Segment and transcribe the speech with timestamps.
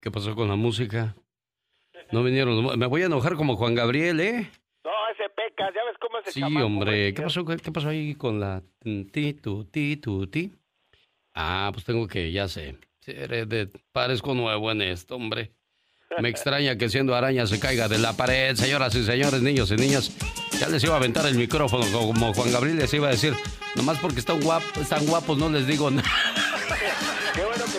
[0.00, 1.14] ¿Qué pasó con la música?
[2.12, 2.78] No vinieron.
[2.78, 4.50] Me voy a enojar como Juan Gabriel, ¿eh?
[4.84, 7.12] No, ese pecas, ya ves cómo es Sí, hombre.
[7.12, 8.62] ¿Qué pasó, ¿Qué pasó ahí con la
[9.12, 10.52] ti, tu, ti, tu, ti?
[11.34, 12.76] Ah, pues tengo que, ya sé.
[13.04, 15.52] De, parezco nuevo en esto, hombre.
[16.20, 19.76] Me extraña que siendo araña se caiga de la pared, señoras y señores, niños y
[19.76, 20.16] niñas.
[20.58, 23.34] Ya les iba a aventar el micrófono como Juan Gabriel les iba a decir,
[23.76, 24.40] nomás porque están,
[24.80, 26.08] están guapos no les digo nada.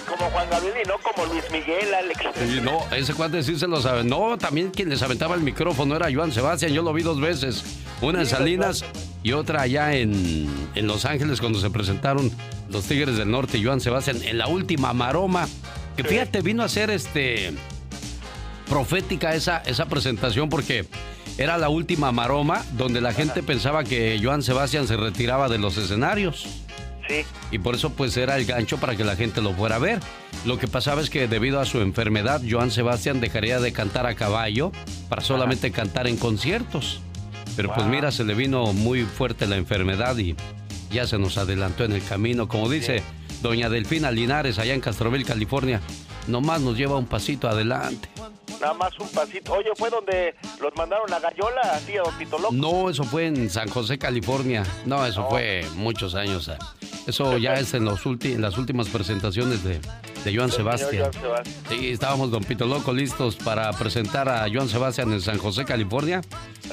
[0.10, 2.64] Como Juan Gabriel y no como Luis Miguel, Alex.
[2.64, 4.04] no, ese cuate sí se lo sabe.
[4.04, 6.74] No, también quien les aventaba el micrófono era Joan Sebastián.
[6.74, 7.64] Yo lo vi dos veces.
[8.02, 8.84] Una en Salinas
[9.24, 12.32] y otra allá en, en Los Ángeles cuando se presentaron
[12.70, 15.48] los Tigres del Norte y Joan Sebastián en la última maroma.
[15.96, 17.54] Que fíjate, vino a ser este
[18.70, 20.86] profética esa, esa presentación porque
[21.38, 25.78] era la última maroma donde la gente pensaba que Joan Sebastián se retiraba de los
[25.78, 26.48] escenarios.
[27.52, 30.00] Y por eso pues era el gancho para que la gente lo fuera a ver.
[30.46, 34.16] Lo que pasaba es que debido a su enfermedad, Joan Sebastián dejaría de cantar a
[34.16, 34.72] caballo
[35.10, 37.02] para solamente cantar en conciertos.
[37.56, 40.36] Pero pues mira, se le vino muy fuerte la enfermedad y
[40.92, 42.48] ya se nos adelantó en el camino.
[42.48, 43.04] Como dice
[43.42, 45.82] doña Delfina Linares allá en Castroville, California,
[46.28, 48.10] nomás nos lleva un pasito adelante.
[48.60, 49.54] Nada más un pasito.
[49.54, 52.54] Oye, ¿fue donde los mandaron a Gallola, así a Don Pito Loco?
[52.54, 54.64] No, eso fue en San José, California.
[54.86, 56.52] No, eso fue muchos años.
[57.08, 59.80] Eso ya es en, los en las últimas presentaciones de,
[60.26, 61.10] de Joan Sebastián.
[61.70, 66.22] Sí, estábamos Don Pito Loco listos para presentar a Joan Sebastián en San José, California.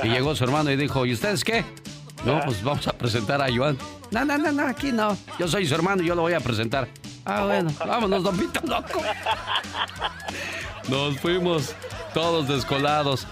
[0.03, 1.65] Y llegó su hermano y dijo, ¿y ustedes qué?
[2.25, 3.79] No, pues vamos a presentar a Joan.
[4.11, 5.17] No, no, no, no, aquí no.
[5.39, 6.89] Yo soy su hermano y yo lo voy a presentar.
[7.27, 9.03] Ah, bueno, vámonos, Don Pito Loco.
[10.89, 11.75] Nos fuimos
[12.15, 13.27] todos descolados.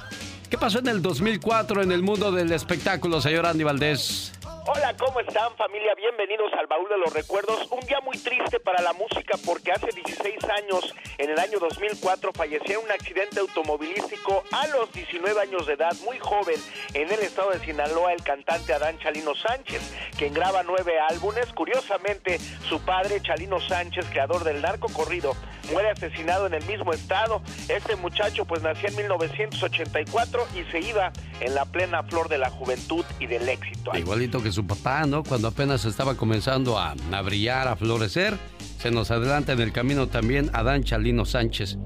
[0.51, 4.33] ¿Qué pasó en el 2004 en el mundo del espectáculo, señor Andy Valdés?
[4.67, 5.95] Hola, ¿cómo están familia?
[5.95, 7.69] Bienvenidos al Baúl de los Recuerdos.
[7.71, 12.33] Un día muy triste para la música porque hace 16 años, en el año 2004,
[12.33, 16.59] falleció en un accidente automovilístico a los 19 años de edad, muy joven,
[16.95, 19.83] en el estado de Sinaloa, el cantante Adán Chalino Sánchez,
[20.17, 21.53] quien graba nueve álbumes.
[21.53, 25.37] Curiosamente, su padre, Chalino Sánchez, creador del narco corrido,
[25.71, 27.43] muere asesinado en el mismo estado.
[27.69, 32.49] Este muchacho pues nació en 1984 y se iba en la plena flor de la
[32.49, 33.95] juventud y del éxito.
[33.95, 35.23] Igualito que su papá, ¿no?
[35.23, 38.35] Cuando apenas estaba comenzando a, brillar, a florecer,
[38.79, 41.79] se nos adelanta en el camino también Adán Chalino Sánchez.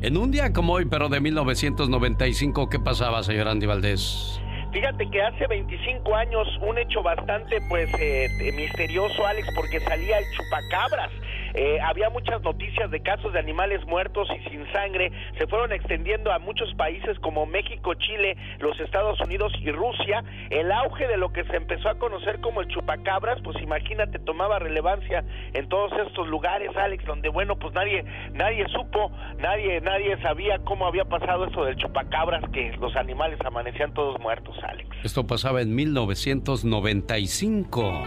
[0.00, 4.40] En un día como hoy, pero de 1995, ¿qué pasaba, señor Andy Valdés?
[4.72, 10.24] Fíjate que hace 25 años un hecho bastante pues eh, misterioso, Alex, porque salía el
[10.36, 11.10] chupacabras.
[11.54, 16.32] Eh, había muchas noticias de casos de animales muertos y sin sangre, se fueron extendiendo
[16.32, 20.24] a muchos países como México, Chile, los Estados Unidos y Rusia.
[20.50, 24.58] El auge de lo que se empezó a conocer como el chupacabras, pues imagínate, tomaba
[24.58, 30.58] relevancia en todos estos lugares, Alex, donde bueno, pues nadie nadie supo, nadie nadie sabía
[30.58, 34.88] cómo había pasado eso del chupacabras que los animales amanecían todos muertos, Alex.
[35.04, 38.04] Esto pasaba en 1995.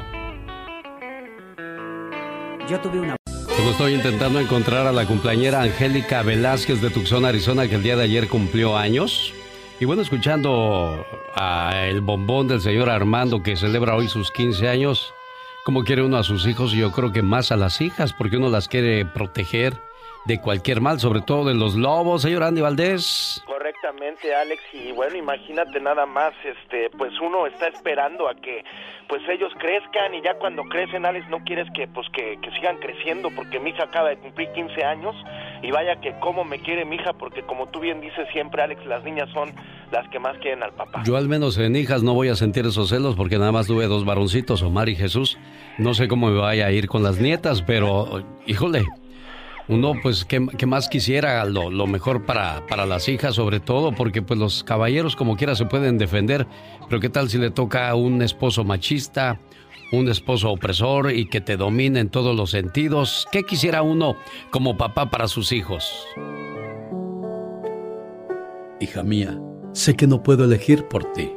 [2.67, 3.15] Yo tuve una
[3.77, 8.05] estoy intentando encontrar a la cumpleañera Angélica Velázquez de Tucson, Arizona, que el día de
[8.05, 9.33] ayer cumplió años.
[9.79, 15.13] Y bueno, escuchando a el bombón del señor Armando que celebra hoy sus 15 años,
[15.63, 18.37] como quiere uno a sus hijos y yo creo que más a las hijas, porque
[18.37, 19.79] uno las quiere proteger
[20.25, 23.43] de cualquier mal, sobre todo de los lobos, señor Andy Valdés.
[23.97, 28.63] Correctamente, Alex, y bueno, imagínate nada más, este, pues uno está esperando a que
[29.07, 32.77] pues ellos crezcan y ya cuando crecen, Alex, no quieres que pues que, que sigan
[32.77, 35.15] creciendo porque mi hija acaba de cumplir 15 años
[35.63, 38.85] y vaya que cómo me quiere mi hija porque como tú bien dices siempre, Alex,
[38.85, 39.51] las niñas son
[39.91, 41.03] las que más quieren al papá.
[41.05, 43.87] Yo al menos en hijas no voy a sentir esos celos porque nada más tuve
[43.87, 45.39] dos varoncitos, Omar y Jesús.
[45.77, 48.85] No sé cómo me vaya a ir con las nietas, pero híjole,
[49.69, 54.21] uno pues que, más quisiera lo, lo mejor para, para, las hijas sobre todo porque
[54.21, 56.47] pues los caballeros como quiera se pueden defender.
[56.87, 59.39] Pero qué tal si le toca a un esposo machista
[59.91, 64.17] un esposo opresor y que te domine en todos los sentidos qué quisiera uno
[64.51, 66.05] como papá para sus hijos
[68.79, 69.39] hija mía
[69.71, 71.31] sé que no puedo elegir por ti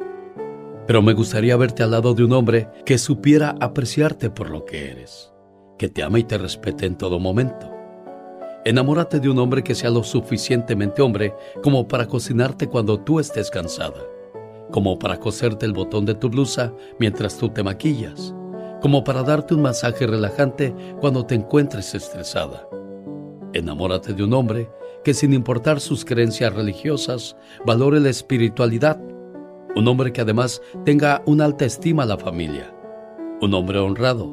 [0.85, 4.91] pero me gustaría verte al lado de un hombre que supiera apreciarte por lo que
[4.91, 5.31] eres
[5.77, 7.80] que te ama y te respete en todo momento
[8.63, 13.49] Enamórate de un hombre que sea lo suficientemente hombre como para cocinarte cuando tú estés
[13.49, 14.03] cansada,
[14.69, 18.35] como para coserte el botón de tu blusa mientras tú te maquillas,
[18.79, 22.69] como para darte un masaje relajante cuando te encuentres estresada.
[23.53, 24.69] Enamórate de un hombre
[25.03, 27.35] que sin importar sus creencias religiosas,
[27.65, 29.01] valore la espiritualidad.
[29.75, 32.71] Un hombre que además tenga una alta estima a la familia.
[33.41, 34.31] Un hombre honrado,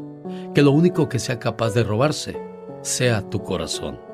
[0.55, 2.37] que lo único que sea capaz de robarse
[2.83, 4.08] sea tu corazón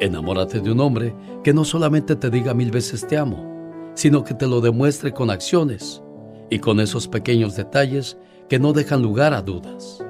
[0.00, 4.32] Enamórate de un hombre que no solamente te diga mil veces te amo, sino que
[4.32, 6.02] te lo demuestre con acciones
[6.50, 8.16] y con esos pequeños detalles
[8.48, 10.04] que no dejan lugar a dudas,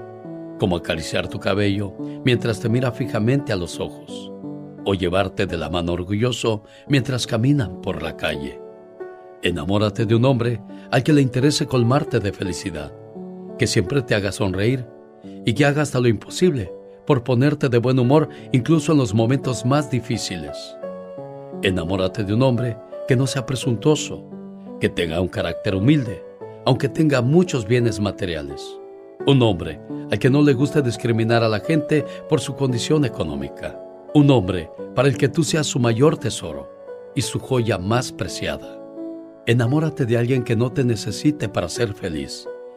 [0.59, 4.31] como acariciar tu cabello mientras te mira fijamente a los ojos,
[4.85, 8.61] o llevarte de la mano orgulloso mientras caminan por la calle.
[9.43, 12.93] Enamórate de un hombre al que le interese colmarte de felicidad,
[13.59, 14.85] que siempre te haga sonreír
[15.47, 16.78] y que haga hasta lo imposible
[17.09, 20.77] por ponerte de buen humor incluso en los momentos más difíciles.
[21.63, 22.77] Enamórate de un hombre
[23.09, 24.27] que no sea presuntuoso,
[24.79, 26.23] que tenga un carácter humilde,
[26.67, 28.63] aunque tenga muchos bienes materiales.
[29.27, 33.83] Un hombre al que no le guste discriminar a la gente por su condición económica.
[34.13, 36.71] Un hombre para el que tú seas su mayor tesoro
[37.15, 38.79] y su joya más preciada.
[39.47, 42.47] Enamórate de alguien que no te necesite para ser feliz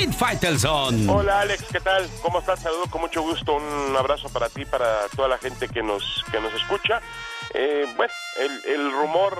[0.00, 1.10] David Faitelson.
[1.10, 2.08] Hola Alex, ¿qué tal?
[2.22, 2.60] ¿Cómo estás?
[2.60, 3.56] Saludo con mucho gusto.
[3.56, 7.02] Un abrazo para ti, para toda la gente que nos, que nos escucha.
[7.52, 8.12] Eh, bueno,
[8.66, 9.38] el, rumor,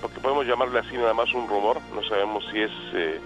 [0.00, 3.20] porque podemos llamarle así nada más un rumor, no sabemos si es eh,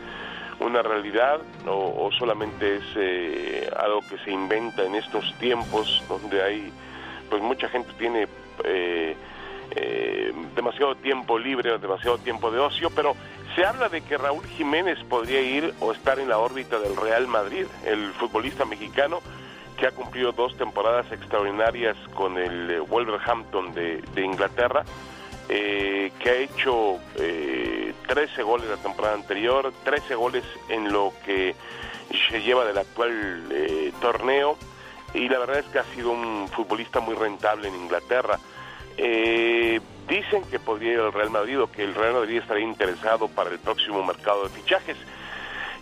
[0.60, 6.72] una realidad o, solamente es eh, algo que se inventa en estos tiempos donde hay,
[7.28, 8.28] pues mucha gente tiene
[10.54, 13.14] demasiado tiempo libre demasiado tiempo de ocio, pero
[13.56, 17.26] se habla de que Raúl Jiménez podría ir o estar en la órbita del Real
[17.26, 19.20] Madrid, el futbolista mexicano
[19.78, 24.84] que ha cumplido dos temporadas extraordinarias con el eh, Wolverhampton de, Inglaterra,
[25.48, 31.54] eh, que ha hecho eh, 13 goles la temporada anterior, 13 goles en lo que
[32.30, 34.58] se lleva del actual eh, torneo,
[35.14, 38.38] y la verdad es que ha sido un futbolista muy rentable en Inglaterra.
[40.08, 43.50] Dicen que podría ir al Real Madrid o que el Real Madrid estaría interesado para
[43.50, 44.96] el próximo mercado de fichajes.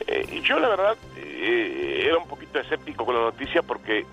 [0.06, 4.06] Eh, yo la verdad eh, era un poquito escéptico con la noticia porque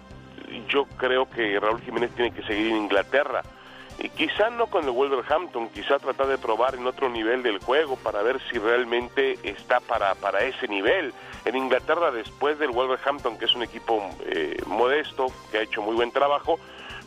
[0.67, 3.43] yo creo que Raúl Jiménez tiene que seguir en Inglaterra.
[3.99, 7.97] Y quizá no con el Wolverhampton, quizá tratar de probar en otro nivel del juego
[7.97, 11.13] para ver si realmente está para, para ese nivel.
[11.45, 15.95] En Inglaterra, después del Wolverhampton, que es un equipo eh, modesto, que ha hecho muy
[15.95, 16.59] buen trabajo,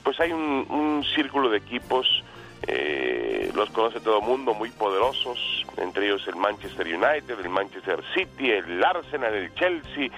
[0.05, 2.23] pues hay un, un círculo de equipos
[2.67, 8.03] eh, los conoce todo el mundo, muy poderosos, entre ellos el Manchester United, el Manchester
[8.15, 10.09] City, el Arsenal, el Chelsea,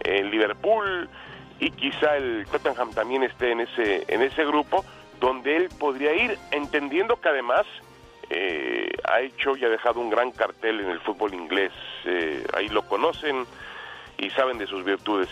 [0.00, 1.08] el Liverpool.
[1.58, 4.84] Y quizá el Tottenham también esté en ese, en ese grupo
[5.20, 7.64] donde él podría ir, entendiendo que además
[8.28, 11.72] eh, ha hecho y ha dejado un gran cartel en el fútbol inglés,
[12.04, 13.46] eh, ahí lo conocen
[14.18, 15.28] y saben de sus virtudes.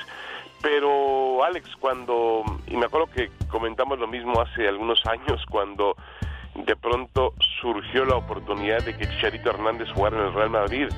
[0.63, 5.95] Pero Alex, cuando, y me acuerdo que comentamos lo mismo hace algunos años, cuando
[6.55, 10.89] de pronto surgió la oportunidad de que Chicharito Hernández jugara en el Real Madrid.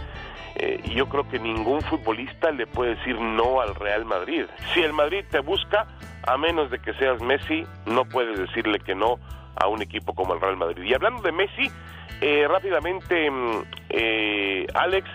[0.57, 4.47] Eh, yo creo que ningún futbolista le puede decir no al Real Madrid.
[4.73, 5.87] Si el Madrid te busca,
[6.27, 9.19] a menos de que seas Messi, no puedes decirle que no
[9.57, 10.83] a un equipo como el Real Madrid.
[10.83, 11.71] Y hablando de Messi,
[12.21, 15.09] eh, rápidamente, mm, eh, Alex,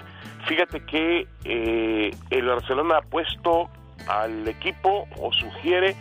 [0.45, 3.69] fíjate que el Barcelona ha puesto
[4.07, 5.95] al equipo o sugiere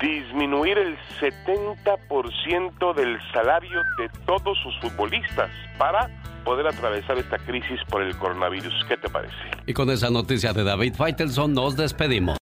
[0.00, 6.10] disminuir el 70% del salario de todos sus futbolistas para
[6.44, 8.74] poder atravesar esta crisis por el coronavirus.
[8.88, 9.34] ¿Qué te parece?
[9.66, 12.36] Y con esa noticia de David Feitelson nos despedimos.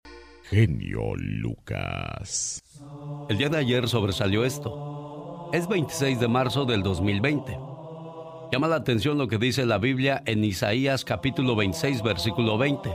[0.49, 2.63] Genio Lucas.
[3.29, 5.49] El día de ayer sobresalió esto.
[5.53, 7.57] Es 26 de marzo del 2020.
[8.51, 12.89] Llama la atención lo que dice la Biblia en Isaías capítulo 26 versículo 20.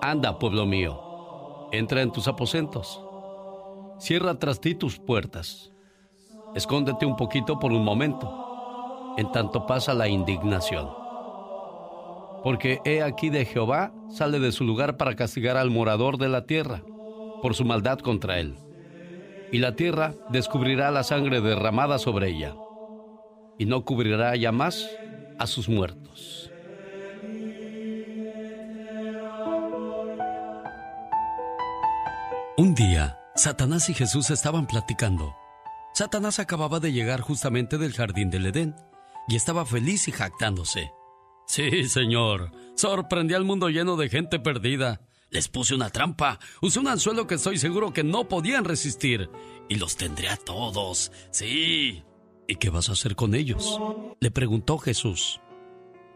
[0.00, 3.04] Anda, pueblo mío, entra en tus aposentos
[3.98, 5.72] Cierra tras ti tus puertas.
[6.54, 10.88] Escóndete un poquito por un momento, en tanto pasa la indignación.
[12.42, 16.46] Porque he aquí de Jehová sale de su lugar para castigar al morador de la
[16.46, 16.82] tierra
[17.42, 18.56] por su maldad contra él.
[19.50, 22.54] Y la tierra descubrirá la sangre derramada sobre ella,
[23.58, 24.88] y no cubrirá ya más
[25.38, 26.52] a sus muertos.
[32.56, 35.34] Un día, Satanás y Jesús estaban platicando.
[35.94, 38.74] Satanás acababa de llegar justamente del jardín del Edén
[39.28, 40.90] y estaba feliz y jactándose.
[41.46, 45.00] Sí, señor, Sorprendí al mundo lleno de gente perdida.
[45.30, 49.28] Les puse una trampa, usé un anzuelo que estoy seguro que no podían resistir.
[49.68, 51.10] Y los tendré a todos.
[51.32, 52.04] Sí.
[52.46, 53.80] ¿Y qué vas a hacer con ellos?
[54.20, 55.40] Le preguntó Jesús.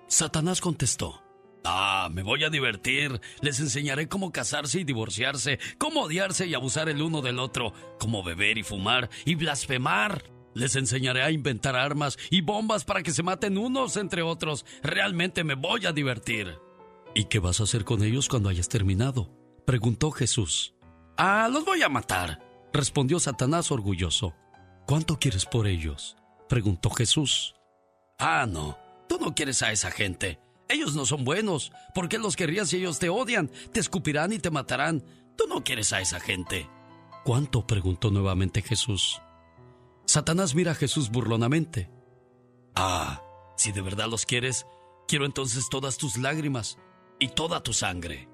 [0.06, 1.21] Satanás contestó.
[1.64, 3.20] Ah, me voy a divertir.
[3.40, 8.22] Les enseñaré cómo casarse y divorciarse, cómo odiarse y abusar el uno del otro, cómo
[8.22, 10.24] beber y fumar y blasfemar.
[10.54, 14.66] Les enseñaré a inventar armas y bombas para que se maten unos entre otros.
[14.82, 16.58] Realmente me voy a divertir.
[17.14, 19.30] ¿Y qué vas a hacer con ellos cuando hayas terminado?
[19.66, 20.74] preguntó Jesús.
[21.16, 22.40] Ah, los voy a matar,
[22.72, 24.34] respondió Satanás orgulloso.
[24.86, 26.16] ¿Cuánto quieres por ellos?
[26.48, 27.54] preguntó Jesús.
[28.18, 28.78] Ah, no,
[29.08, 30.40] tú no quieres a esa gente.
[30.68, 31.72] Ellos no son buenos.
[31.94, 33.50] ¿Por qué los querrías si ellos te odian?
[33.72, 35.04] Te escupirán y te matarán.
[35.36, 36.68] Tú no quieres a esa gente.
[37.24, 37.66] ¿Cuánto?
[37.66, 39.20] preguntó nuevamente Jesús.
[40.06, 41.90] Satanás mira a Jesús burlonamente.
[42.74, 43.22] Ah,
[43.56, 44.66] si de verdad los quieres,
[45.06, 46.78] quiero entonces todas tus lágrimas
[47.18, 48.28] y toda tu sangre.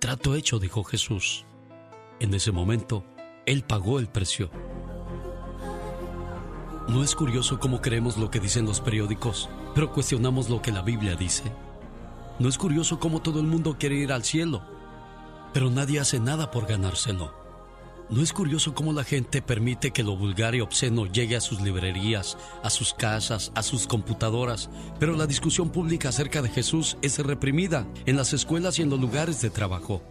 [0.00, 1.46] Trato hecho, dijo Jesús.
[2.20, 3.04] En ese momento,
[3.46, 4.50] Él pagó el precio.
[6.88, 10.82] ¿No es curioso cómo creemos lo que dicen los periódicos, pero cuestionamos lo que la
[10.82, 11.42] Biblia dice?
[12.38, 14.62] ¿No es curioso cómo todo el mundo quiere ir al cielo,
[15.54, 17.32] pero nadie hace nada por ganárselo?
[18.10, 21.62] ¿No es curioso cómo la gente permite que lo vulgar y obsceno llegue a sus
[21.62, 24.68] librerías, a sus casas, a sus computadoras,
[25.00, 29.00] pero la discusión pública acerca de Jesús es reprimida en las escuelas y en los
[29.00, 30.02] lugares de trabajo?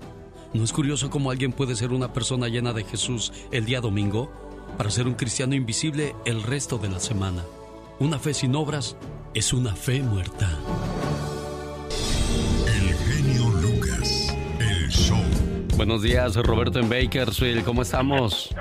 [0.51, 4.31] ¿No es curioso cómo alguien puede ser una persona llena de Jesús el día domingo
[4.79, 7.43] para ser un cristiano invisible el resto de la semana?
[7.99, 8.97] Una fe sin obras
[9.35, 10.49] es una fe muerta.
[15.77, 17.65] Buenos días, Roberto en Bakersfield.
[17.65, 18.55] ¿Cómo estamos?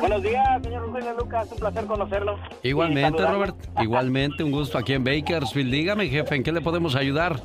[0.00, 1.52] Buenos días, señor Lucas.
[1.52, 2.38] Un placer conocerlo.
[2.62, 3.54] Igualmente, Robert.
[3.78, 5.70] Igualmente, un gusto aquí en Bakersfield.
[5.70, 7.36] Dígame, jefe, ¿en qué le podemos ayudar?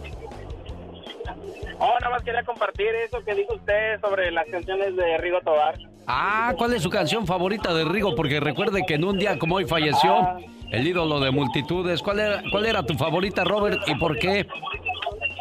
[1.77, 5.77] Oh, nada más quería compartir eso que dijo usted sobre las canciones de Rigo Tobar.
[6.07, 8.15] Ah, ¿cuál es su canción favorita de Rigo?
[8.15, 10.37] Porque recuerde que en un día como hoy falleció ah.
[10.71, 12.01] el ídolo de multitudes.
[12.01, 14.47] ¿Cuál era, ¿Cuál era tu favorita, Robert, y por qué?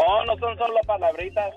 [0.06, 1.54] Oh, no son solo palabritas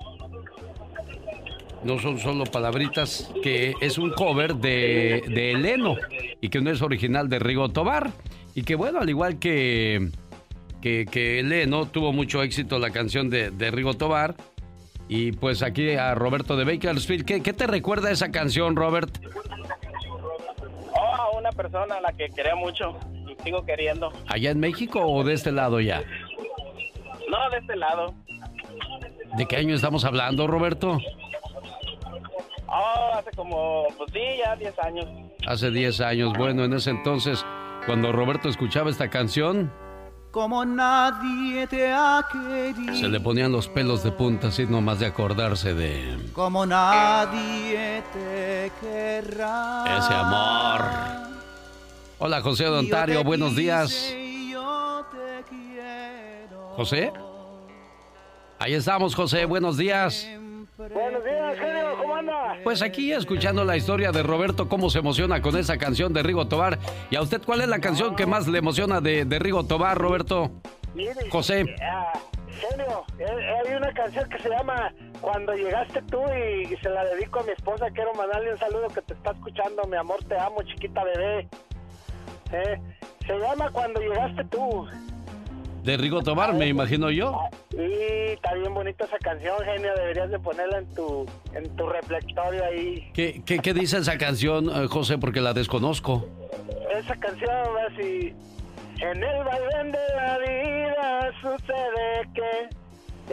[1.83, 5.95] no son solo palabritas, que es un cover de, de Eleno
[6.39, 8.11] y que no es original de Rigo Tobar.
[8.53, 10.09] Y que bueno, al igual que,
[10.81, 14.35] que, que Eleno, tuvo mucho éxito la canción de, de, Rigo Tobar.
[15.07, 19.17] Y pues aquí a Roberto de Bakersfield, ¿qué, ¿qué te recuerda esa canción, Robert?
[20.93, 22.97] Oh, una persona a la que quería mucho
[23.27, 24.11] y sigo queriendo.
[24.27, 26.03] ¿Allá en México o de este lado ya?
[27.29, 28.13] No, de este lado.
[29.37, 30.99] ¿De qué año estamos hablando, Roberto?
[32.73, 35.05] Oh, hace como, pues sí, ya 10 años.
[35.45, 36.33] Hace 10 años.
[36.37, 37.45] Bueno, en ese entonces,
[37.85, 39.71] cuando Roberto escuchaba esta canción...
[40.31, 42.95] Como nadie te ha querido.
[42.95, 46.31] Se le ponían los pelos de punta así nomás de acordarse de...
[46.31, 49.83] Como nadie te querrá.
[49.97, 50.81] Ese amor.
[52.19, 54.15] Hola, José de Ontario, buenos días.
[56.77, 57.11] José.
[58.57, 60.25] Ahí estamos, José, buenos días.
[60.89, 62.57] Buenos días, genio, ¿cómo anda?
[62.63, 66.47] Pues aquí escuchando la historia de Roberto, cómo se emociona con esa canción de Rigo
[66.47, 66.79] Tobar.
[67.11, 70.49] ¿Y a usted cuál es la canción que más le emociona de, Rigo Tobar, Roberto?
[71.29, 71.65] José.
[71.83, 72.13] Ah,
[72.49, 77.05] genio, eh, eh, hay una canción que se llama Cuando llegaste tú y, se la
[77.05, 77.91] dedico a mi esposa.
[77.91, 81.47] Quiero mandarle un saludo que te está escuchando, mi amor, te amo, chiquita bebé.
[82.53, 82.81] Eh,
[83.27, 84.87] se llama Cuando llegaste tú.
[85.83, 87.35] De Rigo Tobar, me imagino yo.
[87.71, 89.93] Sí, está bien bonita esa canción, genio.
[89.95, 93.09] Deberías de ponerla en tu, en tu reflectorio ahí.
[93.13, 95.17] ¿Qué, qué, qué dice esa canción, eh, José?
[95.17, 96.27] Porque la desconozco.
[96.95, 98.33] Esa canción va así.
[98.99, 102.69] En el vaivén de la vida sucede que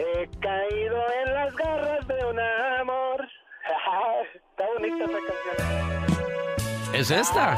[0.01, 2.39] he caído en las garras de un
[2.79, 3.27] amor.
[4.33, 6.95] está bonita esa canción.
[6.95, 7.57] ¿Es esta?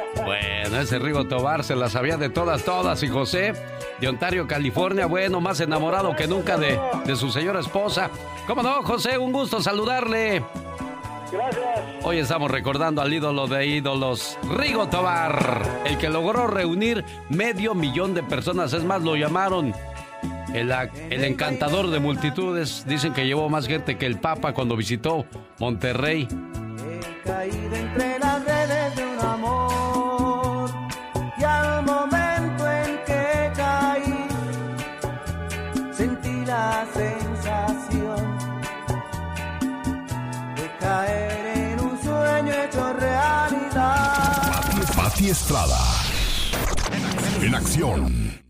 [0.26, 3.00] Bueno, ese Rigo Tobar se la sabía de todas, todas.
[3.04, 3.54] Y José,
[4.00, 8.10] de Ontario, California, bueno, más enamorado que nunca de, de su señora esposa.
[8.46, 9.16] ¿Cómo no, José?
[9.16, 10.44] Un gusto saludarle.
[11.30, 11.80] Gracias.
[12.02, 18.14] Hoy estamos recordando al ídolo de ídolos, Rigo Tobar, el que logró reunir medio millón
[18.14, 18.72] de personas.
[18.72, 19.72] Es más, lo llamaron
[20.52, 20.72] el,
[21.10, 22.84] el, encantador de multitudes.
[22.86, 25.24] Dicen que llevó más gente que el Papa cuando visitó
[25.58, 26.28] Monterrey
[27.26, 29.95] caída entre las redes de un amor.
[45.16, 45.78] Pati Estrada.
[47.40, 48.42] En acción.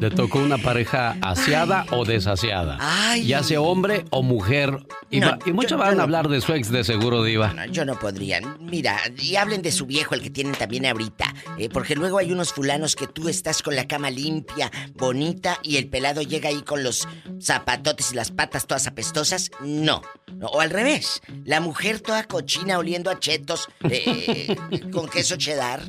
[0.00, 2.78] Le tocó una pareja aseada o desasiada.
[3.22, 4.84] Ya sea hombre o mujer.
[5.10, 5.20] Y,
[5.52, 7.52] muchos van a hablar de su ex de seguro, Diva.
[7.52, 8.40] No, yo no podría.
[8.58, 11.32] Mira, y hablen de su viejo, el que tienen también ahorita.
[11.56, 15.76] Eh, porque luego hay unos fulanos que tú estás con la cama limpia, bonita, y
[15.76, 17.06] el pelado llega ahí con los
[17.40, 19.52] zapatotes y las patas todas apestosas.
[19.60, 20.02] No.
[20.40, 21.20] o al revés.
[21.44, 24.56] La mujer toda cochina oliendo a chetos eh,
[24.92, 25.80] con queso cheddar.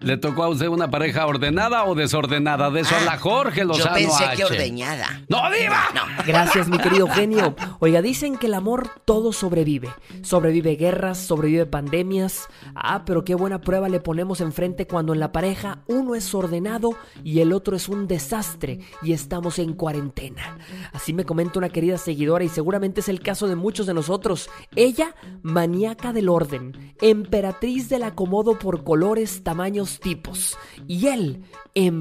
[0.00, 2.19] ¿Le tocó a usted una pareja ordenada o desordenada?
[2.28, 5.22] De eso habla ah, Jorge Lozano Yo pensé que ordeñada.
[5.28, 5.88] ¡No, diva!
[5.94, 6.02] No.
[6.26, 7.54] Gracias, mi querido genio.
[7.78, 9.88] Oiga, dicen que el amor todo sobrevive.
[10.22, 12.48] Sobrevive guerras, sobrevive pandemias.
[12.74, 16.94] Ah, pero qué buena prueba le ponemos enfrente cuando en la pareja uno es ordenado
[17.24, 20.58] y el otro es un desastre y estamos en cuarentena.
[20.92, 24.50] Así me comenta una querida seguidora y seguramente es el caso de muchos de nosotros.
[24.76, 30.58] Ella, maníaca del orden, emperatriz del acomodo por colores, tamaños, tipos.
[30.86, 31.44] Y él,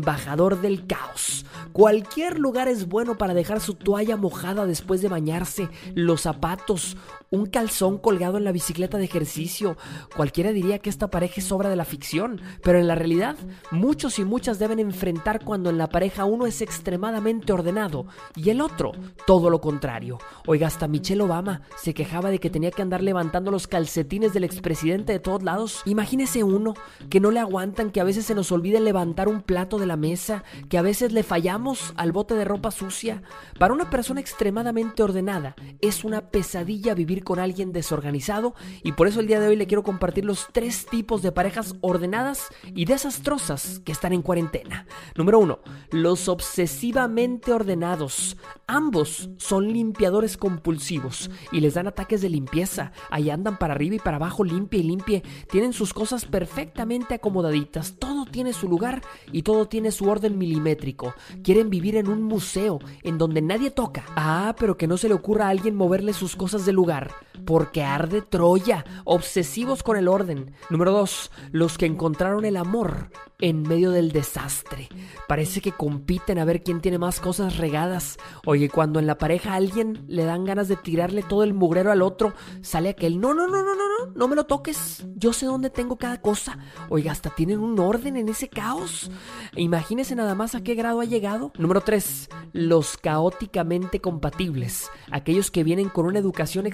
[0.09, 1.45] embajador del caos.
[1.71, 6.97] Cualquier lugar es bueno para dejar su toalla mojada después de bañarse, los zapatos,
[7.31, 9.77] un calzón colgado en la bicicleta de ejercicio.
[10.15, 13.35] Cualquiera diría que esta pareja es obra de la ficción, pero en la realidad
[13.71, 18.61] muchos y muchas deben enfrentar cuando en la pareja uno es extremadamente ordenado y el
[18.61, 18.91] otro
[19.27, 20.17] todo lo contrario.
[20.47, 24.43] Oiga, hasta Michelle Obama se quejaba de que tenía que andar levantando los calcetines del
[24.43, 25.81] expresidente de todos lados.
[25.85, 26.73] Imagínese uno
[27.09, 29.97] que no le aguantan, que a veces se nos olvide levantar un plato de la
[29.97, 33.21] mesa, que a veces le fallamos al bote de ropa sucia.
[33.59, 39.19] Para una persona extremadamente ordenada es una pesadilla vivir con alguien desorganizado y por eso
[39.19, 43.81] el día de hoy le quiero compartir los tres tipos de parejas ordenadas y desastrosas
[43.85, 44.85] que están en cuarentena.
[45.15, 45.59] Número uno,
[45.91, 48.37] los obsesivamente ordenados.
[48.67, 52.91] Ambos son limpiadores compulsivos y les dan ataques de limpieza.
[53.09, 55.23] Ahí andan para arriba y para abajo, limpie y limpie.
[55.49, 57.95] Tienen sus cosas perfectamente acomodaditas.
[57.97, 61.13] Todo tiene su lugar y todo tiene su orden milimétrico.
[61.43, 64.05] Quieren vivir en un museo en donde nadie toca.
[64.15, 67.08] Ah, pero que no se le ocurra a alguien moverle sus cosas de lugar
[67.45, 70.53] porque arde Troya, obsesivos con el orden.
[70.69, 71.31] Número 2.
[71.51, 74.89] Los que encontraron el amor en medio del desastre.
[75.27, 78.17] Parece que compiten a ver quién tiene más cosas regadas.
[78.45, 81.91] Oye, cuando en la pareja a alguien le dan ganas de tirarle todo el mugrero
[81.91, 85.05] al otro, sale aquel, no, no, no, no, no, no, no me lo toques.
[85.15, 86.59] Yo sé dónde tengo cada cosa.
[86.89, 89.09] Oiga, hasta tienen un orden en ese caos.
[89.55, 91.53] Imagínese nada más a qué grado ha llegado.
[91.57, 92.29] Número 3.
[92.51, 94.89] Los caóticamente compatibles.
[95.11, 96.67] Aquellos que vienen con una educación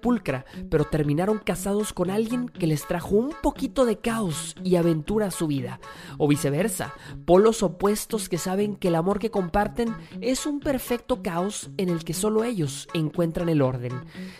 [0.00, 5.26] pulcra, pero terminaron casados con alguien que les trajo un poquito de caos y aventura
[5.26, 5.80] a su vida
[6.18, 11.70] o viceversa, polos opuestos que saben que el amor que comparten es un perfecto caos
[11.76, 13.92] en el que solo ellos encuentran el orden.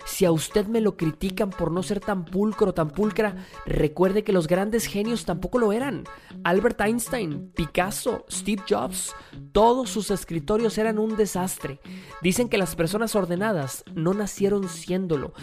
[0.05, 3.37] Si a usted me lo critican por no ser tan pulcro o tan pulcra,
[3.67, 6.05] recuerde que los grandes genios tampoco lo eran.
[6.45, 9.15] Albert Einstein, Picasso, Steve Jobs,
[9.53, 11.81] todos sus escritorios eran un desastre.
[12.23, 14.69] Dicen que las personas ordenadas no nacieron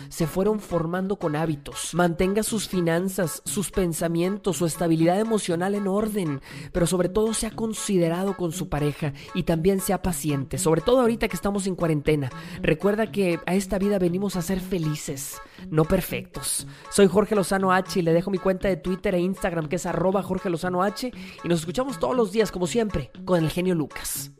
[0.10, 1.94] se fueron formando con hábitos.
[1.94, 8.38] Mantenga sus finanzas, sus pensamientos, su estabilidad emocional en orden, pero sobre todo sea considerado
[8.38, 12.30] con su pareja y también sea paciente, sobre todo ahorita que estamos en cuarentena.
[12.62, 16.68] Recuerda que a esta vida venimos a ser felices, no perfectos.
[16.92, 19.86] Soy Jorge Lozano H y le dejo mi cuenta de Twitter e Instagram que es
[19.86, 21.12] arroba Jorge Lozano H
[21.44, 24.32] y nos escuchamos todos los días como siempre con el genio Lucas.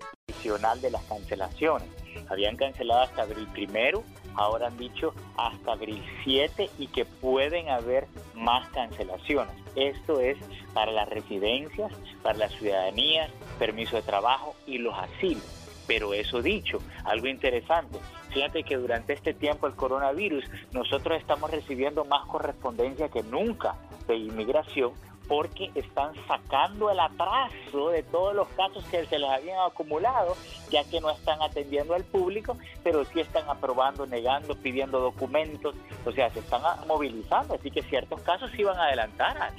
[0.82, 1.88] de las cancelaciones.
[2.30, 4.04] Habían cancelado hasta abril primero
[4.36, 9.54] ahora han dicho hasta abril 7 y que pueden haber más cancelaciones.
[9.76, 10.38] Esto es
[10.74, 15.44] para las residencias, para la ciudadanía, permiso de trabajo y los asilos.
[15.88, 18.00] Pero eso dicho, algo interesante,
[18.32, 23.76] fíjate que durante este tiempo el coronavirus nosotros estamos recibiendo más correspondencia que nunca
[24.08, 24.92] de inmigración
[25.30, 30.36] porque están sacando el atraso de todos los casos que se les habían acumulado,
[30.72, 36.12] ya que no están atendiendo al público, pero sí están aprobando, negando, pidiendo documentos, o
[36.12, 39.54] sea, se están movilizando, así que ciertos casos van a adelantar.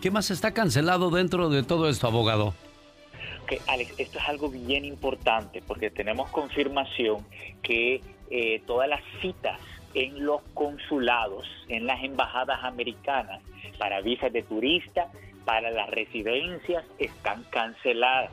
[0.00, 2.54] ¿Qué más está cancelado dentro de todo esto, abogado?
[3.68, 7.24] Alex, esto es algo bien importante porque tenemos confirmación
[7.62, 9.60] que eh, todas las citas
[9.96, 13.40] en los consulados, en las embajadas americanas,
[13.78, 15.10] para visas de turista,
[15.46, 18.30] para las residencias, están canceladas.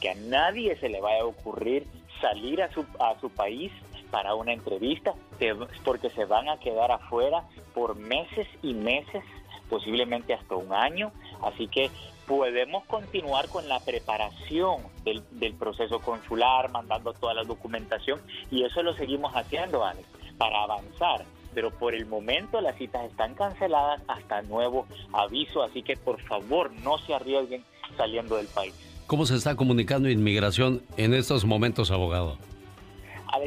[0.00, 1.86] Que a nadie se le vaya a ocurrir
[2.20, 3.70] salir a su, a su país
[4.10, 5.14] para una entrevista,
[5.84, 9.22] porque se van a quedar afuera por meses y meses,
[9.70, 11.12] posiblemente hasta un año.
[11.42, 11.92] Así que
[12.26, 18.82] podemos continuar con la preparación del, del proceso consular, mandando toda la documentación, y eso
[18.82, 21.24] lo seguimos haciendo, Alex para avanzar.
[21.54, 26.72] Pero por el momento las citas están canceladas hasta nuevo aviso, así que por favor
[26.82, 27.64] no se arriesguen
[27.96, 28.74] saliendo del país.
[29.06, 32.38] ¿Cómo se está comunicando inmigración en estos momentos, abogado?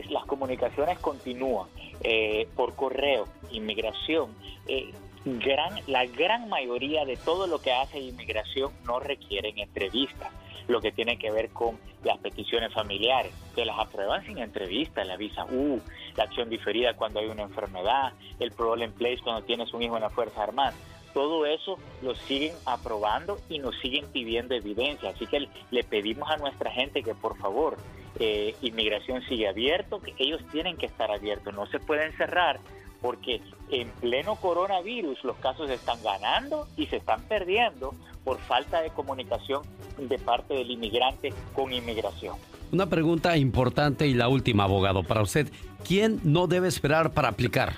[0.10, 1.67] Las comunicaciones continúan
[2.02, 4.32] eh, por correo, inmigración.
[4.67, 4.91] Eh,
[5.26, 10.32] gran, la gran mayoría de todo lo que hace inmigración no requieren entrevistas
[10.67, 13.32] lo que tiene que ver con las peticiones familiares.
[13.56, 15.80] Se las aprueban sin entrevista, la visa U,
[16.17, 19.95] la acción diferida cuando hay una enfermedad, el parole in place cuando tienes un hijo
[19.95, 20.73] en la Fuerza Armada.
[21.13, 25.12] Todo eso lo siguen aprobando y nos siguen pidiendo evidencia.
[25.12, 27.77] Así que le pedimos a nuestra gente que por favor,
[28.19, 32.60] eh, inmigración sigue abierto, que ellos tienen que estar abiertos, no se pueden cerrar
[33.01, 38.89] porque en pleno coronavirus los casos están ganando y se están perdiendo por falta de
[38.89, 39.62] comunicación
[39.97, 42.36] de parte del inmigrante con inmigración.
[42.71, 45.47] Una pregunta importante y la última, abogado, para usted.
[45.85, 47.73] ¿Quién no debe esperar para aplicar?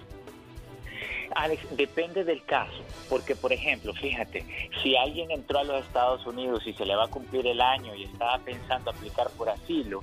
[1.35, 4.45] Alex, depende del caso, porque por ejemplo, fíjate,
[4.81, 7.93] si alguien entró a los Estados Unidos y se le va a cumplir el año
[7.95, 10.01] y estaba pensando aplicar por asilo,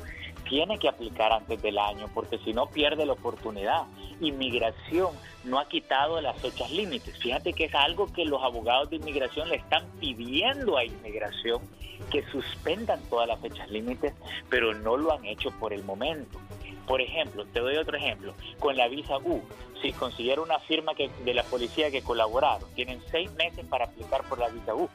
[0.48, 3.82] tiene que aplicar antes del año, porque si no pierde la oportunidad.
[4.20, 5.10] Inmigración
[5.44, 7.18] no ha quitado las fechas límites.
[7.18, 11.60] Fíjate que es algo que los abogados de inmigración le están pidiendo a inmigración
[12.10, 14.14] que suspendan todas las fechas límites,
[14.48, 16.38] pero no lo han hecho por el momento.
[16.86, 19.42] Por ejemplo, te doy otro ejemplo, con la visa U,
[19.82, 24.22] si consiguieron una firma que, de la policía que colaboraron, tienen seis meses para aplicar
[24.24, 24.88] por la visa U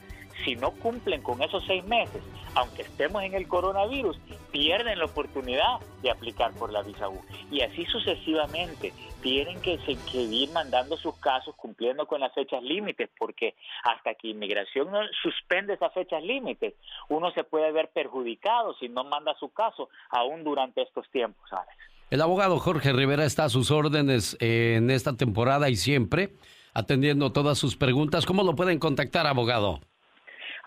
[0.43, 2.21] si no cumplen con esos seis meses,
[2.55, 4.17] aunque estemos en el coronavirus,
[4.51, 7.21] pierden la oportunidad de aplicar por la visa U.
[7.49, 13.55] Y así sucesivamente, tienen que seguir mandando sus casos cumpliendo con las fechas límites, porque
[13.83, 16.73] hasta que inmigración no suspende esas fechas límites,
[17.09, 21.75] uno se puede ver perjudicado si no manda su caso, aún durante estos tiempos, ¿sabes?
[22.09, 26.33] El abogado Jorge Rivera está a sus órdenes en esta temporada y siempre
[26.73, 28.25] atendiendo todas sus preguntas.
[28.25, 29.79] ¿Cómo lo pueden contactar, abogado?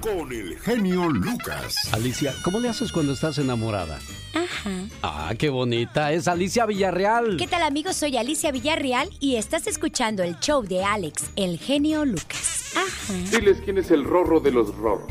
[0.00, 1.92] con el genio Lucas.
[1.92, 3.98] Alicia, ¿cómo le haces cuando estás enamorada?
[4.34, 4.70] Ajá.
[5.02, 6.12] Ah, qué bonita.
[6.12, 7.36] Es Alicia Villarreal.
[7.36, 7.96] ¿Qué tal, amigos?
[7.96, 12.74] Soy Alicia Villarreal y estás escuchando el show de Alex, el genio Lucas.
[12.76, 13.14] Ajá.
[13.30, 15.10] Diles quién es el rorro de los rorros.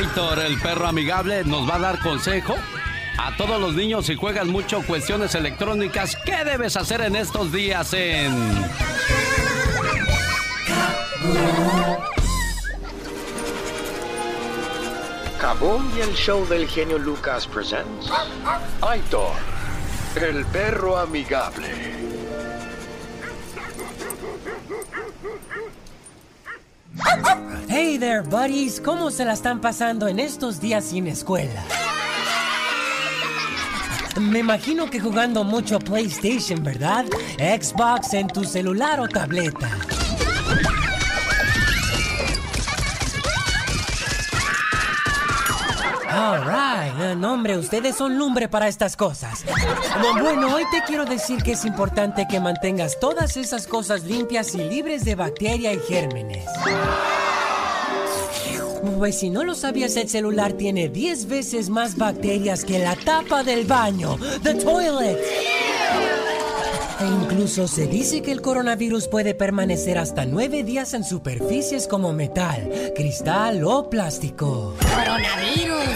[0.00, 2.56] Aitor, el perro amigable, nos va a dar consejo
[3.18, 6.16] a todos los niños si juegan mucho cuestiones electrónicas.
[6.24, 8.34] ¿Qué debes hacer en estos días en...
[15.38, 18.10] Kabum y el show del genio Lucas presents
[18.80, 19.34] Aitor,
[20.16, 22.09] el perro amigable.
[27.68, 31.64] Hey there, buddies, ¿cómo se la están pasando en estos días sin escuela?
[34.20, 37.04] Me imagino que jugando mucho PlayStation, ¿verdad?
[37.38, 39.70] Xbox en tu celular o tableta.
[46.20, 49.42] Alright, no hombre, ustedes son lumbre para estas cosas.
[50.20, 54.58] Bueno, hoy te quiero decir que es importante que mantengas todas esas cosas limpias y
[54.58, 56.44] libres de bacteria y gérmenes.
[58.98, 63.42] Pues si no lo sabías, el celular tiene 10 veces más bacterias que la tapa
[63.42, 64.18] del baño.
[64.42, 65.18] The toilet.
[67.00, 72.12] E incluso se dice que el coronavirus puede permanecer hasta 9 días en superficies como
[72.12, 74.74] metal, cristal o plástico.
[74.80, 75.88] Coronavirus.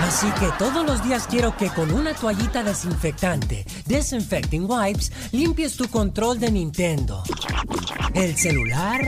[0.00, 5.88] Así que todos los días quiero que con una toallita desinfectante, Disinfecting Wipes, limpies tu
[5.88, 7.22] control de Nintendo,
[8.14, 9.00] el celular,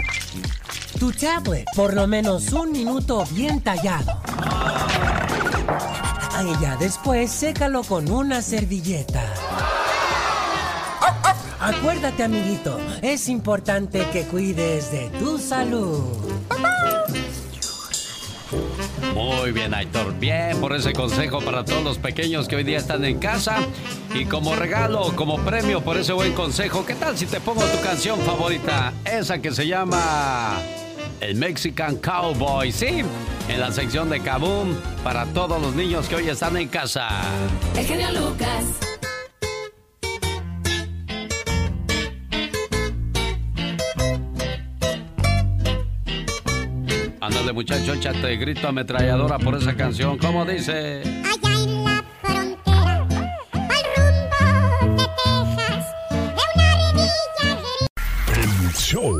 [0.98, 4.20] tu tablet, por lo menos un minuto bien tallado.
[6.42, 9.22] Y ya después sécalo con una servilleta.
[11.64, 16.05] Acuérdate, amiguito, es importante que cuides de tu salud.
[19.14, 20.12] Muy bien, Aitor.
[20.18, 23.61] Bien por ese consejo para todos los pequeños que hoy día están en casa.
[24.14, 27.81] Y como regalo, como premio por ese buen consejo, ¿qué tal si te pongo tu
[27.81, 28.92] canción favorita?
[29.07, 30.59] Esa que se llama
[31.22, 33.00] el Mexican Cowboy, sí,
[33.48, 37.09] en la sección de Kaboom para todos los niños que hoy están en casa.
[37.74, 38.84] El genio Lucas.
[47.55, 50.19] Muchacho, échate grito ametralladora por esa canción.
[50.19, 51.03] ¿Cómo dice?
[51.25, 53.05] Allá en la frontera, al
[53.97, 55.87] rumbo de Texas,
[58.35, 59.14] de una show.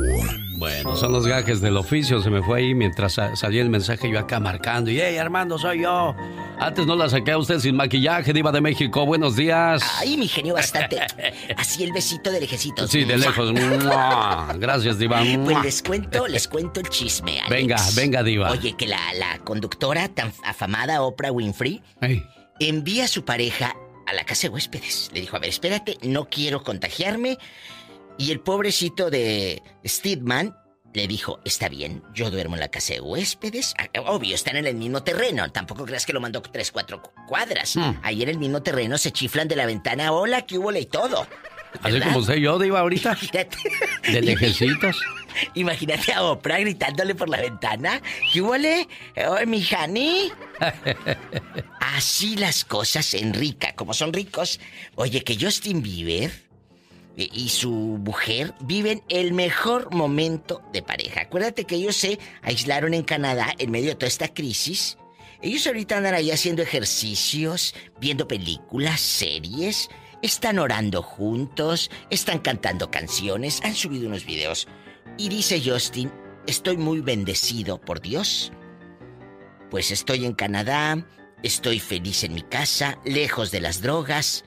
[0.57, 2.21] Bueno, son los gajes del oficio.
[2.21, 4.89] Se me fue ahí mientras sa- salía el mensaje yo acá marcando.
[4.91, 6.15] Y, hey, Armando, soy yo.
[6.59, 9.05] Antes no la saqué a usted sin maquillaje, Diva de México.
[9.05, 9.83] Buenos días.
[9.99, 10.99] Ay, mi genio, bastante.
[11.57, 12.89] Así el besito de lejecitos.
[12.89, 13.51] Sí, de lejos.
[14.57, 15.21] Gracias, Diva.
[15.43, 17.39] Pues les cuento, les cuento el chisme.
[17.41, 17.49] Alex.
[17.49, 18.51] Venga, venga, Diva.
[18.51, 22.23] Oye, que la, la conductora tan afamada Oprah Winfrey Ey.
[22.59, 23.75] envía a su pareja
[24.07, 25.09] a la casa de huéspedes.
[25.13, 27.37] Le dijo, a ver, espérate, no quiero contagiarme.
[28.17, 30.55] Y el pobrecito de Steedman
[30.95, 33.73] le dijo, está bien, yo duermo en la casa de huéspedes.
[33.77, 35.51] Ah, Obvio, están en el mismo terreno.
[35.51, 37.75] Tampoco creas que lo mandó tres, cuatro cu- cuadras.
[37.75, 37.99] Hmm.
[38.01, 40.11] Ahí en el mismo terreno se chiflan de la ventana.
[40.11, 41.27] Hola, ¿qué hubo y todo?
[41.81, 43.09] Así como y yo, Diva, ahorita.
[43.11, 43.57] Imagínate.
[44.09, 44.97] De lejecitos.
[45.55, 48.01] Imagínate a Oprah gritándole por la ventana.
[48.31, 48.87] ¿Qué huele?
[49.27, 50.31] Oh, mi Hani.
[51.79, 54.59] Así las cosas, Enrica, como son ricos.
[54.95, 56.31] Oye, que Justin Bieber
[57.17, 61.21] y y su mujer viven el mejor momento de pareja.
[61.21, 64.97] Acuérdate que ellos se aislaron en Canadá en medio de toda esta crisis.
[65.41, 69.89] Ellos ahorita andan ahí haciendo ejercicios, viendo películas, series,
[70.21, 74.67] están orando juntos, están cantando canciones, han subido unos videos.
[75.17, 76.11] Y dice Justin,
[76.47, 78.51] estoy muy bendecido por Dios.
[79.69, 81.05] Pues estoy en Canadá,
[81.43, 84.44] estoy feliz en mi casa, lejos de las drogas.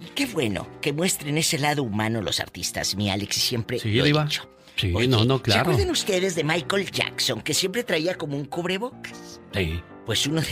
[0.00, 4.04] Y qué bueno que muestren ese lado humano los artistas, mi Alex, siempre Sí, lo
[4.04, 4.48] he dicho.
[4.76, 5.60] Sí, Oye, no, no, ¿Se claro.
[5.62, 9.40] acuerdan ustedes de Michael Jackson, que siempre traía como un cubrebocas?
[9.54, 9.80] Sí.
[10.04, 10.42] Pues uno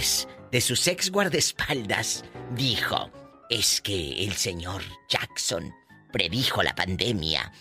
[0.50, 2.24] de, sus ex guardaespaldas
[2.57, 3.11] dijo,
[3.50, 5.72] es que el señor Jackson
[6.11, 7.52] predijo la pandemia.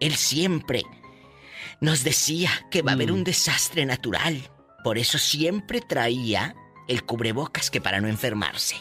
[0.00, 0.82] Él siempre
[1.80, 4.50] nos decía que va a haber un desastre natural.
[4.82, 6.56] Por eso siempre traía
[6.88, 8.76] el cubrebocas que para no enfermarse.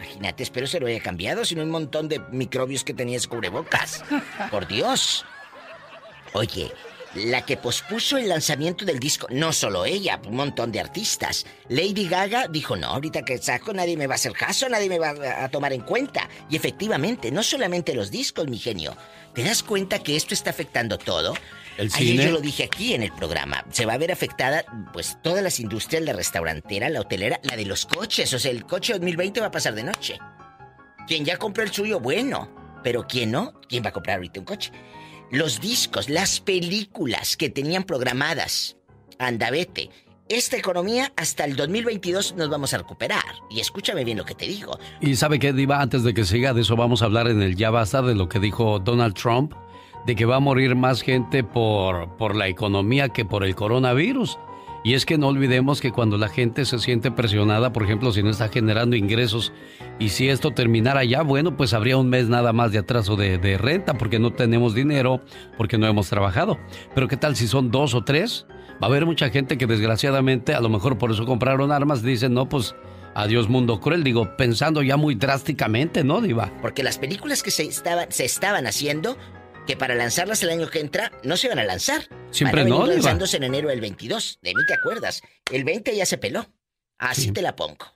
[0.00, 4.02] Imagínate, espero se lo haya cambiado, sino un montón de microbios que tenía ese cubrebocas.
[4.50, 5.26] Por Dios.
[6.32, 6.72] Oye,
[7.14, 11.44] la que pospuso el lanzamiento del disco, no solo ella, un montón de artistas.
[11.68, 14.98] Lady Gaga dijo, no, ahorita que saco nadie me va a hacer caso, nadie me
[14.98, 16.30] va a, a tomar en cuenta.
[16.48, 18.96] Y efectivamente, no solamente los discos, mi genio.
[19.34, 21.34] ¿Te das cuenta que esto está afectando todo?
[21.76, 22.24] El Ayer cine.
[22.24, 23.64] yo lo dije aquí en el programa.
[23.70, 27.64] Se va a ver afectada, pues, todas las industrias, la restaurantera, la hotelera, la de
[27.64, 28.32] los coches.
[28.34, 30.18] O sea, el coche 2020 va a pasar de noche.
[31.06, 32.50] Quien ya compró el suyo, bueno.
[32.82, 34.72] Pero quien no, ¿quién va a comprar ahorita un coche?
[35.30, 38.76] Los discos, las películas que tenían programadas.
[39.18, 39.90] Anda, vete.
[40.28, 43.24] Esta economía hasta el 2022 nos vamos a recuperar.
[43.50, 44.78] Y escúchame bien lo que te digo.
[45.00, 47.56] Y sabe qué, Diva, antes de que siga de eso vamos a hablar en el
[47.56, 49.52] Ya Basta de lo que dijo Donald Trump,
[50.06, 54.38] de que va a morir más gente por, por la economía que por el coronavirus.
[54.82, 58.22] Y es que no olvidemos que cuando la gente se siente presionada, por ejemplo, si
[58.22, 59.52] no está generando ingresos,
[59.98, 63.58] y si esto terminara ya, bueno, pues habría un mes nada más de atraso de,
[63.58, 65.20] renta, porque no tenemos dinero,
[65.58, 66.58] porque no hemos trabajado.
[66.94, 68.46] Pero ¿qué tal si son dos o tres?
[68.82, 72.32] Va a haber mucha gente que desgraciadamente, a lo mejor por eso compraron armas, dicen,
[72.32, 72.74] no, pues
[73.14, 76.50] adiós mundo cruel, digo, pensando ya muy drásticamente, ¿no, Diva?
[76.62, 79.18] Porque las películas que se estaban, se estaban haciendo,
[79.70, 82.08] que para lanzarlas el año que entra, no se van a lanzar.
[82.32, 84.40] Siempre van a no, lanzándose en enero del 22.
[84.42, 85.22] De mí te acuerdas.
[85.48, 86.44] El 20 ya se peló.
[86.98, 87.86] Así te la pongo.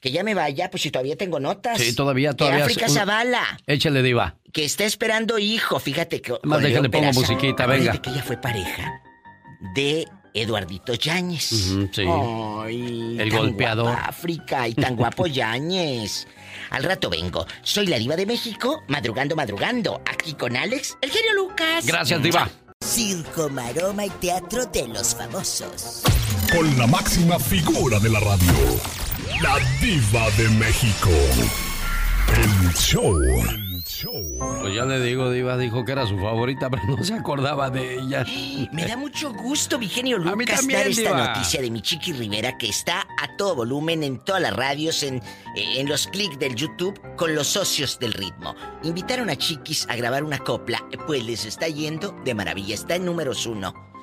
[0.00, 1.78] Que ya me vaya, pues si todavía tengo notas.
[1.80, 2.64] Sí, todavía, todavía.
[2.64, 4.40] África un- Zavala, Échale, Diva.
[4.52, 6.34] que está esperando hijo, fíjate que...
[6.42, 7.92] Más déjale, pongo musiquita, venga.
[8.02, 9.00] que ella fue pareja
[9.76, 11.44] de Eduardito Yáñez.
[11.44, 12.02] Sí.
[12.06, 13.84] Ay, El tan golpeador.
[13.84, 16.26] guapa África y tan guapo Yáñez.
[16.70, 17.46] Al rato vengo.
[17.62, 20.02] Soy la diva de México, madrugando, madrugando.
[20.04, 21.86] Aquí con Alex, el genio Lucas.
[21.86, 22.50] Gracias, Diva.
[22.84, 26.02] Circo, maroma y teatro de los famosos.
[26.54, 28.52] Con la máxima figura de la radio,
[29.40, 31.10] la diva de México.
[32.36, 33.14] El show.
[34.60, 37.94] Pues ya le digo, Diva dijo que era su favorita, pero no se acordaba de
[37.94, 38.24] ella.
[38.72, 41.26] Me da mucho gusto, mi genio Lucas, mí también, dar esta Diva.
[41.28, 45.22] noticia de mi Chiqui Rivera que está a todo volumen en todas las radios, en,
[45.56, 48.54] en los clics del YouTube, con los socios del ritmo.
[48.82, 52.74] Invitaron a Chiquis a grabar una copla, pues les está yendo de maravilla.
[52.74, 53.93] Está en números uno.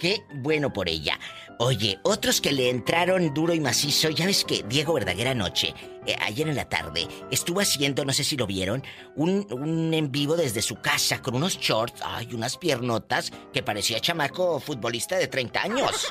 [0.00, 1.20] Qué bueno por ella.
[1.58, 5.74] Oye, otros que le entraron duro y macizo, ya ves que Diego Verdaguer anoche,
[6.06, 8.82] eh, ayer en la tarde, estuvo haciendo, no sé si lo vieron,
[9.14, 14.00] un, un en vivo desde su casa con unos shorts, ay, unas piernotas que parecía
[14.00, 16.06] chamaco futbolista de 30 años.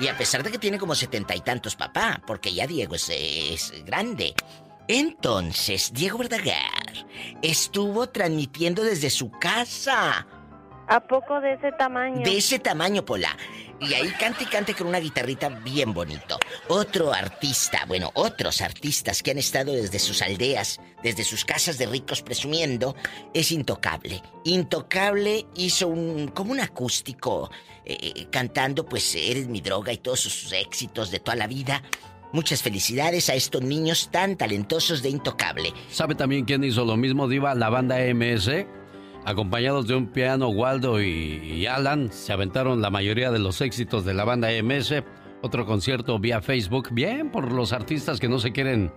[0.00, 3.08] Y a pesar de que tiene como setenta y tantos papá, porque ya Diego es,
[3.08, 4.34] es grande.
[4.88, 7.06] Entonces, Diego Verdaguer
[7.40, 10.26] estuvo transmitiendo desde su casa.
[10.88, 12.22] ¿A poco de ese tamaño?
[12.24, 13.36] De ese tamaño, Pola.
[13.78, 16.38] Y ahí cante y cante con una guitarrita bien bonito.
[16.68, 21.86] Otro artista, bueno, otros artistas que han estado desde sus aldeas, desde sus casas de
[21.86, 22.96] ricos presumiendo,
[23.34, 24.22] es Intocable.
[24.44, 27.50] Intocable hizo un como un acústico
[27.84, 31.82] eh, cantando pues Eres mi droga y todos sus éxitos de toda la vida.
[32.32, 35.72] Muchas felicidades a estos niños tan talentosos de Intocable.
[35.90, 37.54] ¿Sabe también quién hizo lo mismo, Diva?
[37.54, 38.66] La banda MS.
[39.28, 44.06] Acompañados de un piano, Waldo y, y Alan se aventaron la mayoría de los éxitos
[44.06, 45.02] de la banda MS.
[45.42, 46.88] Otro concierto vía Facebook.
[46.92, 48.90] Bien por los artistas que no se quieren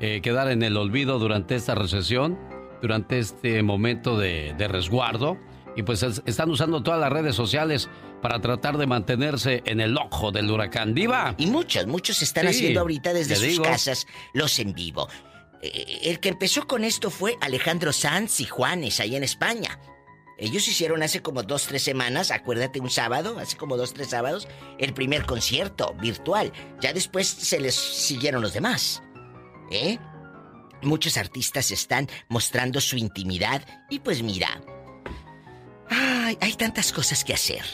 [0.00, 2.38] eh, quedar en el olvido durante esta recesión,
[2.80, 5.36] durante este momento de, de resguardo.
[5.74, 7.90] Y pues es- están usando todas las redes sociales
[8.22, 10.94] para tratar de mantenerse en el ojo del huracán.
[10.94, 11.34] Diva.
[11.38, 13.64] Y muchos, muchos están Sí, haciendo ahorita desde sus digo.
[13.64, 15.08] casas los en vivo.
[15.62, 19.78] Eh, el que empezó con esto fue Alejandro Sanz y Juanes, ahí en España.
[20.38, 24.48] Ellos hicieron hace como dos, tres semanas, acuérdate, un sábado, hace como dos, tres sábados,
[24.78, 26.52] el primer concierto virtual.
[26.80, 29.02] Ya después se les siguieron los demás.
[29.70, 29.98] ¿Eh?
[30.82, 34.60] Muchos artistas están mostrando su intimidad y pues mira,
[35.88, 37.64] ay, hay tantas cosas que hacer.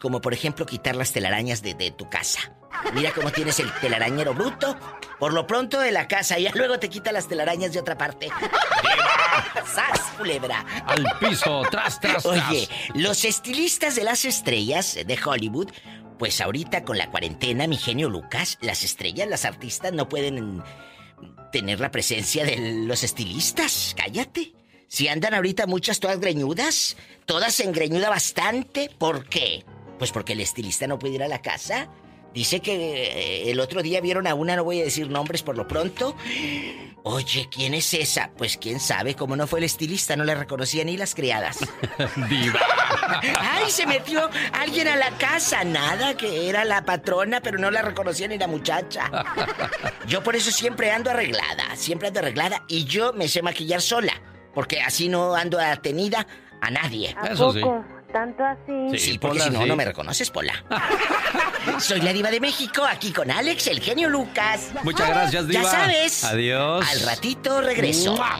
[0.00, 2.52] Como por ejemplo quitar las telarañas de, de tu casa.
[2.92, 4.76] Mira cómo tienes el telarañero bruto.
[5.18, 7.96] Por lo pronto de la casa, y ya luego te quita las telarañas de otra
[7.96, 8.28] parte.
[9.66, 10.64] ¡Sas, culebra!
[10.86, 12.26] Al piso, tras, tras, tras.
[12.26, 15.70] Oye, los estilistas de las estrellas de Hollywood,
[16.18, 20.62] pues ahorita con la cuarentena, mi genio Lucas, las estrellas, las artistas no pueden
[21.50, 23.94] tener la presencia de los estilistas.
[23.96, 24.52] Cállate.
[24.88, 29.64] Si andan ahorita muchas todas greñudas, todas engreñuda bastante, ¿por qué?
[29.98, 31.88] Pues porque el estilista no puede ir a la casa.
[32.36, 35.56] Dice que eh, el otro día vieron a una, no voy a decir nombres por
[35.56, 36.14] lo pronto.
[37.02, 38.30] Oye, ¿quién es esa?
[38.36, 41.60] Pues quién sabe, como no fue el estilista, no le reconocía ni las criadas.
[42.28, 42.60] Diva.
[43.40, 45.64] ¡Ay, se metió alguien a la casa!
[45.64, 49.08] Nada, que era la patrona, pero no la reconocía ni la muchacha.
[50.06, 54.12] Yo por eso siempre ando arreglada, siempre ando arreglada y yo me sé maquillar sola,
[54.52, 56.26] porque así no ando atenida
[56.60, 57.14] a nadie.
[57.18, 57.84] ¿A poco?
[58.16, 58.98] ¿Tanto así?
[58.98, 59.68] Sí, porque Pola, si no, sí.
[59.68, 60.54] no me reconoces, Pola.
[61.78, 64.70] Soy la diva de México, aquí con Alex, el genio Lucas.
[64.82, 65.64] Muchas gracias, Diva.
[65.64, 66.24] Ya sabes.
[66.24, 66.86] Adiós.
[66.90, 68.14] Al ratito regreso.
[68.14, 68.38] ¡Mua!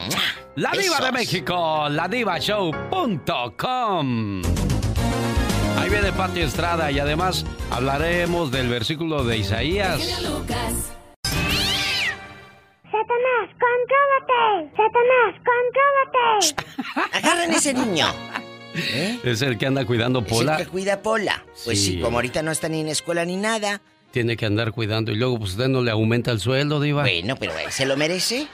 [0.55, 1.11] La Diva de.
[1.11, 4.41] México, ladivashow.com.
[5.77, 9.99] Ahí viene Pati Estrada y además hablaremos del versículo de Isaías.
[12.81, 14.71] Satanás, contrólate.
[14.75, 16.55] Satanás, contrólate.
[17.19, 18.07] Agarren ese niño.
[19.23, 20.57] Es el que anda cuidando Es Pola.
[20.57, 21.43] el que cuida Pola.
[21.65, 21.93] Pues sí.
[21.93, 21.99] Sí.
[21.99, 23.81] como ahorita no está ni en escuela ni nada.
[24.11, 27.01] Tiene que andar cuidando y luego pues usted no le aumenta el sueldo, Diva.
[27.03, 28.47] Bueno, pero él se lo merece.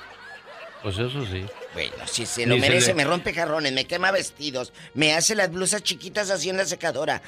[0.81, 1.43] Pues eso sí.
[1.73, 5.13] Bueno, si se Ni lo se merece, le- me rompe jarrones, me quema vestidos, me
[5.13, 7.21] hace las blusas chiquitas así en la secadora.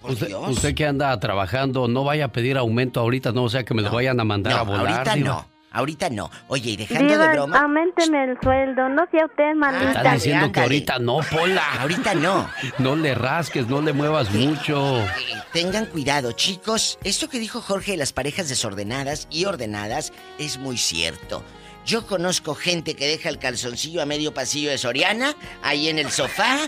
[0.00, 0.48] Por Usted, Dios.
[0.48, 3.82] usted que anda trabajando, no vaya a pedir aumento ahorita, no o sea que me
[3.82, 4.88] lo vayan a mandar no, a volar.
[4.88, 5.28] ahorita Diva.
[5.28, 5.46] no.
[5.72, 6.30] Ahorita no.
[6.48, 7.60] Oye, y dejando Diva, de broma.
[7.60, 9.92] aumenteme el sueldo, no sea usted malita.
[9.92, 11.80] Están diciendo que ahorita no, Pola.
[11.80, 12.50] Ahorita no.
[12.78, 15.04] No le rasques, no le muevas mucho.
[15.52, 16.98] Tengan cuidado, chicos.
[17.04, 21.44] Esto que dijo Jorge de las parejas desordenadas y ordenadas es muy cierto.
[21.86, 26.10] Yo conozco gente que deja el calzoncillo a medio pasillo de Soriana, ahí en el
[26.10, 26.58] sofá.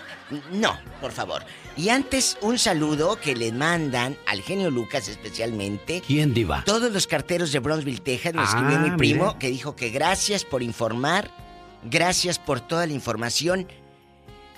[0.50, 1.44] No, por favor.
[1.76, 6.02] Y antes, un saludo que le mandan al genio Lucas especialmente.
[6.06, 6.62] ¿Quién, Diva?
[6.66, 9.38] Todos los carteros de Bronzeville, Texas, me Ah, escribió mi primo mire.
[9.38, 11.30] que dijo que gracias por informar,
[11.84, 13.66] gracias por toda la información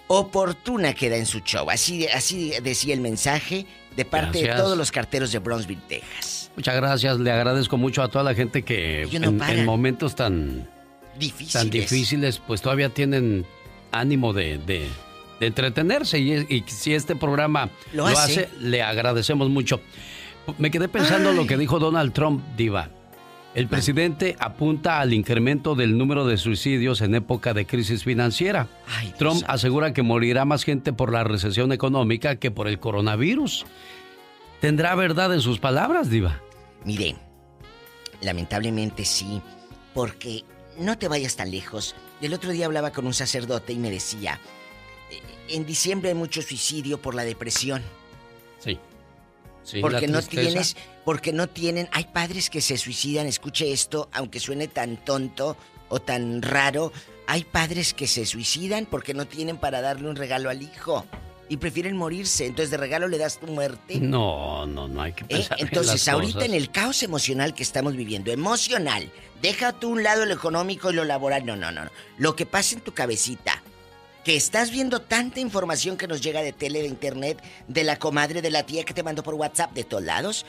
[0.07, 1.71] oportuna que da en su show.
[1.71, 6.51] Así, así decía el mensaje de parte de todos los carteros de Bronzeville, Texas.
[6.57, 10.69] Muchas gracias, le agradezco mucho a toda la gente que no en, momentos tan,
[11.19, 11.53] Difíciles.
[11.53, 13.47] tan difíciles, pues todavía tienen
[13.93, 14.89] ánimo de, de-
[15.41, 16.19] de entretenerse.
[16.19, 18.49] Y, y si este programa Lo hace.
[18.61, 19.81] le agradecemos mucho.
[20.59, 22.91] Me quedé pensando lo que dijo Donald Trump, Diva.
[23.55, 28.67] El presidente apunta al incremento del número de suicidios en época de crisis financiera.
[29.17, 33.65] Trump asegura que morirá más gente por la recesión económica que por el coronavirus.
[34.61, 36.41] ¿Tendrá verdad en sus palabras, Diva?
[36.85, 37.15] Mire,
[38.23, 39.41] lamentablemente sí,
[39.95, 40.43] porque
[40.79, 41.95] no te vayas tan lejos.
[42.21, 44.64] El otro día hablaba con un sacerdote y me decía, "Eh,
[45.49, 47.83] en diciembre hay mucho suicidio por la depresión.
[48.59, 48.79] Sí.
[49.63, 54.39] Sí, porque no tienes, porque no tienen, hay padres que se suicidan, escuche esto, aunque
[54.39, 55.57] suene tan tonto
[55.89, 56.93] o tan raro,
[57.27, 61.07] hay padres que se suicidan porque no tienen para darle un regalo al hijo
[61.49, 64.01] y prefieren morirse, entonces de regalo le das tu muerte.
[64.01, 65.29] No, no, no hay que ¿Eh?
[65.29, 66.49] pensar en Entonces, ahorita cosas.
[66.49, 69.11] en el caos emocional que estamos viviendo, emocional,
[69.41, 71.89] deja tú un lado lo económico y lo laboral, no, no, no.
[72.19, 73.63] Lo que pasa en tu cabecita,
[74.25, 78.41] que estás viendo tanta información que nos llega de tele, de internet, de la comadre,
[78.43, 80.47] de la tía que te mandó por WhatsApp, de todos lados.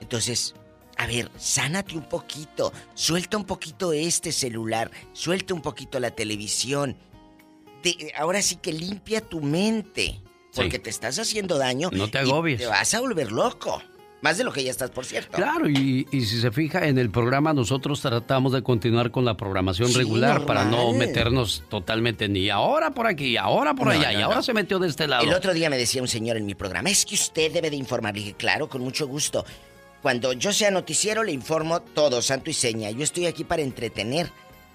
[0.00, 0.54] Entonces,
[0.96, 6.96] a ver, sánate un poquito, suelta un poquito este celular, suelta un poquito la televisión.
[7.82, 10.20] Te- ahora sí que limpia tu mente,
[10.54, 10.82] porque Sí.
[10.82, 11.88] te estás haciendo daño.
[11.92, 12.60] No te y agobies.
[12.60, 13.82] Te vas a volver loco.
[14.24, 15.32] Más de lo que ya estás, por cierto.
[15.36, 19.36] Claro, y, y si se fija en el programa, nosotros tratamos de continuar con la
[19.36, 24.12] programación Sí, regular para no meternos totalmente ni ahora por aquí, ahora por No, allá,
[24.14, 24.42] no, y ahora no.
[24.42, 25.24] se metió de este lado.
[25.24, 27.76] El otro día me decía un señor en mi programa, es que usted debe de
[27.76, 28.14] informar.
[28.14, 29.44] Le dije, claro, con mucho gusto.
[30.00, 32.90] Cuando yo sea noticiero le informo todo, santo y seña.
[32.92, 34.30] Yo estoy aquí para entretener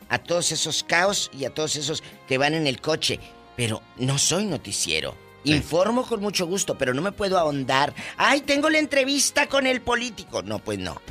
[0.10, 3.20] a todos esos caos y a todos esos que van en el coche.
[3.56, 5.16] Pero no soy noticiero.
[5.44, 7.94] Informo con mucho gusto, pero no me puedo ahondar.
[8.18, 10.42] ¡Ay, tengo la entrevista con el político!
[10.42, 11.02] No, pues no.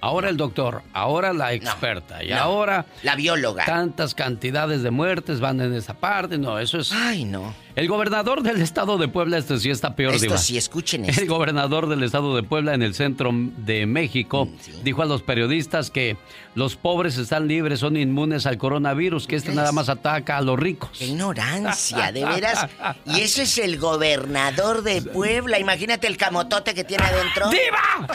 [0.00, 2.36] Ahora el doctor, ahora la experta, y no.
[2.36, 2.86] ahora...
[3.02, 3.64] La bióloga.
[3.64, 6.92] Tantas cantidades de muertes van en esa parte, no, eso es...
[6.92, 7.54] Ay, no.
[7.76, 10.38] El gobernador del estado de Puebla, este sí está peor, Esto Diva.
[10.38, 11.20] sí, escuchen esto.
[11.20, 14.48] El gobernador del estado de Puebla en el centro de México
[14.82, 16.16] dijo a los periodistas que
[16.54, 20.58] los pobres están libres, son inmunes al coronavirus, que este nada más ataca a los
[20.58, 20.88] ricos.
[20.98, 22.66] ¡Qué ignorancia, de veras!
[23.04, 25.58] Y ese es el gobernador de Puebla.
[25.58, 27.50] Imagínate el camotote que tiene adentro.
[27.50, 28.08] ¡Diva!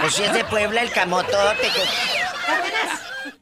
[0.00, 1.80] Pues si es de Puebla, el camotote que...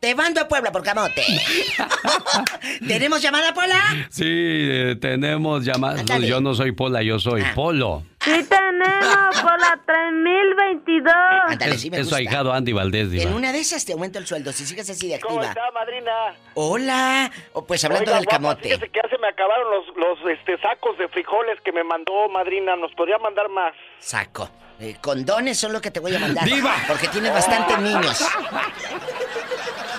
[0.04, 1.24] Te mando a Puebla por camote.
[2.86, 3.80] ¿Tenemos llamada, Pola?
[4.10, 6.00] Sí, eh, tenemos llamadas.
[6.00, 6.26] Ándale.
[6.28, 7.52] Yo no soy Pola, yo soy Ah.
[7.54, 8.02] Polo.
[8.20, 11.14] Sí tenemos por la 3022.
[11.48, 12.18] Ándale, Es, sí me es su gusta.
[12.18, 13.22] ahijado Andy Valdés, Diva.
[13.24, 15.30] En una de esas te aumento el sueldo si sigues así de activa.
[15.32, 16.12] ¿Cómo está, madrina?
[16.52, 17.30] Hola.
[17.54, 18.62] O pues hablando Oiga, del guapa, camote.
[18.64, 22.28] Fíjese que ya se me acabaron los, los este, sacos de frijoles que me mandó
[22.28, 22.76] madrina.
[22.76, 23.72] ¿Nos podría mandar más?
[24.00, 24.50] Saco.
[24.80, 26.44] Eh, condones son lo que te voy a mandar.
[26.44, 26.74] ¡Diva!
[26.88, 28.20] Porque tienes bastantes niños.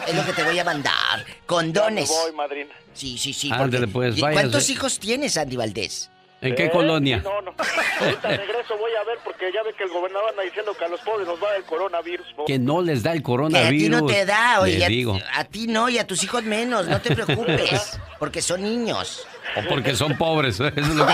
[0.07, 1.25] Es lo que te voy a mandar.
[1.45, 2.09] Condones.
[2.09, 2.73] Voy, madrina.
[2.93, 3.49] Sí, sí, sí.
[3.51, 4.41] Ándale, porque- pues, ¿Y váyase.
[4.43, 6.11] ¿Cuántos hijos tienes, Andy Valdés?
[6.41, 6.71] ¿En qué ¿Eh?
[6.71, 7.21] colonia?
[7.23, 7.55] No, no.
[8.01, 10.87] Ahorita regreso, voy a ver, porque ya ve que el gobernador anda diciendo que a
[10.89, 12.27] los pobres nos va el coronavirus.
[12.37, 12.45] ¿no?
[12.45, 13.83] Que no les da el Que a coronavirus.
[13.83, 14.85] ti no te da, oye.
[14.85, 15.17] A- digo.
[15.33, 16.85] A, ti no y a tus hijos menos.
[16.87, 17.97] No te preocupes.
[18.19, 19.25] Porque son niños.
[19.55, 20.55] O porque son pobres.
[20.59, 21.13] Eso es lo que-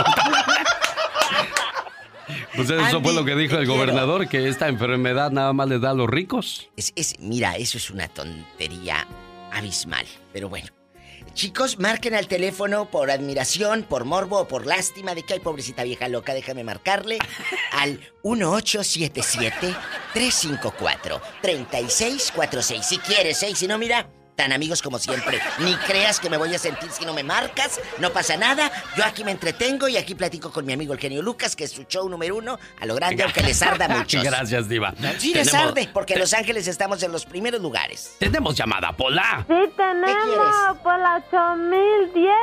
[2.56, 3.74] Pues eso Andy, fue lo que dijo el quiero.
[3.76, 6.70] gobernador, que esta enfermedad nada más le da a los ricos.
[6.78, 9.08] Es, es- mira, eso es una tontería
[9.52, 10.06] abismal.
[10.34, 10.68] Pero bueno.
[11.34, 15.84] Chicos, marquen al teléfono por admiración, por morbo o por lástima de que hay pobrecita
[15.84, 16.34] vieja loca.
[16.34, 17.20] Déjame marcarle
[17.72, 18.02] al
[21.42, 22.84] 1877-354-3646.
[22.84, 23.50] Si quieres, ¿eh?
[23.52, 24.08] Y Si no, mira,
[24.42, 25.40] tan amigos como siempre.
[25.60, 27.80] Ni creas que me voy a sentir si no me marcas.
[28.00, 28.72] No pasa nada.
[28.98, 31.72] Yo aquí me entretengo y aquí platico con mi amigo el genio Lucas, que es
[31.72, 34.24] su show número uno, a lo grande, aunque les arda a muchos.
[34.24, 34.96] Gracias, Diva.
[35.20, 38.16] Sí, les arde, porque en Los Ángeles estamos en los primeros lugares.
[38.18, 39.46] Tenemos llamada, Pola.
[39.48, 42.34] Sí tenemos por la 8010.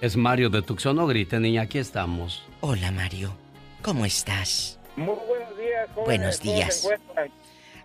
[0.00, 2.42] Es Mario de Tucson, no grite, niña, aquí estamos.
[2.62, 3.36] Hola, Mario.
[3.82, 4.78] ¿Cómo estás?
[4.96, 6.06] Muy buenos días, jóvenes.
[6.06, 6.88] Buenos ¿Cómo se días.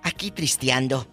[0.04, 1.06] Aquí tristeando.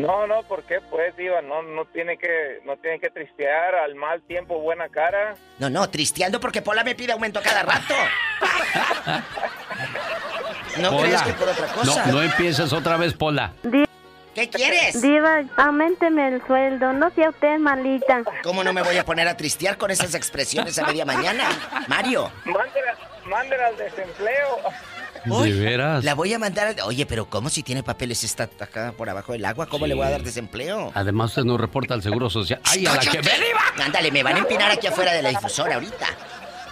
[0.00, 0.80] No, no, ¿por qué?
[0.80, 5.34] Pues, Diva, no, no tiene que, no tiene que tristear al mal tiempo, buena cara.
[5.58, 7.94] No, no, tristeando porque Pola me pide aumento cada rato.
[10.80, 11.02] No Pola.
[11.02, 12.06] crees que por otra cosa.
[12.06, 13.52] No, no empieces otra vez, Pola.
[14.34, 15.02] ¿Qué quieres?
[15.02, 16.92] Diva, aumenteme el sueldo.
[16.92, 18.22] No sea usted malita.
[18.44, 21.48] ¿Cómo no me voy a poner a tristear con esas expresiones a media mañana?
[21.88, 22.30] Mario.
[22.44, 24.58] Mándela, mándela al desempleo.
[25.24, 26.04] ¿De veras?
[26.04, 26.76] La voy a mandar.
[26.80, 29.66] a- Oye, pero ¿cómo si tiene papeles está acá por abajo del agua?
[29.66, 29.88] ¿Cómo Sí.
[29.90, 30.90] le voy a dar desempleo?
[30.94, 32.60] Además, usted no reporta al Seguro Social.
[32.64, 35.74] ¡Ay, a la que me Ándale, me van a empinar aquí afuera de la difusora
[35.74, 36.06] ahorita.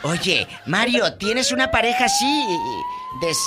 [0.03, 2.47] Oye, Mario, ¿tienes una pareja así?
[3.21, 3.39] Des...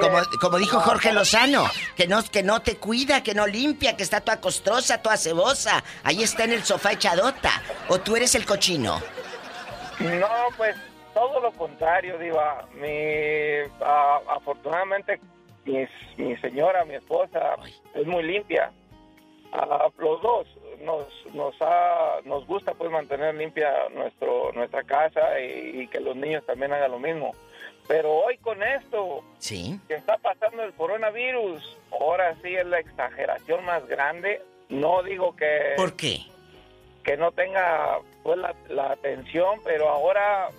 [0.00, 4.02] Como, como dijo Jorge Lozano, que no, que no te cuida, que no limpia, que
[4.02, 5.82] está toda costrosa, toda cebosa.
[6.02, 7.50] Ahí está en el sofá echadota.
[7.88, 9.00] ¿O tú eres el cochino?
[10.00, 10.76] No, pues,
[11.16, 12.68] todo lo contrario, Diva.
[12.74, 15.18] Mi, ah, afortunadamente,
[15.64, 15.86] mi,
[16.18, 17.56] mi señora, mi esposa,
[17.94, 18.70] es muy limpia.
[19.50, 20.46] Ah, los dos
[20.82, 26.14] nos nos ha, nos gusta pues mantener limpia nuestro nuestra casa y, y que los
[26.14, 27.32] niños también hagan lo mismo.
[27.88, 29.80] Pero hoy con esto Sí.
[29.88, 34.42] que está pasando el coronavirus, ahora sí es la exageración más grande.
[34.68, 36.18] No digo que ¿Por qué?
[37.04, 40.50] que no tenga pues la, la atención, pero ahora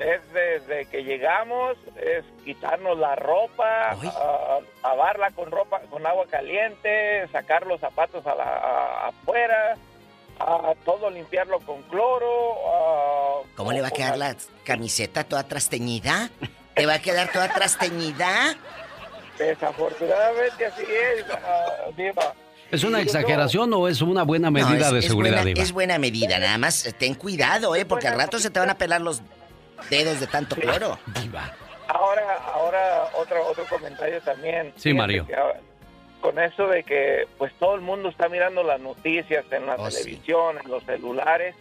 [0.00, 7.28] es desde que llegamos, es quitarnos la ropa, a- lavarla con ropa, con agua caliente,
[7.30, 9.76] sacar los zapatos a la, a- afuera,
[10.38, 12.54] a todo limpiarlo con cloro.
[12.66, 14.34] a- ¿Cómo le va a quedar la
[14.64, 16.30] camiseta toda trasteñida?
[16.74, 18.56] ¿Te va a quedar toda trasteñida?
[19.38, 22.34] Desafortunadamente así es, ah, Diva.
[22.70, 25.62] ¿Es una exageración o es una buena medida No, es, de es seguridad, buena, Diva?
[25.62, 27.84] es buena medida, nada más ten cuidado, ¿eh?
[27.84, 29.20] Porque al rato se te van a pelar los
[29.88, 30.98] dedos de tanto cloro.
[31.88, 34.72] Ahora, ahora otro otro comentario también.
[34.76, 35.26] Sí, Mario.
[36.20, 39.90] con eso de que pues todo el mundo está mirando las noticias en la Oh,
[39.90, 40.04] sí.
[40.04, 41.54] televisión, en los celulares.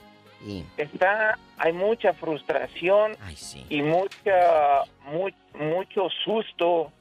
[0.46, 0.66] Sí.
[0.78, 3.16] Está hay mucha frustración
[3.70, 6.92] y mucha mu- mucho susto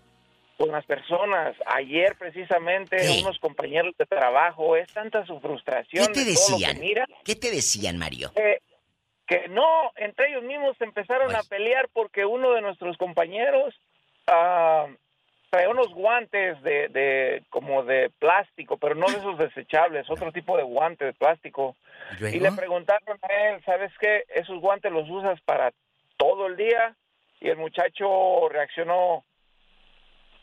[0.57, 1.55] con las personas.
[1.67, 3.21] Ayer precisamente ¿Qué?
[3.23, 6.81] unos compañeros de trabajo es tanta su frustración ¿Qué te de todo lo que decían?
[6.81, 8.33] mira ¿Qué te decían, Mario?
[8.35, 8.61] que,
[9.29, 13.79] que no, entre ellos mismos se empezaron a pelear porque uno de nuestros compañeros
[14.27, 14.87] ah,
[15.51, 20.57] trae unos guantes de, de como de plástico, pero no de esos desechables, otro tipo
[20.57, 21.77] de guante de plástico.
[22.21, 24.25] Y le preguntaron a él, ¿sabes qué?
[24.29, 25.73] Esos guantes los usas para
[26.17, 26.97] todo el día.
[27.41, 29.25] Y el muchacho reaccionó,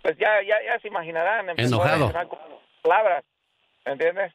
[0.02, 2.40] pues ya, ya, ya se imaginarán, empezó a reaccionar con
[2.84, 3.26] palabras,
[3.84, 4.32] ¿me entiendes?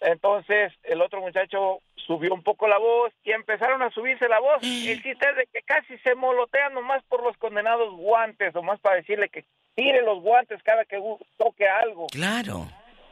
[0.00, 4.62] Entonces el otro muchacho subió un poco la voz y empezaron a subirse la voz.
[4.62, 8.80] Y el chiste es de que casi se molotean nomás por los condenados guantes, nomás
[8.80, 9.44] para decirle que
[9.74, 11.00] tire los guantes cada que
[11.36, 12.06] toque algo.
[12.08, 12.66] Claro.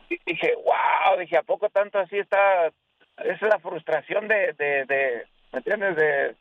[0.09, 2.69] Y dije, wow, dije, ¿a poco tanto así está?
[3.19, 5.97] Esa es la frustración de, de, de ¿me entiendes?
[5.97, 6.37] De, de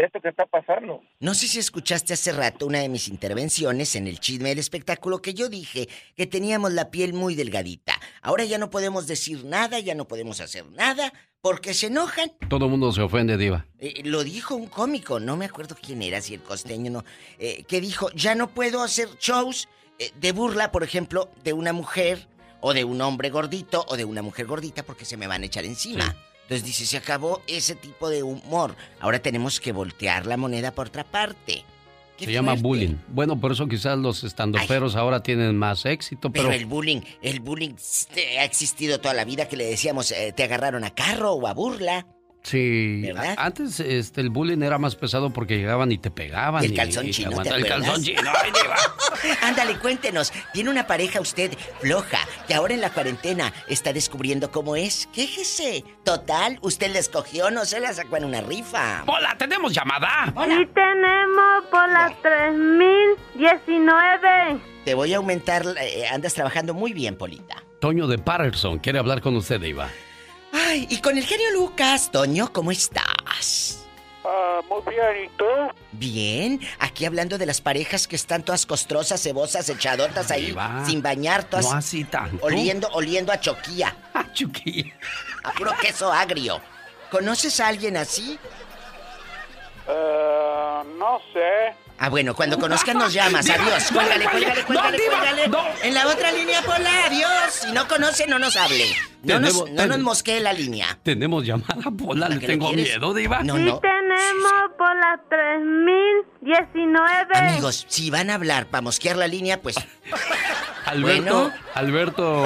[0.00, 1.02] esto que está pasando.
[1.20, 5.20] No sé si escuchaste hace rato una de mis intervenciones en el chisme del espectáculo
[5.20, 7.94] que yo dije que teníamos la piel muy delgadita.
[8.22, 12.32] Ahora ya no podemos decir nada, ya no podemos hacer nada porque se enojan.
[12.48, 13.66] Todo el mundo se ofende, Diva.
[13.78, 17.04] Eh, lo dijo un cómico, no me acuerdo quién era, si el costeño no,
[17.38, 19.68] eh, que dijo, ya no puedo hacer shows
[19.98, 22.28] eh, de burla, por ejemplo, de una mujer
[22.60, 25.46] o de un hombre gordito o de una mujer gordita porque se me van a
[25.46, 26.16] echar encima.
[26.52, 28.76] Entonces dice, se acabó ese tipo de humor.
[29.00, 31.64] Ahora tenemos que voltear la moneda por otra parte.
[32.18, 32.96] Se llama bullying.
[33.08, 36.60] Bueno, por eso quizás los estandoperos ahora tienen más éxito, Pero, pero...
[36.60, 37.74] el bullying, el bullying
[38.16, 41.46] eh, ha existido toda la vida que le decíamos, eh, te agarraron a carro o
[41.46, 42.06] a burla.
[42.42, 43.34] Sí, ¿Verdad?
[43.38, 46.60] antes este, el bullying era más pesado porque llegaban y te pegaban.
[46.62, 47.60] Y el y- calzón y te chino, ¿te aguantaban.
[47.62, 48.32] El calzón chino.
[49.42, 50.32] Ándale, cuéntenos.
[50.52, 52.18] ¿Tiene una pareja usted floja
[52.48, 55.08] que ahora en la cuarentena está descubriendo cómo es?
[55.14, 55.84] Quéjese.
[56.04, 59.04] Total, usted la escogió, no se la sacó en una rifa.
[59.06, 60.34] Hola, tenemos llamada.
[60.36, 64.60] Y tenemos por las 3019.
[64.84, 67.62] Te voy a aumentar, eh, andas trabajando muy bien, Polita.
[67.80, 69.88] Toño de Patterson quiere hablar con usted, Diva.
[70.52, 73.84] Ay, y con el genio Lucas, Toño, ¿cómo estás?
[74.24, 75.44] Ah, muy bien, ¿y tú?
[75.92, 80.54] Bien, aquí hablando de las parejas que están todas costrosas, cebosas, echadotas ahí,
[80.86, 82.44] sin bañar, todas No así tanto.
[82.44, 83.96] oliendo, oliendo a choquía.
[84.14, 84.92] A choquía.
[85.42, 86.60] A puro queso agrio.
[87.10, 88.38] ¿Conoces a alguien así?
[89.88, 91.74] Eh, no sé.
[91.98, 93.48] Ah, bueno, cuando conozcan nos llamas.
[93.48, 93.90] Adiós.
[93.92, 95.50] Cuélgale, cuélgale, cuélgale, cuélgale.
[95.82, 97.04] En la otra línea, Pola.
[97.06, 97.52] Adiós.
[97.52, 98.86] Si no conoce, no nos hable.
[99.22, 100.98] No nos, no nos mosquee la línea.
[101.04, 102.88] Tenemos llamada, Pola, le tengo quieres?
[102.88, 103.42] miedo, Diva.
[103.44, 103.78] No, Y no.
[103.78, 107.38] tenemos por las 3019.
[107.38, 109.76] Amigos, si van a hablar para mosquear la línea, pues...
[110.86, 111.54] Alberto, Bueno.
[111.74, 112.44] Alberto,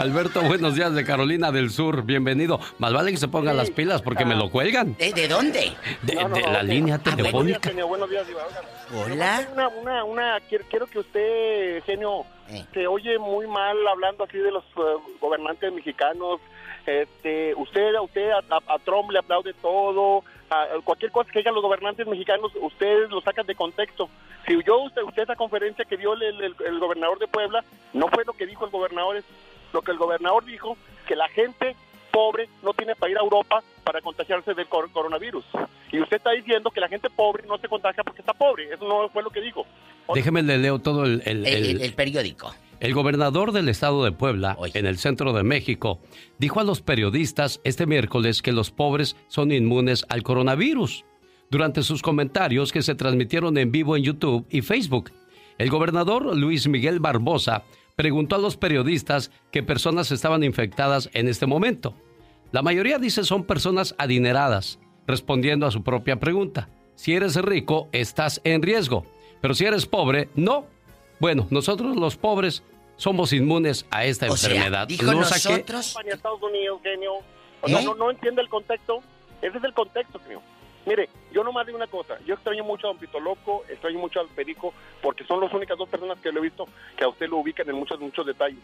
[0.00, 2.58] Alberto, buenos días de Carolina del Sur, bienvenido.
[2.78, 4.96] Más vale que se pongan las pilas porque me lo cuelgan.
[4.96, 5.74] ¿De, de dónde?
[6.00, 7.68] De, No, no, de no, la línea Ah, buenos días, telefónica.
[7.68, 8.26] genio, buenos días.
[8.26, 9.46] Oigan, Hola.
[9.52, 12.64] Una, una, una, quiero, quiero que usted, genio, Eh.
[12.72, 14.80] se oye muy mal hablando así de los eh,
[15.20, 16.40] gobernantes mexicanos.
[16.86, 20.24] Este, usted, a usted, a, a- a Trump le aplaude todo.
[20.48, 24.08] a- a cualquier cosa que digan los gobernantes mexicanos, ustedes lo sacan de contexto.
[24.48, 28.08] Si yo, usted, usted esa conferencia que dio el, el- el gobernador de Puebla, no
[28.08, 29.24] fue lo que dijo el gobernador, es
[29.72, 31.76] lo que el gobernador dijo, que la gente
[32.12, 35.44] pobre no tiene para ir a Europa para contagiarse del cor- coronavirus.
[35.92, 38.72] Y usted está diciendo que la gente pobre no se contagia porque está pobre.
[38.72, 39.64] Eso no fue lo que dijo.
[40.14, 42.52] Déjeme le leo todo el, el- El, el- el- el periódico.
[42.80, 46.00] El gobernador del estado de Puebla, en el centro de México,
[46.38, 51.04] dijo a los periodistas este miércoles que los pobres son inmunes al coronavirus.
[51.50, 55.10] Durante sus comentarios que se transmitieron en vivo en YouTube y Facebook,
[55.58, 57.64] el gobernador Luis Miguel Barbosa
[57.96, 61.94] preguntó a los periodistas qué personas estaban infectadas en este momento.
[62.52, 66.68] La mayoría dice son personas adineradas, respondiendo a su propia pregunta.
[66.94, 69.06] Si eres rico, estás en riesgo,
[69.40, 70.66] pero si eres pobre, no.
[71.18, 72.62] Bueno, nosotros los pobres
[72.96, 74.88] somos inmunes a esta O sea, enfermedad.
[74.88, 75.88] dijo No saqué- nosotros.
[75.88, 77.12] España, Estados Unidos, genio.
[77.62, 77.84] O sea, ¿Eh?
[77.84, 79.00] no, no entiende el contexto.
[79.40, 80.42] Ese es el contexto, genio.
[80.90, 84.18] Mire, yo nomás digo una cosa, yo extraño mucho a Don Pito Loco, extraño mucho
[84.18, 86.66] al Perico, porque son las únicas dos personas que lo he visto
[86.96, 88.58] que a usted lo ubican en muchos, muchos detalles.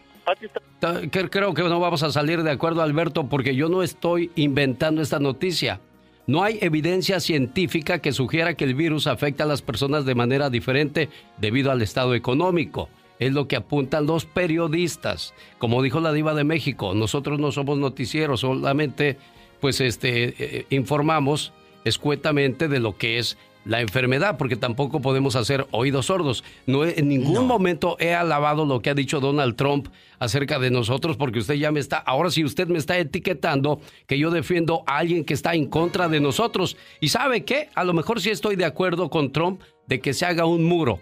[1.31, 5.19] Creo que no vamos a salir de acuerdo, Alberto, porque yo no estoy inventando esta
[5.19, 5.79] noticia.
[6.25, 10.49] No hay evidencia científica que sugiera que el virus afecta a las personas de manera
[10.49, 11.07] diferente
[11.37, 12.89] debido al estado económico.
[13.19, 15.33] Es lo que apuntan los periodistas.
[15.59, 19.17] Como dijo la diva de México, nosotros no somos noticieros, solamente
[19.61, 21.53] pues este eh, informamos
[21.87, 26.43] escuetamente de lo que es la enfermedad, porque tampoco podemos hacer oídos sordos.
[26.65, 31.17] No en ningún momento he alabado lo que ha dicho Donald Trump acerca de nosotros,
[31.17, 34.97] porque usted ya me está, ahora sí usted me está etiquetando que yo defiendo a
[34.97, 36.77] alguien que está en contra de nosotros.
[37.01, 40.25] Y sabe qué, a lo mejor sí estoy de acuerdo con Trump de que se
[40.25, 40.99] haga un muro,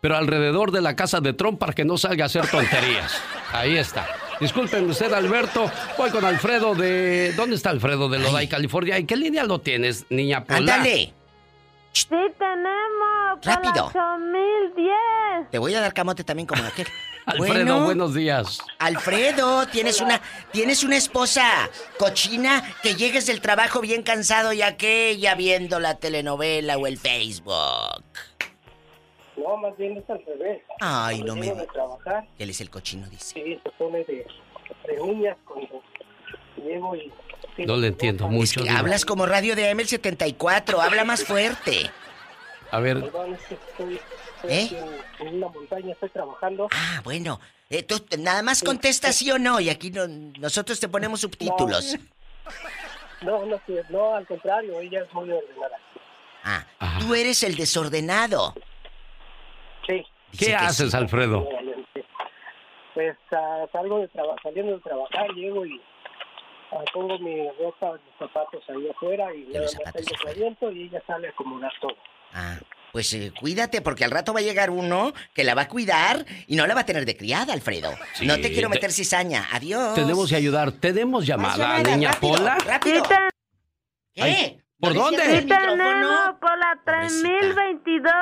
[0.00, 3.22] pero alrededor de la casa de Trump para que no salga a hacer tonterías.
[3.52, 4.06] Ahí está.
[4.40, 5.70] Disculpen usted, Alberto.
[5.96, 7.32] Voy con Alfredo de.
[7.34, 8.96] ¿Dónde está Alfredo de Lodi, California?
[8.96, 10.58] ¿En qué línea lo tienes, niña Pola?
[10.74, 11.12] Ándale.
[11.92, 13.38] Sí tenemos.
[13.42, 13.90] por Rápido.
[13.94, 15.50] la 8010.
[15.50, 16.86] Te voy a dar camote también como aquel.
[17.26, 18.58] Alfredo, Bueno, buenos días.
[18.78, 21.68] Alfredo, tienes una, tienes una esposa
[21.98, 28.02] cochina que llegues del trabajo bien cansado y aquella viendo la telenovela o el Facebook.
[29.38, 30.62] No, más bien es al revés.
[30.80, 33.34] Ay, no Cuando me llego de trabajar, Él es el cochino, dice.
[33.34, 34.26] sí, se pone de,
[34.86, 35.82] de uñas cuando
[36.56, 37.12] llego y...
[37.58, 38.60] No le entiendo mucho.
[38.62, 38.78] Que diva.
[38.80, 41.90] hablas como radio de AM el 74, habla más fuerte.
[42.70, 44.00] A ver, Perdón, es que estoy,
[44.36, 44.84] estoy ¿Eh?
[45.20, 46.68] en, en una montaña, estoy trabajando.
[46.72, 47.40] Ah, bueno.
[47.70, 50.06] Eh, tú nada más contesta sí o no y aquí no-
[50.38, 51.96] nosotros te ponemos subtítulos.
[53.22, 55.76] No, no, sí, no, al contrario, ella es muy ordenada.
[56.44, 56.64] Ah,
[57.00, 58.54] tú eres el desordenado.
[59.88, 60.04] Sí.
[60.38, 61.48] ¿qué haces, Alfredo?
[62.94, 65.80] Pues ah, salgo de trabajar, saliendo de trabajar, llego y
[66.72, 69.66] ah, pongo mi ropa, mis zapatos ahí afuera y tengo
[70.22, 71.96] que aviento y ella sale a acomodar todo.
[72.34, 72.58] Ah,
[72.92, 76.24] pues eh, cuídate porque al rato va a llegar uno que la va a cuidar
[76.46, 77.90] y no la va a tener de criada, Alfredo.
[78.14, 79.46] Sí, no te quiero te- meter cizaña.
[79.52, 79.94] Adiós.
[79.94, 80.72] Tenemos que ayudar.
[80.72, 82.58] ¿Tenemos llamada, llamada, niña rápido, Pola?
[82.66, 83.02] rápido.
[84.16, 84.58] Ay, ¿Qué?
[84.80, 85.40] ¿Por ¿No le dónde?
[85.40, 88.12] Sí tenemos por la 3022.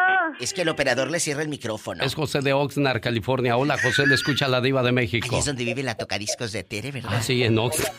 [0.40, 2.02] Es que el operador le cierra el micrófono.
[2.02, 3.58] Es José de Oxnard, California.
[3.58, 5.28] Hola, José, le escucha la diva de México.
[5.32, 7.10] Ahí es donde vive la tocadiscos de Tere, ¿verdad?
[7.14, 7.92] Ah, sí, en Oxnard.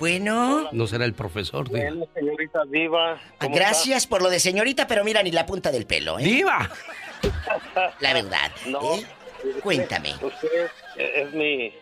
[0.00, 0.68] Bueno.
[0.72, 1.84] No será el profesor, diva.
[1.90, 3.20] Bueno, señorita Diva.
[3.38, 6.24] Ah, Gracias por lo de señorita, pero mira ni la punta del pelo, ¿eh?
[6.24, 6.68] ¡Diva!
[8.00, 8.50] La verdad.
[8.66, 8.96] No.
[8.96, 9.06] ¿eh?
[9.62, 10.14] Cuéntame.
[10.20, 11.72] Usted es mi,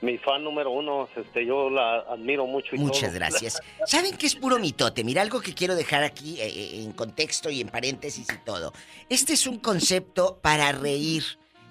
[0.00, 1.08] mi fan número uno.
[1.16, 2.76] Este, yo la admiro mucho.
[2.76, 3.14] Y Muchas todo.
[3.14, 3.60] gracias.
[3.86, 5.04] ¿Saben qué es puro mitote?
[5.04, 8.72] Mira, algo que quiero dejar aquí eh, eh, en contexto y en paréntesis y todo.
[9.08, 11.24] Este es un concepto para reír.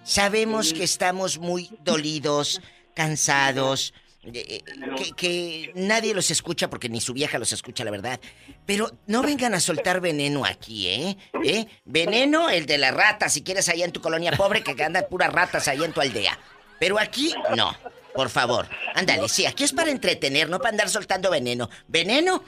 [0.03, 2.61] Sabemos que estamos muy dolidos,
[2.93, 3.93] cansados,
[4.33, 4.61] eh,
[4.97, 8.19] que, que nadie los escucha porque ni su vieja los escucha, la verdad.
[8.65, 11.17] Pero no vengan a soltar veneno aquí, ¿eh?
[11.43, 11.65] ¿Eh?
[11.85, 15.31] Veneno, el de las ratas, si quieres, allá en tu colonia pobre, que andan puras
[15.31, 16.37] ratas allá en tu aldea.
[16.79, 17.75] Pero aquí, no.
[18.17, 18.65] Por favor.
[18.95, 21.69] Ándale, sí, aquí es para entretener, no para andar soltando veneno.
[21.87, 22.43] ¿Veneno?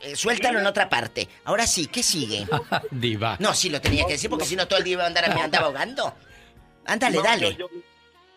[0.00, 1.26] Eh, suéltalo en otra parte.
[1.44, 2.46] Ahora sí, ¿qué sigue?
[2.92, 3.36] Diva.
[3.40, 5.34] No, sí lo tenía que decir porque si no todo el día iba a andar
[5.34, 6.14] me andaba ahogando.
[6.86, 7.56] Ándale, No, dale.
[7.56, 7.68] Yo, yo,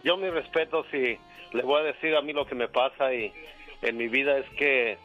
[0.03, 1.19] yo mi respeto, si
[1.53, 3.31] le voy a decir a mí lo que me pasa y
[3.83, 4.97] en mi vida es que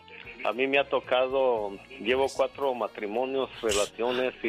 [0.47, 4.49] a mí me ha tocado, llevo cuatro matrimonios, relaciones y,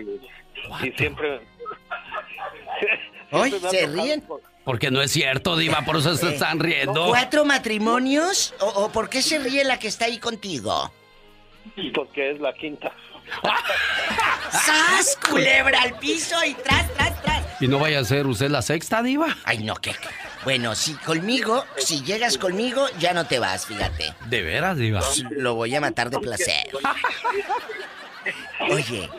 [0.88, 1.42] y siempre...
[3.32, 4.24] Hoy siempre ha se ríen.
[4.68, 7.08] Porque no es cierto, diva, por eso se están riendo.
[7.08, 8.54] ¿Cuatro matrimonios?
[8.60, 10.92] ¿O, o por qué se ríe la que está ahí contigo?
[11.96, 12.92] Porque es la quinta.
[14.52, 15.18] ¡Sas!
[15.30, 17.62] Culebra al piso y tras, tras, tras.
[17.62, 19.38] ¿Y no vaya a ser usted la sexta, diva?
[19.46, 19.96] Ay, no, ¿qué?
[20.44, 24.16] Bueno, si conmigo, si llegas conmigo, ya no te vas, fíjate.
[24.26, 25.00] ¿De veras, diva?
[25.32, 26.72] Lo voy a matar de placer.
[28.70, 29.10] Oye,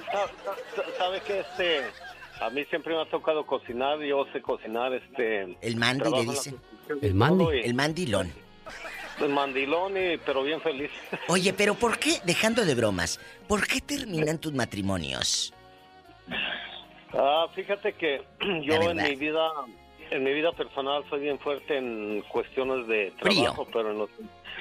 [0.98, 1.40] ¿Sabe qué?
[1.40, 1.90] Este,
[2.40, 5.56] a mí siempre me ha tocado cocinar, yo sé cocinar, este...
[5.60, 6.60] el trabajo le dicen.
[6.88, 8.32] El todo, y- El mandilón.
[9.20, 10.90] El mandilón, y- pero bien feliz.
[11.28, 15.52] Oye, pero ¿por qué, dejando de bromas, por qué terminan tus matrimonios?
[17.12, 18.22] Ah, fíjate que
[18.62, 19.50] yo en mi vida,
[20.10, 23.42] en mi vida personal soy bien fuerte en cuestiones de Frío.
[23.42, 24.08] trabajo, pero en lo,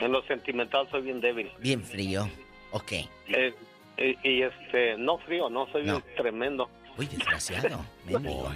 [0.01, 1.51] en lo sentimental soy bien débil.
[1.59, 2.29] Bien frío.
[2.71, 2.91] Ok.
[3.27, 3.53] Eh,
[3.97, 5.93] y, y, este, no frío, no soy No.
[6.01, 6.69] bien tremendo.
[6.97, 7.85] Uy, desgraciado.
[8.05, 8.51] mendigo.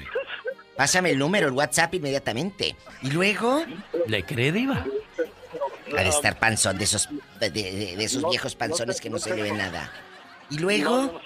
[0.75, 2.75] Pásame el número, el WhatsApp inmediatamente.
[3.01, 3.63] Y luego,
[4.07, 4.85] ¿Le cree, diva?
[5.97, 9.35] ha de estar panzón de esos, de, de- de esos viejos panzones que no se
[9.35, 9.91] le ve nada.
[10.49, 11.21] Y luego,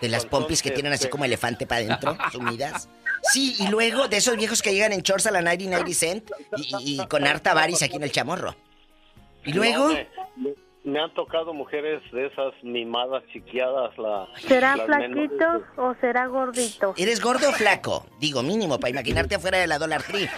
[0.00, 2.88] de las pompis que tienen así como elefante para adentro, sumidas.
[3.32, 6.30] Sí, y luego de esos viejos que llegan en shorts a la 90 90 cent
[6.56, 8.54] y, y- y con harta varis aquí en el chamorro.
[9.44, 9.88] Y luego,
[10.36, 10.50] No,
[10.84, 13.96] me, han tocado mujeres de esas mimadas, chiquiadas.
[13.98, 15.62] La, ¿Será las flaquito menores.
[15.76, 16.94] o será gordito?
[16.96, 18.06] ¿Eres gordo o flaco?
[18.20, 20.28] Digo, mínimo, para imaginarte afuera de la Dollar Tree.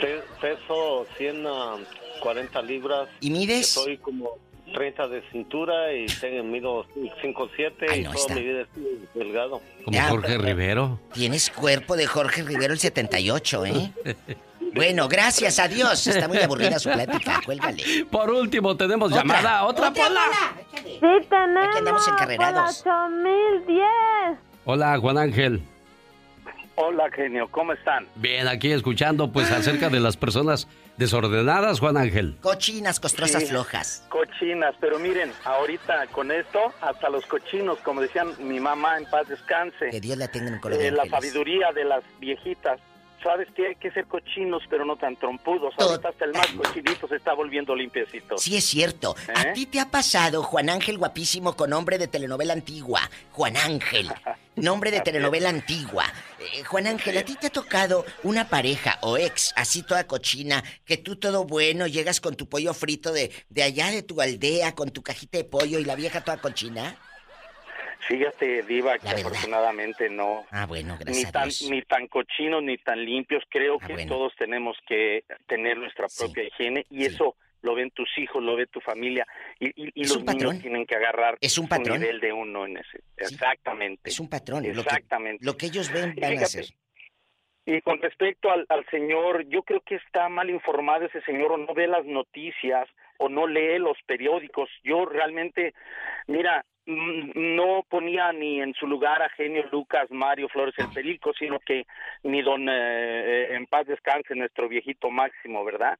[0.00, 3.08] Pe- peso 140 libras.
[3.20, 3.68] ¿Y mides?
[3.68, 4.38] Soy como
[4.74, 6.84] 30 de cintura y tengo, mido
[7.22, 8.34] 5'7 y no, toda está.
[8.34, 9.60] mi vida estoy delgado.
[9.84, 10.98] Como Jorge Rivero.
[11.12, 13.92] Tienes cuerpo de Jorge Rivero el 78, ¿eh?
[14.76, 16.06] Bueno, gracias a Dios.
[16.06, 17.40] Está muy aburrida su plática.
[17.44, 17.82] Cuélgale.
[18.10, 19.22] Por último, tenemos Otra.
[19.22, 19.64] llamada.
[19.64, 20.20] Otra, Otra Pola.
[20.74, 21.66] Sí, tenemos.
[21.68, 22.82] Aquí andamos encarrerados.
[22.82, 24.38] Por la 8010.
[24.64, 25.62] Hola, Juan Ángel.
[26.78, 28.06] Hola, genio, ¿cómo están?
[28.16, 30.68] Bien, aquí escuchando pues acerca de las personas
[30.98, 32.36] desordenadas, Juan Ángel.
[32.42, 33.48] Cochinas, costrosas, Sí.
[33.48, 34.04] flojas.
[34.10, 39.26] Cochinas, pero miren, ahorita con esto, hasta los cochinos, como decían mi mamá, en paz
[39.26, 39.88] descanse.
[39.90, 42.78] Que Dios la tenga en un color de Eh, la sabiduría de las viejitas.
[43.26, 45.74] Sabes que hay que ser cochinos, pero no tan trompudos.
[45.78, 48.38] Ahorita hasta el más cochinito se está volviendo limpiecito.
[48.38, 49.16] Sí, es cierto.
[49.34, 49.52] ¿A ¿Eh?
[49.52, 53.00] ti te ha pasado, Juan Ángel guapísimo con nombre de telenovela antigua?
[53.32, 54.08] Juan Ángel.
[54.54, 56.04] Nombre de telenovela antigua.
[56.38, 60.64] Eh, Juan Ángel, ¿a ti te ha tocado una pareja o ex así toda cochina,
[60.86, 64.74] que tú todo bueno, llegas con tu pollo frito de, de allá de tu aldea,
[64.74, 66.96] con tu cajita de pollo y la vieja toda cochina?
[68.08, 70.44] Fíjate, Diva, que afortunadamente no.
[70.50, 71.68] Ah, bueno, Ni gracias a tan, Dios.
[71.70, 73.42] ni tan cochinos ni tan limpios.
[73.48, 74.08] Creo Ah, que bueno.
[74.14, 78.66] todos tenemos que tener nuestra propia higiene y eso lo ven tus hijos, lo ve
[78.68, 79.26] tu familia
[79.58, 81.98] y, y- y los niños tienen que agarrar Es un patrón.
[82.00, 83.00] nivel de uno en ese.
[83.16, 84.08] Exactamente.
[84.08, 84.62] Es un patrón.
[84.62, 85.44] Lo que, Exactamente.
[85.44, 86.66] lo que ellos ven van a hacer.
[87.68, 91.56] Y con respecto al, al señor, yo creo que está mal informado ese señor o
[91.56, 92.88] no ve las noticias
[93.18, 94.70] o no lee los periódicos.
[94.84, 95.74] Yo realmente,
[96.28, 101.58] mira, no ponía ni en su lugar a Genio Lucas, Mario Flores el Perico, sino
[101.58, 101.84] que
[102.22, 105.98] ni don, eh, eh, en paz descanse, nuestro viejito máximo, ¿verdad?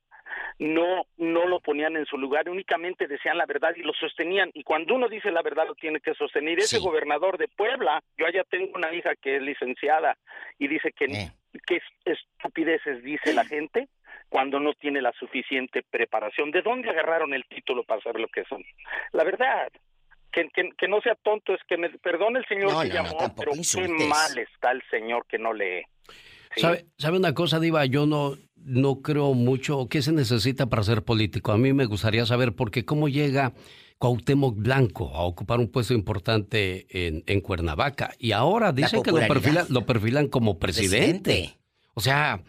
[0.59, 4.51] No, no lo ponían en su lugar, únicamente decían la verdad y lo sostenían.
[4.55, 6.59] Y cuando uno dice la verdad, lo tiene que sostener.
[6.59, 10.17] Ese gobernador de Puebla, yo allá tengo una hija que es licenciada
[10.59, 11.31] y dice que, Eh.
[11.67, 13.89] que estupideces dice la gente
[14.29, 16.51] cuando no tiene la suficiente preparación.
[16.51, 18.65] ¿De dónde agarraron el título para saber lo que son?
[19.13, 19.71] La verdad,
[20.37, 22.95] que, que, que no sea tonto, es que me perdone el señor No, que no,
[22.95, 24.09] no, llamó, tampoco pero qué insultes.
[24.09, 25.83] mal está el señor que no lee.
[26.55, 26.61] Sí.
[26.61, 27.87] ¿Sabe, ¿Sabe una cosa, Diva?
[27.87, 29.89] Yo no, no creo mucho.
[29.89, 31.53] ¿Qué se necesita para ser político?
[31.53, 33.55] A mí me gustaría saber, porque cómo llega
[33.99, 38.13] Cuauhtémoc Blanco a ocupar un puesto importante en, en Cuernavaca.
[38.19, 41.23] Y ahora dicen que lo perfilan, lo perfilan como presidente.
[41.31, 41.59] Presidente.
[41.95, 42.43] O sea,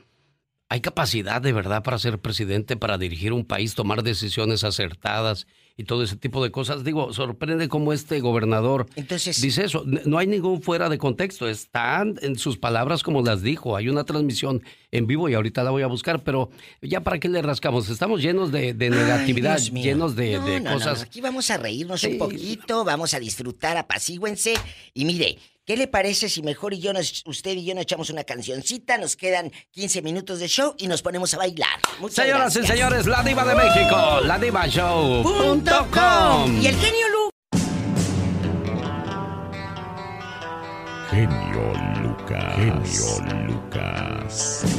[0.68, 5.84] hay capacidad de verdad para ser presidente, para dirigir un país, tomar decisiones acertadas y
[5.84, 6.84] todo ese tipo de cosas.
[6.84, 9.84] Digo, sorprende cómo este gobernador dice eso.
[9.86, 11.48] No hay ningún fuera de contexto.
[11.48, 13.78] Están en sus palabras como las dijo.
[13.78, 16.50] Hay una transmisión en vivo y ahorita la voy a buscar, pero
[16.82, 17.90] ya para qué le rascamos.
[17.90, 21.00] Estamos llenos de, negatividad, llenos de, No, de no, no, cosas.
[21.00, 21.04] no.
[21.04, 24.56] Aquí vamos a reírnos un poquito, vamos a disfrutar, apacíguense.
[24.96, 25.38] Y mire,
[25.68, 28.98] ¿qué le parece si mejor y yo nos, usted y yo nos echamos una cancioncita?
[28.98, 31.80] Nos quedan 15 minutos de show y nos ponemos a bailar.
[32.00, 34.66] Muchas Señoras y señores, la diva de México, la diva.
[34.66, 37.30] Y el genio Lu.
[41.10, 42.56] Genio Lucas.
[42.56, 44.77] Genio Lucas.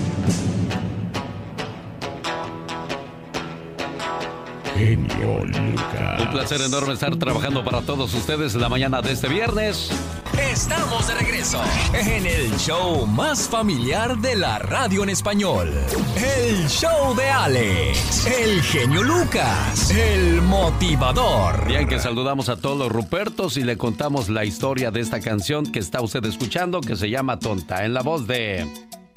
[4.79, 6.21] Genio Lucas.
[6.21, 9.91] Un placer enorme estar trabajando para todos ustedes la mañana de este viernes.
[10.39, 11.61] Estamos de regreso
[11.93, 15.73] en el show más familiar de la radio en español.
[16.17, 21.67] El show de Alex, el genio Lucas, el motivador.
[21.67, 25.67] Bien, que saludamos a todos los Rupertos y le contamos la historia de esta canción
[25.73, 28.65] que está usted escuchando que se llama Tonta en la voz de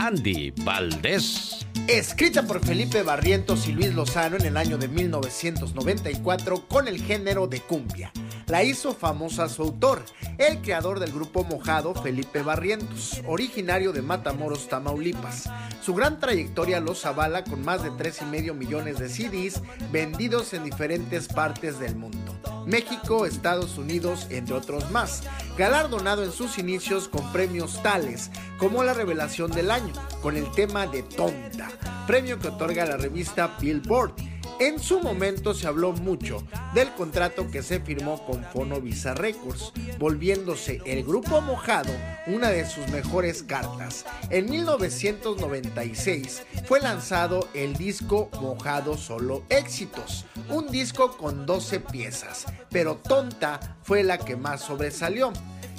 [0.04, 1.64] Andy Valdés.
[1.88, 7.46] Escrita por Felipe Barrientos y Luis Lozano en el año de 1994 con el género
[7.46, 8.12] de cumbia.
[8.48, 10.04] La hizo famosa su autor,
[10.40, 15.48] el creador del grupo Mojado, Felipe Barrientos, originario de Matamoros, Tamaulipas.
[15.84, 21.28] Su gran trayectoria los avala con más de 3,5 millones de CDs vendidos en diferentes
[21.28, 22.36] partes del mundo.
[22.66, 25.24] México, Estados Unidos, entre otros más.
[25.58, 29.91] Galardonado en sus inicios con premios tales como la revelación del año,
[30.22, 31.70] con el tema de Tonta,
[32.08, 34.14] premio que otorga la revista Billboard.
[34.60, 40.80] En su momento se habló mucho del contrato que se firmó con Fonovisa Records, volviéndose
[40.86, 41.92] el grupo Mojado
[42.28, 44.06] una de sus mejores cartas.
[44.30, 52.98] En 1996 fue lanzado el disco Mojado Solo Éxitos, un disco con 12 piezas, pero
[52.98, 55.34] Tonta fue la que más sobresalió.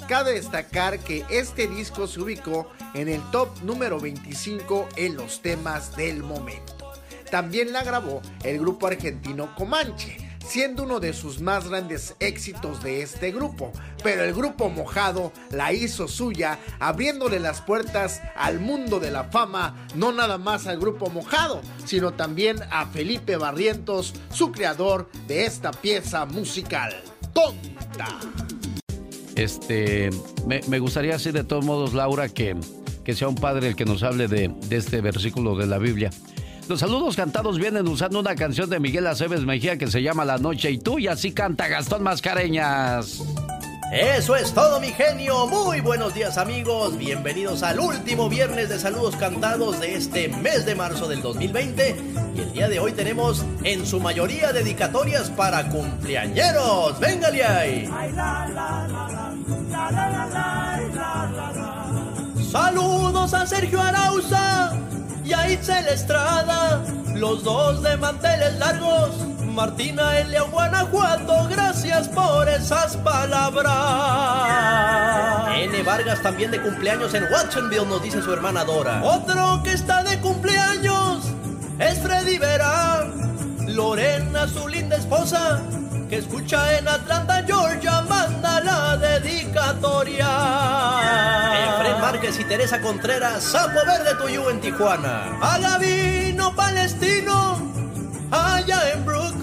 [0.07, 5.95] Cabe destacar que este disco se ubicó en el top número 25 en los temas
[5.95, 6.91] del momento.
[7.31, 10.17] También la grabó el grupo argentino Comanche.
[10.45, 13.71] siendo uno de sus más grandes éxitos de este grupo.
[14.03, 19.87] Pero el grupo Mojado la hizo suya, abriéndole las puertas al mundo de la fama,
[19.95, 25.71] no nada más al grupo Mojado, sino también a Felipe Barrientos, su creador de esta
[25.71, 26.93] pieza musical,
[27.33, 28.19] Tonta.
[29.35, 30.09] Este,
[30.45, 32.55] me, gustaría así de todos modos, Laura, que,
[33.03, 36.11] que sea un padre el que nos hable de, de este versículo de la Biblia.
[36.69, 40.37] Los saludos cantados vienen usando una canción de Miguel Aceves Mejía que se llama La
[40.37, 43.21] Noche y tú, y así canta Gastón Mascareñas.
[43.93, 45.45] Eso es todo, mi genio.
[45.45, 46.97] Muy buenos días, amigos.
[46.97, 51.95] Bienvenidos al último viernes de saludos cantados de este mes de marzo del 2020.
[52.35, 56.99] Y el día de hoy tenemos en su mayoría dedicatorias para cumpleañeros.
[56.99, 57.89] ¡Véngale ahí!
[62.51, 64.73] Saludos a Sergio Arauza
[65.23, 66.83] y a Itzel Estrada,
[67.13, 69.11] los dos de manteles largos.
[69.53, 73.71] Martina Elia Guanajuato, gracias por esas palabras.
[75.55, 75.83] N.
[75.83, 79.01] Vargas también de cumpleaños en Watsonville, nos dice su hermana Dora.
[79.03, 81.25] Otro que está de cumpleaños
[81.79, 83.07] es Freddy Vera.
[83.67, 85.61] Lorena, su linda esposa,
[86.09, 90.27] que escucha en Atlanta, Georgia, manda la dedicatoria.
[91.69, 95.37] Efren Márquez y Teresa Contreras, Sapo Verde Tuyú en Tijuana.
[95.41, 95.57] A
[96.55, 97.57] Palestino,
[98.31, 99.42] allá en Brooklyn,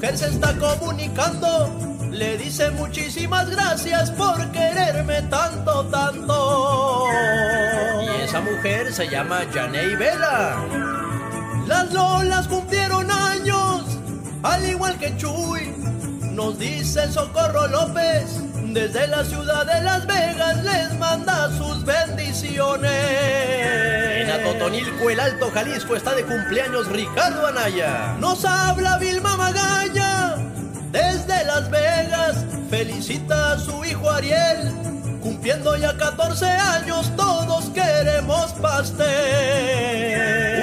[0.00, 1.70] mujer se está comunicando.
[2.10, 7.06] Le dice muchísimas gracias por quererme tanto, tanto.
[8.02, 10.56] Y esa mujer se llama Janey Vela.
[11.66, 13.82] Las Lolas cumplieron años,
[14.42, 15.74] al igual que Chuy.
[16.32, 18.40] Nos dice Socorro López,
[18.72, 22.92] desde la ciudad de Las Vegas les manda sus bendiciones.
[24.22, 28.16] En Atotonilco, el Alto Jalisco, está de cumpleaños Ricardo Anaya.
[28.20, 30.36] Nos habla Vilma Magaña,
[30.92, 34.72] desde Las Vegas, felicita a su hijo Ariel.
[35.20, 39.06] Cumpliendo ya 14 años, todos queremos pastel.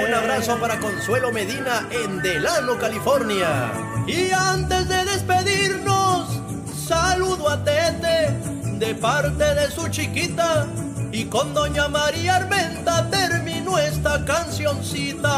[0.06, 3.70] Un abrazo para Consuelo Medina en Delano, California.
[4.06, 5.67] Y antes de despedirnos,
[7.18, 8.30] saludo a Tete
[8.78, 10.68] de parte de su chiquita.
[11.10, 15.32] Y con Doña María Armenta terminó esta cancioncita.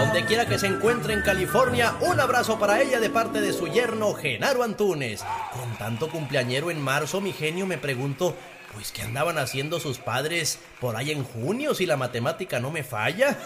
[0.00, 3.66] Donde quiera que se encuentre en California, un abrazo para ella de parte de su
[3.68, 5.24] yerno Genaro Antunes.
[5.52, 8.34] Con tanto cumpleañero en marzo, mi genio, me pregunto,
[8.74, 12.82] pues qué andaban haciendo sus padres por ahí en junio si la matemática no me
[12.82, 13.38] falla.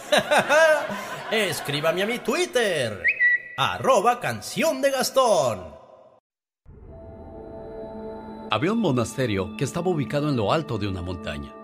[1.31, 3.01] Escríbame a mi Twitter,
[3.57, 5.70] arroba canción de Gastón.
[8.53, 11.55] Había un monasterio que estaba ubicado en lo alto de una montaña.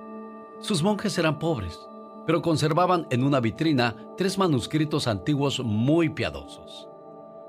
[0.60, 1.80] Sus monjes eran pobres,
[2.26, 6.88] pero conservaban en una vitrina tres manuscritos antiguos muy piadosos.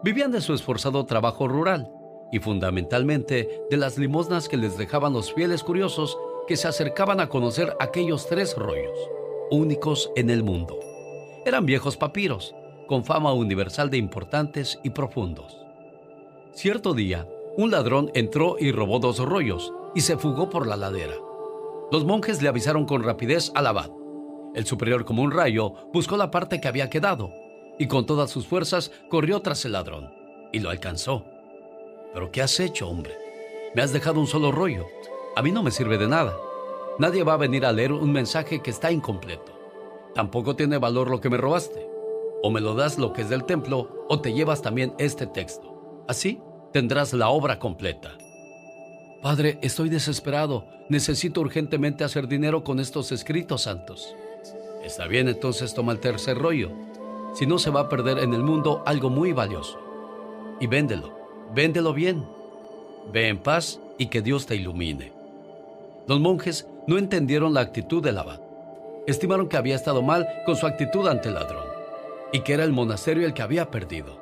[0.03, 1.87] Vivían de su esforzado trabajo rural
[2.31, 6.17] y fundamentalmente de las limosnas que les dejaban los fieles curiosos
[6.47, 8.97] que se acercaban a conocer aquellos tres rollos,
[9.51, 10.79] únicos en el mundo.
[11.45, 12.55] Eran viejos papiros,
[12.87, 15.59] con fama universal de importantes y profundos.
[16.53, 17.27] Cierto día,
[17.57, 21.15] un ladrón entró y robó dos rollos y se fugó por la ladera.
[21.91, 23.89] Los monjes le avisaron con rapidez al abad.
[24.53, 27.31] El superior como un rayo buscó la parte que había quedado
[27.79, 30.13] y con todas sus fuerzas corrió tras el ladrón
[30.53, 31.25] y lo alcanzó.
[32.13, 33.15] ¿Pero qué has hecho, hombre?
[33.73, 34.85] Me has dejado un solo rollo.
[35.35, 36.37] A mí no me sirve de nada.
[36.99, 39.51] Nadie va a venir a leer un mensaje que está incompleto.
[40.13, 41.89] Tampoco tiene valor lo que me robaste.
[42.43, 46.03] O me lo das lo que es del templo o te llevas también este texto.
[46.07, 46.39] Así
[46.71, 48.17] tendrás la obra completa.
[49.21, 50.65] Padre, estoy desesperado.
[50.89, 54.15] Necesito urgentemente hacer dinero con estos escritos santos.
[54.83, 56.71] Está bien, entonces toma el tercer rollo.
[57.33, 59.79] Si no, se va a perder en el mundo algo muy valioso.
[60.59, 61.17] Y véndelo.
[61.53, 62.25] Véndelo bien.
[63.11, 65.11] Ve en paz y que Dios te ilumine.
[66.07, 68.39] Los monjes no entendieron la actitud del abad.
[69.07, 71.65] Estimaron que había estado mal con su actitud ante el ladrón
[72.31, 74.17] y que era el monasterio el que había perdido.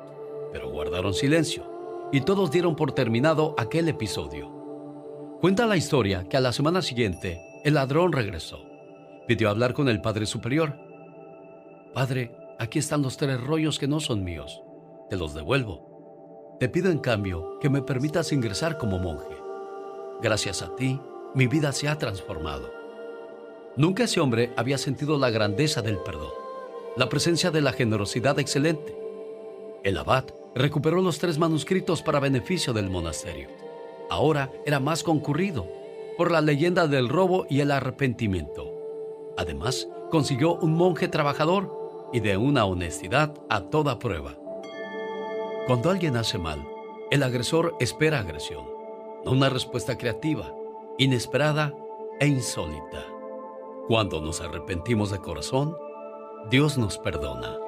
[0.52, 1.75] Pero guardaron silencio
[2.12, 4.50] y todos dieron por terminado aquel episodio.
[5.40, 8.64] Cuenta la historia que a la semana siguiente el ladrón regresó.
[9.26, 10.78] Pidió hablar con el Padre Superior.
[11.92, 14.62] Padre, aquí están los tres rollos que no son míos.
[15.10, 16.56] Te los devuelvo.
[16.60, 19.36] Te pido en cambio que me permitas ingresar como monje.
[20.22, 20.98] Gracias a ti,
[21.34, 22.70] mi vida se ha transformado.
[23.76, 26.32] Nunca ese hombre había sentido la grandeza del perdón,
[26.96, 28.96] la presencia de la generosidad excelente.
[29.84, 30.24] El abad
[30.56, 33.48] recuperó los tres manuscritos para beneficio del monasterio.
[34.08, 35.68] Ahora era más concurrido
[36.16, 38.72] por la leyenda del robo y el arrepentimiento.
[39.36, 44.38] Además, consiguió un monje trabajador y de una honestidad a toda prueba.
[45.66, 46.66] Cuando alguien hace mal,
[47.10, 48.64] el agresor espera agresión,
[49.24, 50.54] no una respuesta creativa,
[50.96, 51.74] inesperada
[52.18, 53.04] e insólita.
[53.88, 55.76] Cuando nos arrepentimos de corazón,
[56.48, 57.65] Dios nos perdona.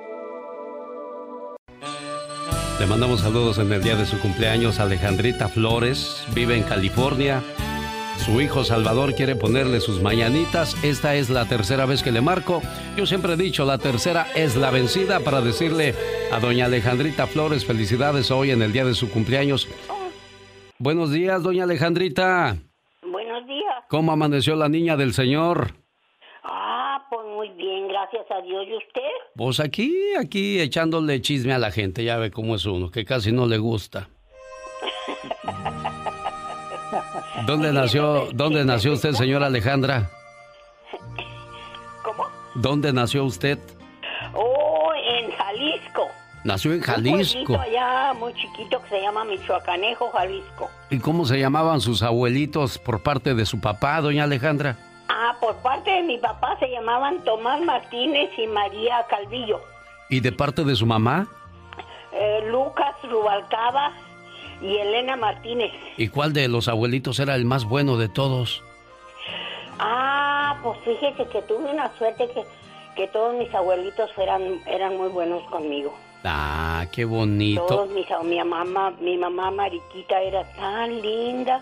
[2.79, 7.43] Le mandamos saludos en el día de su cumpleaños a Alejandrita Flores, vive en California.
[8.19, 10.77] Su hijo Salvador quiere ponerle sus mañanitas.
[10.85, 12.63] Esta es la tercera vez que le marco.
[12.97, 15.95] Yo siempre he dicho, la tercera es la vencida para decirle
[16.33, 19.69] a doña Alejandrita Flores felicidades hoy en el día de su cumpleaños.
[20.79, 22.59] Buenos días, doña Alejandrita.
[23.03, 23.75] Buenos días.
[23.89, 25.73] ¿Cómo amaneció la niña del Señor?
[26.45, 28.65] Ah, pues muy bien, gracias a Dios.
[28.69, 29.01] ¿Y usted?
[29.37, 33.33] Pues aquí, aquí echándole chisme a la gente, ya ve cómo es uno, que casi
[33.33, 34.09] no le gusta.
[37.47, 40.11] ¿Dónde nació, dónde nació usted, señora Alejandra?
[42.03, 42.25] ¿Cómo?
[42.55, 43.59] ¿Dónde nació usted?
[44.35, 46.09] Oh, en Jalisco.
[46.45, 47.45] Nació en Un Jalisco.
[47.47, 50.71] pueblito allá muy chiquito que se llama Michoacanejo, Jalisco.
[50.91, 54.77] ¿Y cómo se llamaban sus abuelitos por parte de su papá, doña Alejandra?
[55.21, 59.61] Ah, por parte de mi papá se llamaban Tomás Martínez y María Calvillo.
[60.09, 61.27] ¿Y de parte de su mamá?
[62.13, 63.95] Eh, Lucas Rubalcaba
[64.63, 65.73] y Elena Martínez.
[65.97, 68.63] ¿Y cuál de los abuelitos era el más bueno de todos?
[69.81, 72.45] Ah, pues fíjese que tuve una suerte que,
[72.95, 75.93] que todos mis abuelitos fueran, eran muy buenos conmigo.
[76.23, 77.67] Ah, qué bonito.
[77.67, 81.61] Todos mis, mi mamá, mi mamá Mariquita era tan linda,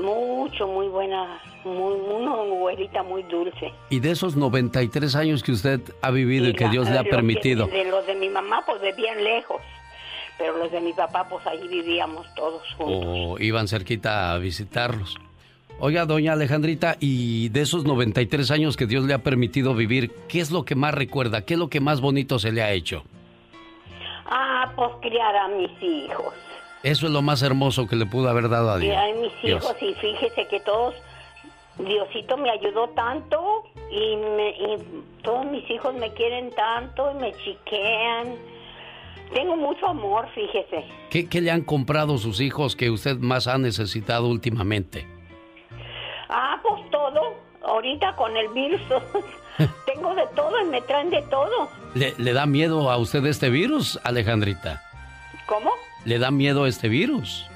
[0.00, 3.72] mucho, muy buena, muy, una abuelita muy dulce.
[3.90, 6.96] Y de esos 93 años que usted ha vivido y que Mira, Dios le ha
[6.96, 9.60] los que- permitido, de los de mi mamá pues vivían lejos,
[10.38, 13.04] pero los de mi papá pues ahí vivíamos todos juntos.
[13.06, 15.16] o iban cerquita a visitarlos.
[15.80, 20.40] Oiga, doña Alejandrita, y de esos 93 años que Dios le ha permitido vivir, ¿qué
[20.40, 21.42] es lo que más recuerda?
[21.42, 23.04] ¿Qué es lo que más bonito se le ha hecho?
[24.26, 26.34] Ah, pues criar a mis hijos.
[26.82, 28.90] Eso es lo más hermoso que le pudo haber dado a Dios.
[28.94, 29.62] Criar a mis Dios.
[29.64, 30.94] hijos y fíjese que todos,
[31.78, 37.32] Diosito me ayudó tanto y, me- y todos mis hijos me quieren tanto y me
[37.34, 38.34] chiquean.
[39.32, 40.84] Tengo mucho amor, fíjese.
[41.10, 45.06] ¿Qué, qué le han comprado sus hijos que usted más ha necesitado últimamente?
[46.28, 47.34] Ah, pues todo.
[47.64, 48.80] Ahorita con el virus
[49.86, 51.68] tengo de todo y me traen de todo.
[51.94, 54.82] ¿Le, le da miedo a usted este virus, Alejandrita?
[55.46, 55.70] ¿Cómo?
[56.04, 57.46] ¿Le da miedo este virus?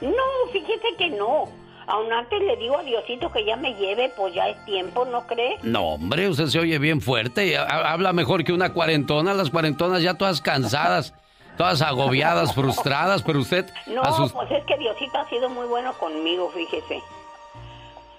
[0.00, 1.48] No, fíjese que no.
[1.88, 5.26] Aún antes le digo a Diosito que ya me lleve, pues ya es tiempo, ¿no
[5.26, 5.56] cree?
[5.62, 7.56] No, hombre, usted se oye bien fuerte.
[7.56, 9.34] Ha- Habla mejor que una cuarentona.
[9.34, 11.14] Las cuarentonas ya todas cansadas,
[11.56, 14.32] todas agobiadas, frustradas, pero usted No, sus...
[14.32, 17.00] pues es que Diosito ha sido muy bueno conmigo, fíjese.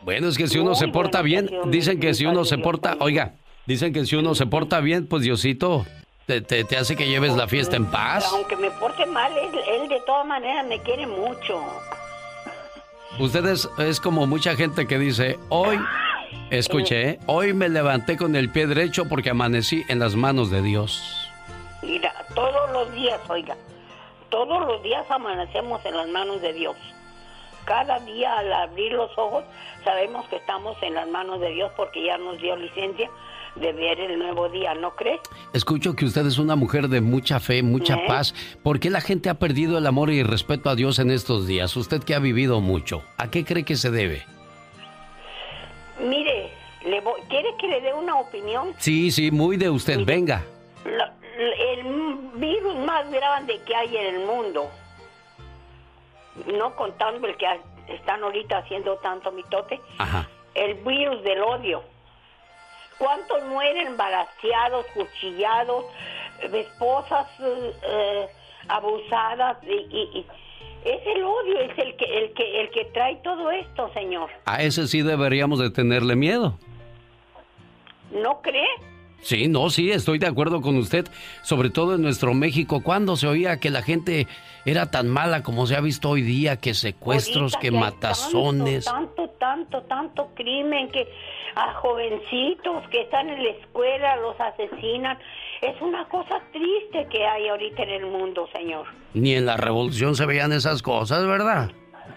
[0.02, 2.96] Bueno, es que si uno Muy se porta bien, dicen que si uno se porta,
[3.02, 3.34] oiga,
[3.66, 5.86] dicen que si uno se porta bien, pues Diosito
[6.26, 8.26] te, te- te hace que lleves la fiesta en paz.
[8.32, 9.50] Aunque me porte mal, él,
[9.82, 11.62] él de todas maneras me quiere mucho.
[13.20, 15.80] Usted es, como mucha gente que dice, hoy,
[16.52, 17.20] escuche, ¿eh?
[17.26, 21.28] hoy me levanté con el pie derecho porque amanecí en las manos de Dios.
[21.82, 23.58] Mira, todos los días, oiga,
[24.30, 26.76] todos los días amanecemos en las manos de Dios.
[27.66, 29.44] Cada día al abrir los ojos
[29.84, 33.10] sabemos que estamos en las manos de Dios porque ya nos dio licencia
[33.60, 35.20] de ver el nuevo día, ¿no crees?
[35.54, 38.04] Escucho que usted es una mujer de mucha fe, mucha ¿Eh?
[38.08, 38.34] paz.
[38.64, 41.48] ¿Por qué la gente ha perdido el amor y el respeto a Dios en estos
[41.48, 41.76] días?
[41.76, 44.24] Usted que ha vivido mucho, ¿a qué cree que se debe?
[46.02, 46.52] Mire,
[46.86, 48.74] le voy- ¿quiere que le dé una opinión?
[48.78, 50.44] Sí, sí, muy de usted, venga.
[50.86, 51.84] La- el
[52.36, 54.70] virus más grande que hay en el mundo,
[56.56, 57.46] no contando el que
[57.90, 60.28] están ahorita haciendo tanto mitote, Ajá.
[60.56, 61.84] el virus del odio.
[62.98, 65.86] ¿Cuántos mueren balaseados, cuchillados,
[66.42, 68.28] eh, esposas eh, eh,
[68.68, 69.58] abusadas?
[69.64, 70.26] Y, y- y-
[70.86, 74.30] es el odio, es el que, el, que, el que trae todo esto, señor.
[74.46, 76.58] A ese sí deberíamos de tenerle miedo.
[78.12, 78.68] ¿No cree?
[79.22, 81.08] Sí, no, sí, estoy de acuerdo con usted,
[81.42, 84.28] sobre todo en nuestro México, cuando se oía que la gente
[84.66, 88.86] era tan mala como se ha visto hoy día, que secuestros, Ahorita que matazones.
[88.86, 91.08] Tanto, tanto, tanto crimen que
[91.56, 95.18] a jovencitos que están en la escuela los asesinan.
[95.62, 98.86] Es una cosa triste que hay ahorita en el mundo, señor.
[99.14, 101.72] Ni en la revolución se veían esas cosas, ¿verdad?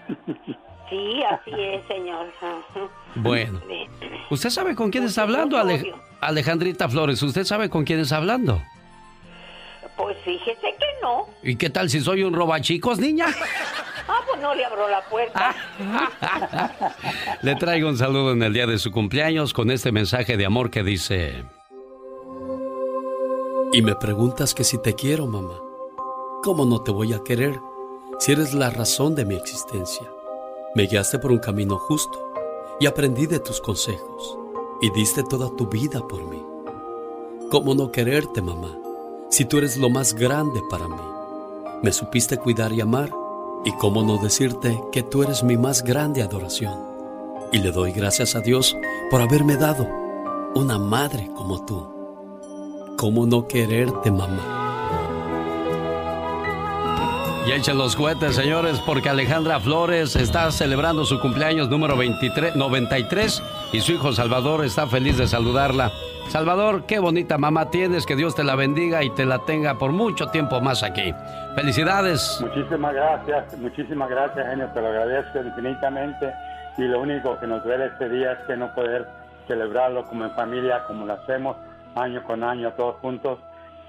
[0.91, 2.27] Sí, así es, señor.
[3.15, 3.59] Bueno.
[4.29, 7.21] ¿Usted sabe con quién está hablando, Ale- Alejandrita Flores?
[7.23, 8.61] ¿Usted sabe con quién está hablando?
[9.97, 11.25] Pues fíjese que no.
[11.43, 13.25] ¿Y qué tal si soy un robachicos, niña?
[14.07, 15.55] Ah, pues no le abro la puerta.
[17.43, 20.69] Le traigo un saludo en el día de su cumpleaños con este mensaje de amor
[20.69, 21.45] que dice...
[23.71, 25.53] Y me preguntas que si te quiero, mamá.
[26.43, 27.57] ¿Cómo no te voy a querer
[28.19, 30.05] si eres la razón de mi existencia?
[30.73, 32.31] Me guiaste por un camino justo
[32.79, 34.37] y aprendí de tus consejos
[34.81, 36.41] y diste toda tu vida por mí.
[37.49, 38.79] ¿Cómo no quererte, mamá,
[39.29, 40.95] si tú eres lo más grande para mí?
[41.83, 43.11] Me supiste cuidar y amar
[43.65, 46.79] y cómo no decirte que tú eres mi más grande adoración.
[47.51, 48.77] Y le doy gracias a Dios
[49.09, 49.85] por haberme dado
[50.55, 51.85] una madre como tú.
[52.97, 54.60] ¿Cómo no quererte, mamá?
[57.45, 63.43] Y echen los cohetes, señores, porque Alejandra Flores está celebrando su cumpleaños número 23, 93
[63.73, 65.91] y su hijo Salvador está feliz de saludarla.
[66.27, 69.91] Salvador, qué bonita mamá tienes, que Dios te la bendiga y te la tenga por
[69.91, 71.15] mucho tiempo más aquí.
[71.55, 72.39] Felicidades.
[72.41, 76.31] Muchísimas gracias, muchísimas gracias, genio, te lo agradezco infinitamente
[76.77, 79.07] y lo único que nos duele este día es que no poder
[79.47, 81.57] celebrarlo como en familia, como lo hacemos
[81.95, 83.39] año con año, todos juntos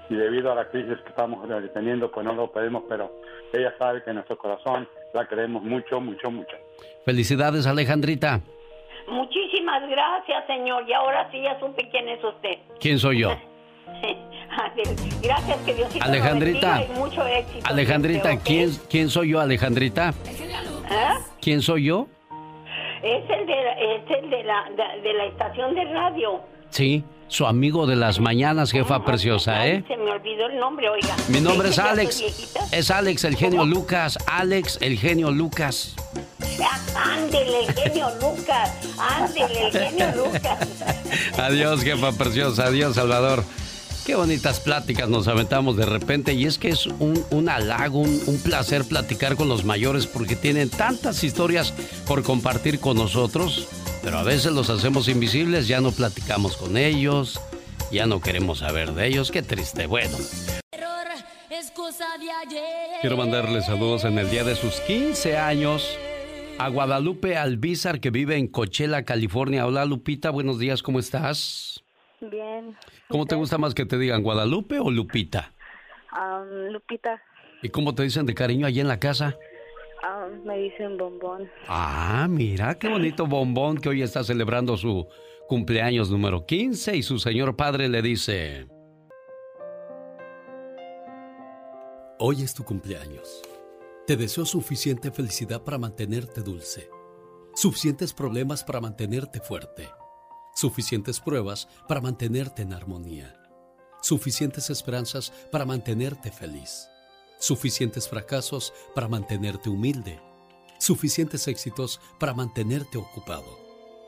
[0.09, 3.11] y debido a la crisis que estamos teniendo, pues no lo podemos, pero
[3.53, 6.55] ella sabe que en nuestro corazón la queremos mucho, mucho, mucho.
[7.05, 8.41] Felicidades, Alejandrita.
[9.07, 10.83] Muchísimas gracias, señor.
[10.87, 12.57] Y ahora sí ya supe quién es usted.
[12.79, 13.31] ¿Quién soy yo?
[15.21, 17.65] Gracias, que Dios Alejandrita, y mucho éxito.
[17.67, 20.13] Alejandrita, ¿quién, ¿quién soy yo, Alejandrita?
[20.89, 21.19] ¿Ah?
[21.41, 22.07] ¿Quién soy yo?
[23.01, 26.41] Es el, de, es el de, la, de, de la estación de radio.
[26.69, 29.83] Sí, su amigo de las mañanas, jefa preciosa, ¿eh?
[29.87, 31.15] Se me olvidó el nombre, oiga.
[31.29, 32.23] Mi nombre es ¿Ya soy Alex.
[32.71, 34.19] Es Alex, el genio Lucas.
[34.27, 35.95] Alex, el genio Lucas.
[36.95, 38.71] Ándele, el genio Lucas.
[38.99, 40.67] Ándele, el genio Lucas.
[41.39, 42.65] Adiós, jefa preciosa.
[42.65, 43.43] Adiós, Salvador.
[44.05, 48.21] Qué bonitas pláticas nos aventamos de repente y es que es un, un halago, un,
[48.27, 51.73] un placer platicar con los mayores porque tienen tantas historias
[52.05, 53.67] por compartir con nosotros,
[54.03, 57.39] pero a veces los hacemos invisibles, ya no platicamos con ellos,
[57.89, 59.87] ya no queremos saber de ellos, qué triste.
[59.87, 60.17] Bueno,
[63.01, 65.97] quiero mandarle saludos en el día de sus 15 años
[66.59, 69.65] a Guadalupe Albizar que vive en Coachella, California.
[69.65, 71.81] Hola Lupita, buenos días, ¿cómo estás?
[72.19, 72.75] Bien.
[73.07, 75.53] ¿Cómo te gusta más que te digan Guadalupe o Lupita?
[76.11, 77.21] Am, Lupita,
[77.61, 79.37] ¿Y cómo te dicen de cariño allí en la casa?
[80.03, 81.49] Am, me dicen bombón.
[81.67, 85.07] Ah, mira, qué bonito bombón que hoy está celebrando su
[85.47, 88.67] cumpleaños número 15 y su señor padre le dice...
[92.19, 93.41] Hoy es tu cumpleaños.
[94.07, 96.89] Te deseo suficiente felicidad para mantenerte dulce,
[97.55, 99.89] suficientes problemas para mantenerte fuerte,
[100.53, 103.33] suficientes pruebas para mantenerte en armonía,
[104.01, 106.89] suficientes esperanzas para mantenerte feliz,
[107.43, 110.21] suficientes fracasos para mantenerte humilde,
[110.79, 113.59] suficientes éxitos para mantenerte ocupado,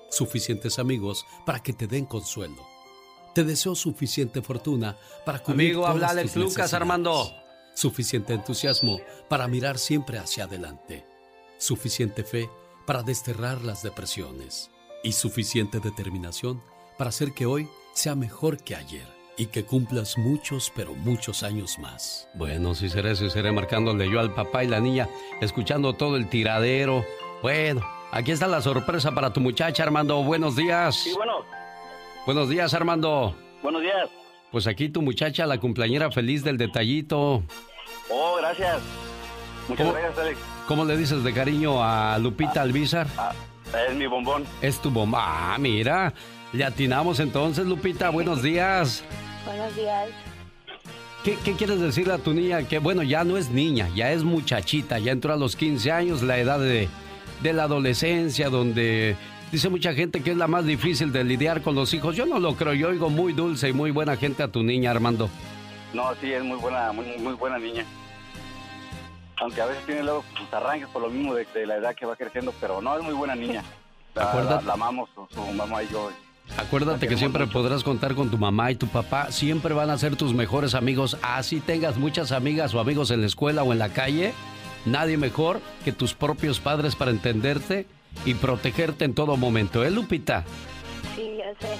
[0.10, 2.66] suficientes amigos para que te den consuelo.
[3.34, 6.74] Te deseo suficiente fortuna para cubrir Amigo, todas habla tus Alex Lucas, necesidades.
[6.74, 7.32] Armando.
[7.74, 11.06] Suficiente entusiasmo para mirar siempre hacia adelante.
[11.58, 12.50] Suficiente fe
[12.88, 14.72] para desterrar las depresiones.
[15.04, 16.64] Y suficiente determinación
[16.98, 19.15] para hacer que hoy sea mejor que ayer.
[19.38, 22.30] Y que cumplas muchos, pero muchos años más.
[22.36, 25.10] Bueno, si seré, si seré marcándole yo al papá y la niña,
[25.42, 27.04] escuchando todo el tiradero.
[27.42, 27.82] Bueno,
[28.12, 30.24] aquí está la sorpresa para tu muchacha, Armando.
[30.24, 30.96] Buenos días.
[30.96, 31.34] Sí, bueno,
[32.26, 33.36] Buenos días, Armando.
[33.62, 34.10] buenos días.
[34.52, 37.44] Pues aquí tu muchacha, la cumpleañera feliz del detallito.
[38.10, 38.80] Oh, gracias.
[39.68, 39.98] Muchas ¿Cómo?
[40.00, 40.40] gracias, Alex.
[40.68, 43.08] ¿Cómo le dices de cariño a Lupita Albizar?
[43.90, 44.46] Es mi bombón.
[44.62, 45.54] Es tu bomba.
[45.54, 46.14] Ah, mira.
[46.54, 48.10] Le atinamos entonces, Lupita.
[48.12, 49.04] Buenos días.
[49.46, 50.10] Buenos días.
[51.24, 52.68] ¿Qué, qué quieres decirle a tu niña?
[52.68, 56.22] Que bueno, ya no es niña, ya es muchachita, ya entró a los 15 años,
[56.22, 56.88] la edad de,
[57.42, 59.16] de la adolescencia, donde
[59.52, 62.16] dice mucha gente que es la más difícil de lidiar con los hijos.
[62.16, 64.92] Yo no lo creo, yo oigo muy dulce y muy buena gente a tu niña,
[64.92, 65.30] Armando.
[65.94, 67.86] No, sí, es muy buena, muy, muy buena niña.
[69.38, 72.06] Aunque a veces tiene luego sus arranques por lo mismo de, de la edad que
[72.06, 73.64] va creciendo, pero no, es muy buena niña.
[74.16, 76.10] La, la, la amamos, su, su mamá y yo.
[76.58, 80.16] Acuérdate que siempre podrás contar con tu mamá y tu papá, siempre van a ser
[80.16, 83.90] tus mejores amigos, así tengas muchas amigas o amigos en la escuela o en la
[83.90, 84.34] calle,
[84.86, 87.88] nadie mejor que tus propios padres para entenderte
[88.26, 90.46] y protegerte en todo momento, ¿eh, Lupita?
[91.16, 91.78] Sí, ya sé.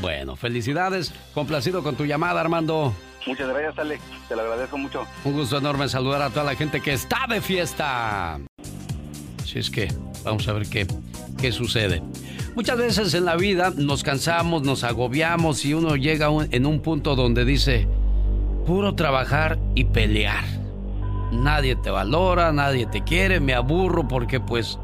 [0.00, 2.92] Bueno, felicidades, complacido con tu llamada, Armando.
[3.26, 4.02] Muchas gracias, Alex.
[4.28, 5.06] Te lo agradezco mucho.
[5.24, 8.38] Un gusto enorme saludar a toda la gente que está de fiesta.
[9.42, 9.92] Así es que
[10.24, 10.86] vamos a ver qué,
[11.40, 12.02] qué sucede.
[12.56, 17.14] Muchas veces en la vida nos cansamos, nos agobiamos y uno llega en un punto
[17.14, 17.86] donde dice,
[18.64, 20.42] puro trabajar y pelear.
[21.32, 24.78] Nadie te valora, nadie te quiere, me aburro porque pues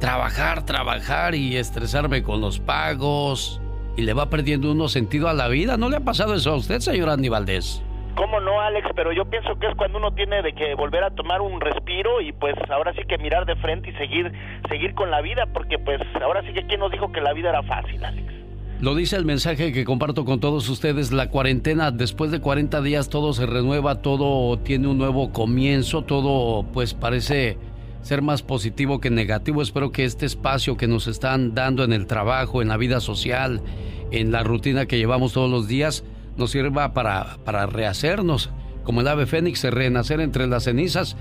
[0.00, 3.60] trabajar, trabajar y estresarme con los pagos
[3.96, 5.76] y le va perdiendo uno sentido a la vida.
[5.76, 7.82] ¿No le ha pasado eso a usted, señor Andy Valdés?
[8.14, 8.88] ¿Cómo no, Alex?
[8.94, 12.20] Pero yo pienso que es cuando uno tiene de que volver a tomar un respiro
[12.20, 14.32] y pues ahora sí que mirar de frente y seguir
[14.68, 17.50] seguir con la vida, porque pues ahora sí que quién nos dijo que la vida
[17.50, 18.32] era fácil, Alex.
[18.80, 23.08] Lo dice el mensaje que comparto con todos ustedes, la cuarentena, después de 40 días
[23.08, 27.58] todo se renueva, todo tiene un nuevo comienzo, todo pues parece
[28.02, 29.62] ser más positivo que negativo.
[29.62, 33.62] Espero que este espacio que nos están dando en el trabajo, en la vida social,
[34.10, 36.04] en la rutina que llevamos todos los días,
[36.36, 38.50] nos sirva para, para rehacernos,
[38.84, 41.16] como el ave fénix, renacer entre las cenizas.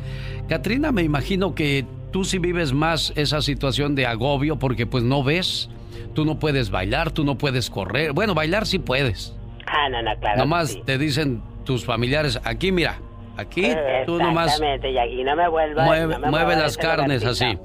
[0.47, 5.23] Katrina, me imagino que tú sí vives más esa situación de agobio porque pues no
[5.23, 5.69] ves,
[6.13, 8.13] tú no puedes bailar, tú no puedes correr.
[8.13, 9.35] Bueno, bailar sí puedes.
[9.65, 10.39] Ah, no, no, claro.
[10.39, 12.99] Nomás te dicen tus familiares, aquí mira,
[13.37, 13.63] aquí
[14.05, 15.85] tú nomás Exactamente, y aquí no me vuelvas.
[15.85, 17.57] mueve, no me mueve las ese carnes así.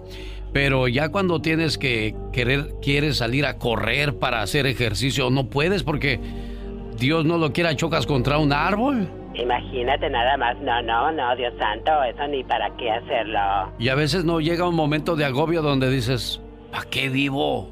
[0.53, 5.83] Pero ya cuando tienes que querer, quieres salir a correr para hacer ejercicio, no puedes
[5.83, 6.21] porque
[6.99, 9.09] Dios no lo quiera, chocas contra un árbol.
[9.35, 10.57] Imagínate nada más.
[10.61, 13.73] No, no, no, Dios santo, eso ni para qué hacerlo.
[13.79, 16.41] Y a veces no llega un momento de agobio donde dices,
[16.73, 17.71] ¿para qué vivo?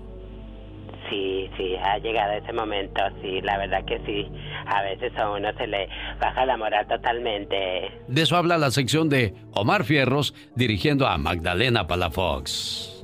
[1.10, 4.26] Sí, sí, ha llegado ese momento, sí, la verdad que sí.
[4.66, 5.88] A veces a uno se le
[6.18, 7.90] baja la moral totalmente.
[8.08, 13.02] De eso habla la sección de Omar Fierros dirigiendo a Magdalena Palafox.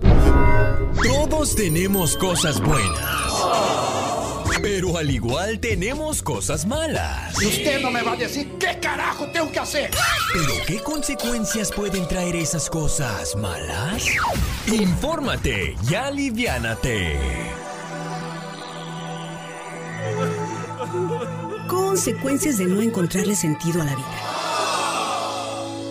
[1.02, 4.09] Todos tenemos cosas buenas.
[4.62, 7.40] Pero al igual tenemos cosas malas.
[7.42, 9.90] Y usted no me va a decir qué carajo tengo que hacer.
[10.32, 14.06] ¿Pero qué consecuencias pueden traer esas cosas malas?
[14.66, 17.18] Infórmate y aliviánate.
[21.68, 24.30] Consecuencias de no encontrarle sentido a la vida.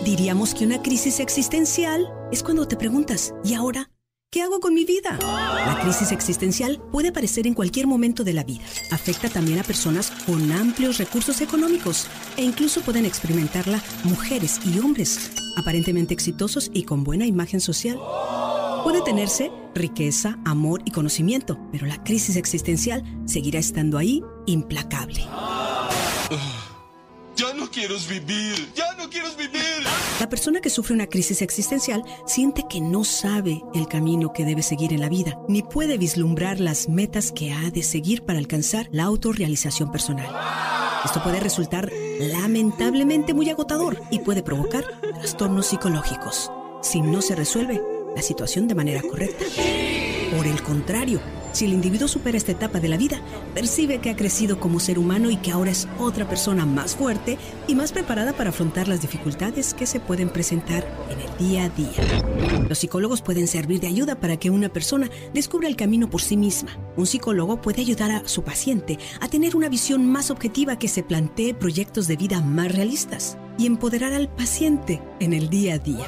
[0.04, 3.90] Diríamos que una crisis existencial es cuando te preguntas, ¿y ahora?
[4.32, 5.18] ¿Qué hago con mi vida?
[5.20, 8.62] La crisis existencial puede aparecer en cualquier momento de la vida.
[8.92, 15.32] Afecta también a personas con amplios recursos económicos e incluso pueden experimentarla mujeres y hombres
[15.56, 17.98] aparentemente exitosos y con buena imagen social.
[18.84, 25.24] Puede tenerse riqueza, amor y conocimiento, pero la crisis existencial seguirá estando ahí implacable.
[27.40, 28.70] Ya no quiero vivir.
[28.74, 29.62] Ya no quiero vivir.
[30.20, 34.62] La persona que sufre una crisis existencial siente que no sabe el camino que debe
[34.62, 38.90] seguir en la vida, ni puede vislumbrar las metas que ha de seguir para alcanzar
[38.92, 40.28] la autorrealización personal.
[41.02, 46.52] Esto puede resultar lamentablemente muy agotador y puede provocar trastornos psicológicos
[46.82, 47.80] si no se resuelve
[48.14, 49.46] la situación de manera correcta.
[50.30, 51.20] Por el contrario,
[51.52, 53.20] si el individuo supera esta etapa de la vida,
[53.52, 57.36] percibe que ha crecido como ser humano y que ahora es otra persona más fuerte
[57.66, 61.68] y más preparada para afrontar las dificultades que se pueden presentar en el día a
[61.70, 62.68] día.
[62.68, 66.36] Los psicólogos pueden servir de ayuda para que una persona descubra el camino por sí
[66.36, 66.78] misma.
[66.96, 71.02] Un psicólogo puede ayudar a su paciente a tener una visión más objetiva que se
[71.02, 76.06] plantee proyectos de vida más realistas y empoderar al paciente en el día a día.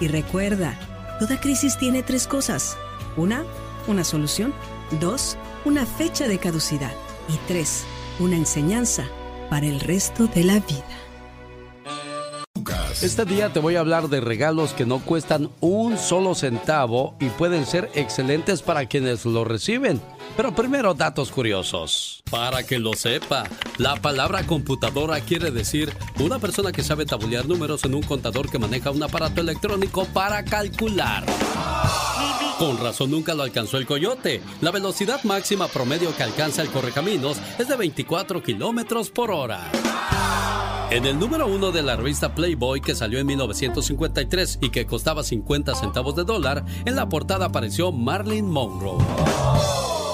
[0.00, 0.76] Y recuerda,
[1.18, 2.76] toda crisis tiene tres cosas.
[3.16, 3.44] Una,
[3.86, 4.52] una solución.
[5.00, 6.92] Dos, una fecha de caducidad.
[7.28, 7.84] Y tres,
[8.18, 9.06] una enseñanza
[9.50, 11.06] para el resto de la vida.
[13.02, 17.26] Este día te voy a hablar de regalos que no cuestan un solo centavo y
[17.28, 20.00] pueden ser excelentes para quienes lo reciben.
[20.36, 22.22] Pero primero datos curiosos.
[22.30, 23.44] Para que lo sepa,
[23.78, 28.58] la palabra computadora quiere decir una persona que sabe tabulear números en un contador que
[28.58, 31.24] maneja un aparato electrónico para calcular.
[32.58, 34.42] Con razón nunca lo alcanzó el coyote.
[34.60, 39.70] La velocidad máxima promedio que alcanza el correcaminos es de 24 kilómetros por hora.
[40.90, 45.22] En el número uno de la revista Playboy que salió en 1953 y que costaba
[45.22, 49.04] 50 centavos de dólar, en la portada apareció Marilyn Monroe.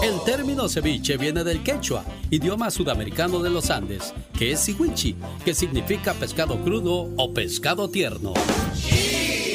[0.02, 5.14] El término ceviche viene del quechua, idioma sudamericano de los Andes, que es sihuichi,
[5.44, 8.34] que significa pescado crudo o pescado tierno.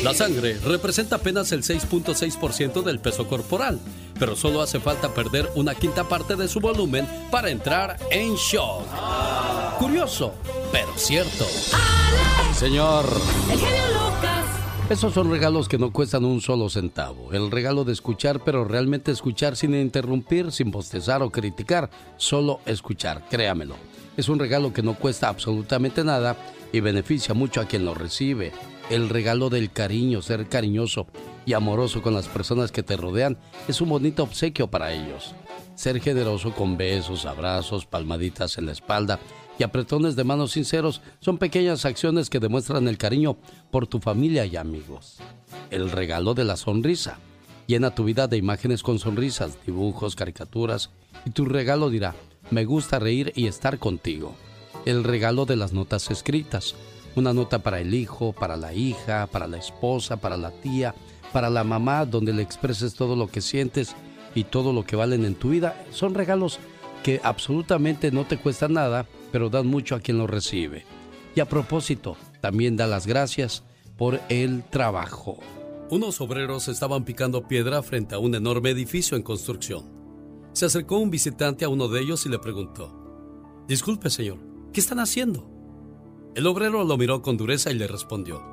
[0.03, 3.77] La sangre representa apenas el 6.6% del peso corporal,
[4.17, 8.85] pero solo hace falta perder una quinta parte de su volumen para entrar en shock.
[9.79, 10.33] Curioso,
[10.71, 11.45] pero cierto.
[12.55, 13.05] Señor.
[14.89, 17.33] Esos son regalos que no cuestan un solo centavo.
[17.33, 21.89] El regalo de escuchar, pero realmente escuchar sin interrumpir, sin bostezar o criticar.
[22.15, 23.75] Solo escuchar, créamelo.
[24.15, 26.37] Es un regalo que no cuesta absolutamente nada
[26.71, 28.53] y beneficia mucho a quien lo recibe.
[28.89, 31.07] El regalo del cariño, ser cariñoso
[31.45, 33.37] y amoroso con las personas que te rodean,
[33.67, 35.35] es un bonito obsequio para ellos.
[35.75, 39.19] Ser generoso con besos, abrazos, palmaditas en la espalda
[39.59, 43.37] y apretones de manos sinceros son pequeñas acciones que demuestran el cariño
[43.71, 45.17] por tu familia y amigos.
[45.69, 47.19] El regalo de la sonrisa.
[47.67, 50.89] Llena tu vida de imágenes con sonrisas, dibujos, caricaturas
[51.25, 52.15] y tu regalo dirá,
[52.49, 54.35] me gusta reír y estar contigo.
[54.85, 56.75] el regalo de las notas escritas.
[57.15, 60.95] Una nota para el hijo, para la hija, para la esposa, para la tía,
[61.33, 63.95] para la mamá, donde le expreses todo lo que sientes
[64.33, 65.75] y todo lo que valen en tu vida.
[65.91, 66.59] Son regalos
[67.03, 70.85] que absolutamente no te cuestan nada, pero dan mucho a quien lo recibe.
[71.35, 73.63] Y a propósito, también da las gracias
[73.97, 75.39] por el trabajo.
[75.89, 79.85] Unos obreros estaban picando piedra frente a un enorme edificio en construcción.
[80.53, 82.93] Se acercó un visitante a uno de ellos y le preguntó,
[83.67, 84.39] Disculpe, señor,
[84.73, 85.49] ¿qué están haciendo?
[86.35, 88.43] El obrero lo miró con dureza y le respondió,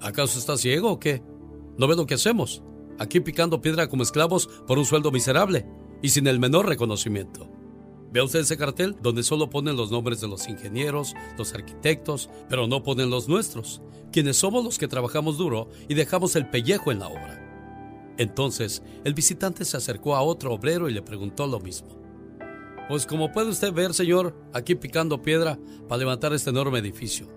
[0.00, 1.22] ¿acaso está ciego o qué?
[1.78, 2.62] ¿No ve lo que hacemos?
[2.98, 5.66] Aquí picando piedra como esclavos por un sueldo miserable
[6.02, 7.48] y sin el menor reconocimiento.
[8.12, 12.66] Vea usted ese cartel donde solo ponen los nombres de los ingenieros, los arquitectos, pero
[12.66, 13.80] no ponen los nuestros,
[14.12, 17.38] quienes somos los que trabajamos duro y dejamos el pellejo en la obra.
[18.18, 21.88] Entonces, el visitante se acercó a otro obrero y le preguntó lo mismo.
[22.86, 25.58] Pues como puede usted ver, señor, aquí picando piedra
[25.88, 27.28] para levantar este enorme edificio.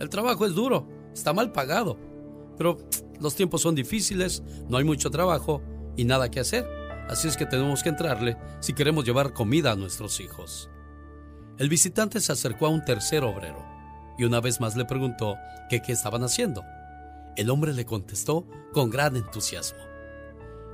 [0.00, 1.98] El trabajo es duro, está mal pagado,
[2.56, 2.78] pero
[3.20, 5.60] los tiempos son difíciles, no hay mucho trabajo
[5.96, 9.76] y nada que hacer así es que tenemos que entrarle si queremos llevar comida a
[9.76, 10.70] nuestros hijos.
[11.58, 13.64] El visitante se acercó a un tercer obrero
[14.18, 15.36] y una vez más le preguntó
[15.68, 16.62] qué estaban haciendo.
[17.36, 19.80] El hombre le contestó con gran entusiasmo.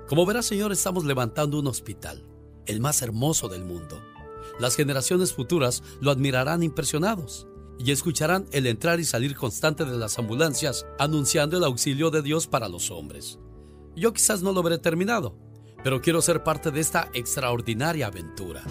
[0.09, 2.27] Como verá, señor, estamos levantando un hospital,
[2.67, 4.03] el más hermoso del mundo.
[4.59, 7.47] Las generaciones futuras lo admirarán impresionados
[7.79, 12.47] y escucharán el entrar y salir constante de las ambulancias anunciando el auxilio de Dios
[12.47, 13.39] para los hombres.
[13.97, 15.37] Yo quizás no lo veré terminado,
[15.83, 18.63] pero quiero ser parte de esta extraordinaria aventura.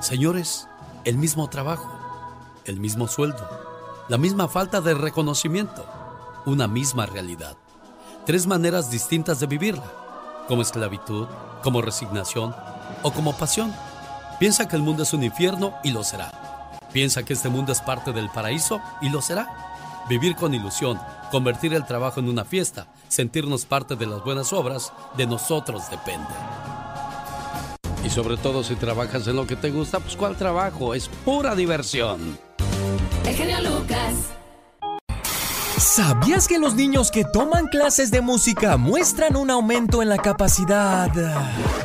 [0.00, 0.68] Señores,
[1.04, 1.90] el mismo trabajo,
[2.64, 3.48] el mismo sueldo,
[4.08, 5.86] la misma falta de reconocimiento,
[6.46, 7.56] una misma realidad.
[8.26, 9.90] Tres maneras distintas de vivirla,
[10.48, 11.26] como esclavitud,
[11.62, 12.54] como resignación
[13.02, 13.74] o como pasión.
[14.38, 16.30] Piensa que el mundo es un infierno y lo será.
[16.92, 20.04] Piensa que este mundo es parte del paraíso y lo será.
[20.08, 21.00] Vivir con ilusión,
[21.34, 26.28] convertir el trabajo en una fiesta, sentirnos parte de las buenas obras, de nosotros depende.
[28.04, 30.94] Y sobre todo si trabajas en lo que te gusta, pues ¿cuál trabajo?
[30.94, 32.38] Es pura diversión.
[33.26, 34.14] El genio Lucas.
[35.76, 41.10] ¿Sabías que los niños que toman clases de música muestran un aumento en la capacidad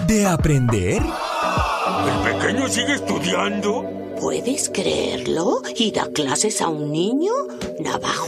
[0.06, 1.02] de aprender?
[1.02, 3.84] ¿El pequeño sigue estudiando?
[4.22, 5.64] ¿Puedes creerlo?
[5.76, 7.32] ¿Y da clases a un niño?
[7.80, 8.28] Navajo.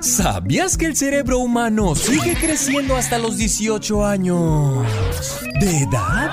[0.00, 4.86] ¿Sabías que el cerebro humano sigue creciendo hasta los 18 años
[5.60, 6.30] de edad?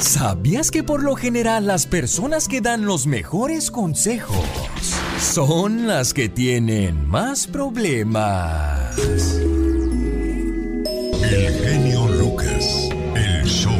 [0.00, 4.44] ¿Sabías que por lo general las personas que dan los mejores consejos
[5.20, 8.98] son las que tienen más problemas?
[11.22, 13.72] El genio Lucas, el show.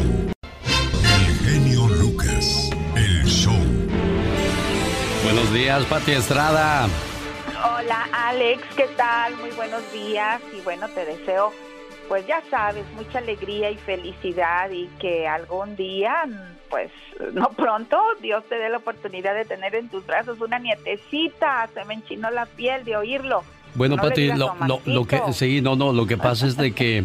[1.02, 3.58] El genio Lucas, el show.
[5.24, 6.88] Buenos días, Pati Estrada.
[7.64, 9.36] Hola Alex, ¿qué tal?
[9.36, 11.52] Muy buenos días y bueno, te deseo,
[12.08, 16.24] pues ya sabes, mucha alegría y felicidad y que algún día,
[16.70, 16.90] pues
[17.34, 21.68] no pronto, Dios te dé la oportunidad de tener en tus brazos una nietecita.
[21.74, 23.42] Se me enchinó la piel de oírlo.
[23.74, 26.72] Bueno, No Pati, lo, lo- lo que sí, no, no, lo que pasa es de
[26.72, 27.04] que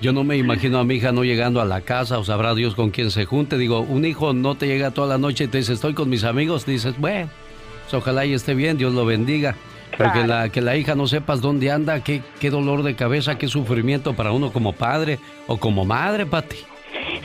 [0.00, 2.74] yo no me imagino a mi hija no llegando a la casa o sabrá Dios
[2.74, 3.58] con quién se junte.
[3.58, 6.22] Digo, un hijo no te llega toda la noche y te dice estoy con mis
[6.24, 7.28] amigos, dices, bueno,
[7.82, 9.56] pues ojalá y esté bien, Dios lo bendiga.
[9.96, 13.38] Pero que la, que la hija no sepas dónde anda, qué, qué dolor de cabeza,
[13.38, 16.56] qué sufrimiento para uno como padre o como madre, Pati.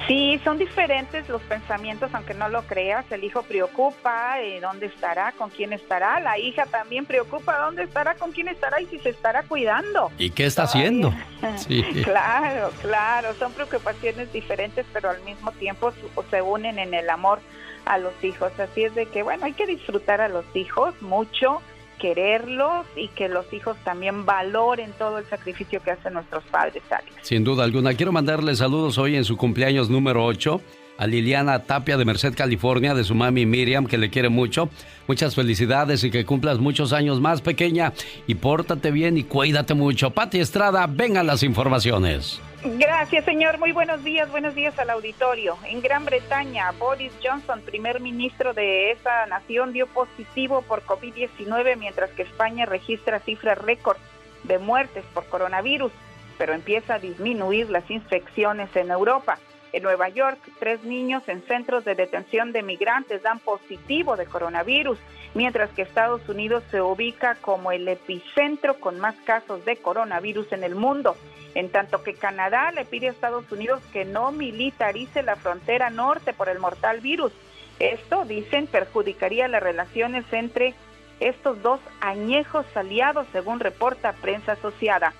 [0.07, 3.09] Sí, son diferentes los pensamientos, aunque no lo creas.
[3.11, 6.19] El hijo preocupa eh, dónde estará, con quién estará.
[6.19, 10.11] La hija también preocupa dónde estará, con quién estará y si se estará cuidando.
[10.17, 11.13] ¿Y qué está haciendo?
[11.55, 11.81] Sí.
[12.03, 15.91] Claro, claro, son preocupaciones diferentes, pero al mismo tiempo
[16.29, 17.39] se unen en el amor
[17.85, 18.51] a los hijos.
[18.59, 21.61] Así es de que, bueno, hay que disfrutar a los hijos mucho,
[22.01, 27.13] quererlos y que los hijos también valoren todo el sacrificio que hacen nuestros padres, Alex.
[27.21, 27.93] Sin duda alguna.
[27.93, 30.59] Quiero mandarle saludos hoy en su cumpleaños número 8
[30.97, 34.69] a Liliana Tapia de Merced, California, de su mami Miriam, que le quiere mucho.
[35.07, 37.93] Muchas felicidades y que cumplas muchos años más, pequeña.
[38.27, 40.11] Y pórtate bien y cuídate mucho.
[40.11, 42.39] Pati Estrada, vengan las informaciones.
[42.63, 43.57] Gracias, señor.
[43.57, 44.29] Muy buenos días.
[44.29, 45.57] Buenos días al auditorio.
[45.65, 52.11] En Gran Bretaña, Boris Johnson, primer ministro de esa nación, dio positivo por COVID-19, mientras
[52.11, 53.97] que España registra cifras récord
[54.43, 55.91] de muertes por coronavirus,
[56.37, 59.39] pero empieza a disminuir las infecciones en Europa.
[59.73, 64.99] En Nueva York, tres niños en centros de detención de migrantes dan positivo de coronavirus,
[65.33, 70.63] mientras que Estados Unidos se ubica como el epicentro con más casos de coronavirus en
[70.63, 71.15] el mundo.
[71.55, 76.33] En tanto que Canadá le pide a Estados Unidos que no militarice la frontera norte
[76.33, 77.33] por el mortal virus.
[77.79, 80.75] Esto, dicen, perjudicaría las relaciones entre
[81.19, 85.13] estos dos añejos aliados, según reporta prensa asociada.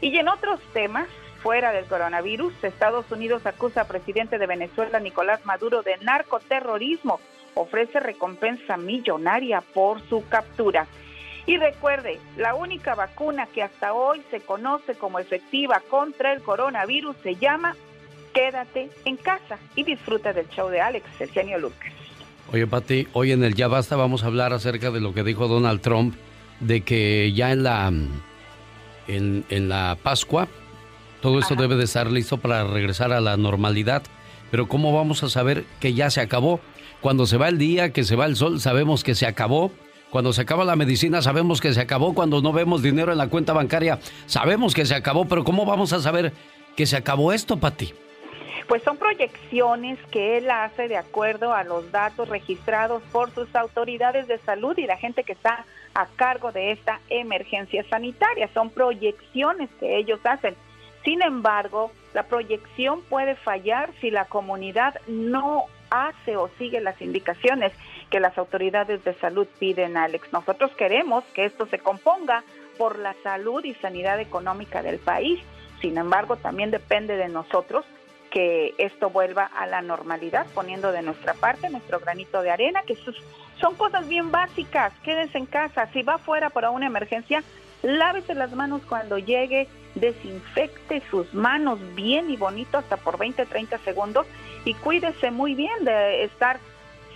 [0.00, 1.08] Y en otros temas,
[1.42, 7.20] fuera del coronavirus, Estados Unidos acusa al presidente de Venezuela, Nicolás Maduro, de narcoterrorismo.
[7.54, 10.86] Ofrece recompensa millonaria por su captura.
[11.46, 17.16] Y recuerde, la única vacuna que hasta hoy se conoce como efectiva contra el coronavirus
[17.22, 17.76] se llama
[18.32, 21.92] Quédate en casa y disfruta del show de Alex, el genio Lucas.
[22.52, 25.48] Oye, Pati, hoy en el Ya Basta vamos a hablar acerca de lo que dijo
[25.48, 26.14] Donald Trump,
[26.60, 27.92] de que ya en la,
[29.08, 30.48] en, en la Pascua
[31.20, 34.02] todo esto debe de estar listo para regresar a la normalidad.
[34.50, 36.60] Pero ¿cómo vamos a saber que ya se acabó?
[37.00, 39.70] Cuando se va el día, que se va el sol, sabemos que se acabó.
[40.10, 42.14] Cuando se acaba la medicina, sabemos que se acabó.
[42.14, 45.24] Cuando no vemos dinero en la cuenta bancaria, sabemos que se acabó.
[45.24, 46.32] Pero ¿cómo vamos a saber
[46.76, 47.94] que se acabó esto, Pati?
[48.68, 54.28] Pues son proyecciones que él hace de acuerdo a los datos registrados por sus autoridades
[54.28, 55.64] de salud y la gente que está
[55.94, 58.50] a cargo de esta emergencia sanitaria.
[58.52, 60.54] Son proyecciones que ellos hacen.
[61.02, 67.72] Sin embargo, la proyección puede fallar si la comunidad no hace o sigue las indicaciones
[68.10, 70.32] que las autoridades de salud piden, Alex.
[70.32, 72.42] Nosotros queremos que esto se componga
[72.78, 75.40] por la salud y sanidad económica del país.
[75.80, 77.84] Sin embargo, también depende de nosotros
[78.30, 82.96] que esto vuelva a la normalidad, poniendo de nuestra parte nuestro granito de arena, que
[83.60, 84.92] son cosas bien básicas.
[85.02, 85.88] Quédense en casa.
[85.92, 87.42] Si va fuera para una emergencia,
[87.82, 93.78] lávese las manos cuando llegue, desinfecte sus manos bien y bonito hasta por 20, 30
[93.78, 94.26] segundos
[94.64, 96.58] y cuídese muy bien de estar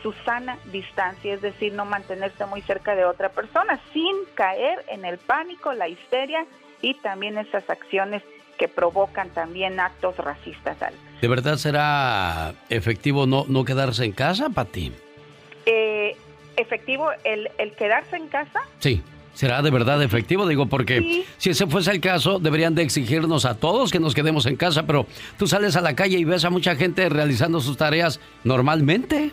[0.03, 5.05] su sana distancia, es decir, no mantenerse muy cerca de otra persona sin caer en
[5.05, 6.45] el pánico, la histeria
[6.83, 8.23] y también esas acciones
[8.59, 10.77] que provocan también actos racistas.
[11.21, 14.93] ¿De verdad será efectivo no, no quedarse en casa, Pati?
[15.67, 16.17] Eh,
[16.57, 18.61] ¿Efectivo el, el quedarse en casa?
[18.79, 19.03] Sí.
[19.35, 20.47] ¿Será de verdad efectivo?
[20.47, 24.47] Digo, porque si ese fuese el caso, deberían de exigirnos a todos que nos quedemos
[24.47, 25.07] en casa, pero
[25.37, 29.33] tú sales a la calle y ves a mucha gente realizando sus tareas normalmente.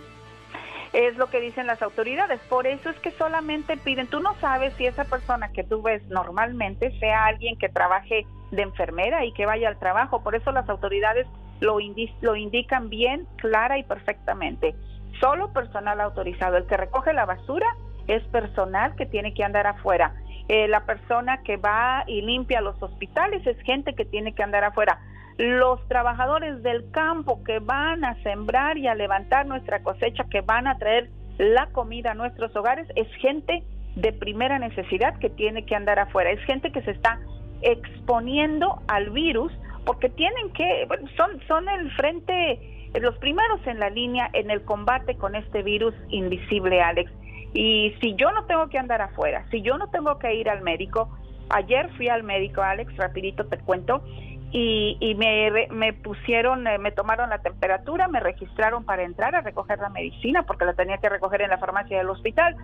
[0.93, 4.73] Es lo que dicen las autoridades, por eso es que solamente piden, tú no sabes
[4.77, 9.45] si esa persona que tú ves normalmente sea alguien que trabaje de enfermera y que
[9.45, 11.27] vaya al trabajo, por eso las autoridades
[11.61, 11.77] lo,
[12.21, 14.75] lo indican bien, clara y perfectamente.
[15.21, 17.67] Solo personal autorizado, el que recoge la basura
[18.15, 20.13] es personal que tiene que andar afuera.
[20.49, 24.63] Eh, la persona que va y limpia los hospitales es gente que tiene que andar
[24.63, 24.99] afuera.
[25.37, 30.67] Los trabajadores del campo que van a sembrar y a levantar nuestra cosecha, que van
[30.67, 33.63] a traer la comida a nuestros hogares, es gente
[33.95, 36.31] de primera necesidad que tiene que andar afuera.
[36.31, 37.19] Es gente que se está
[37.61, 39.53] exponiendo al virus
[39.85, 45.15] porque tienen que, son, son el frente, los primeros en la línea en el combate
[45.15, 47.11] con este virus invisible, Alex.
[47.53, 50.61] Y si yo no tengo que andar afuera, si yo no tengo que ir al
[50.61, 51.09] médico,
[51.49, 54.03] ayer fui al médico, Alex, rapidito te cuento,
[54.51, 59.41] y, y me, me pusieron, eh, me tomaron la temperatura, me registraron para entrar a
[59.41, 62.55] recoger la medicina, porque la tenía que recoger en la farmacia del hospital.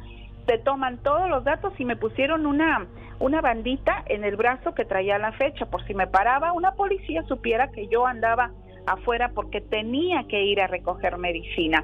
[0.46, 2.86] Te toman todos los datos y me pusieron una,
[3.20, 7.24] una bandita en el brazo que traía la fecha, por si me paraba, una policía
[7.24, 8.52] supiera que yo andaba
[8.86, 11.84] afuera porque tenía que ir a recoger medicina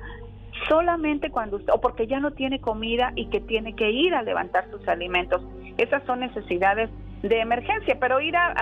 [0.68, 4.22] solamente cuando usted, o porque ya no tiene comida y que tiene que ir a
[4.22, 5.42] levantar sus alimentos.
[5.78, 6.90] Esas son necesidades
[7.22, 8.54] de emergencia, pero ir a,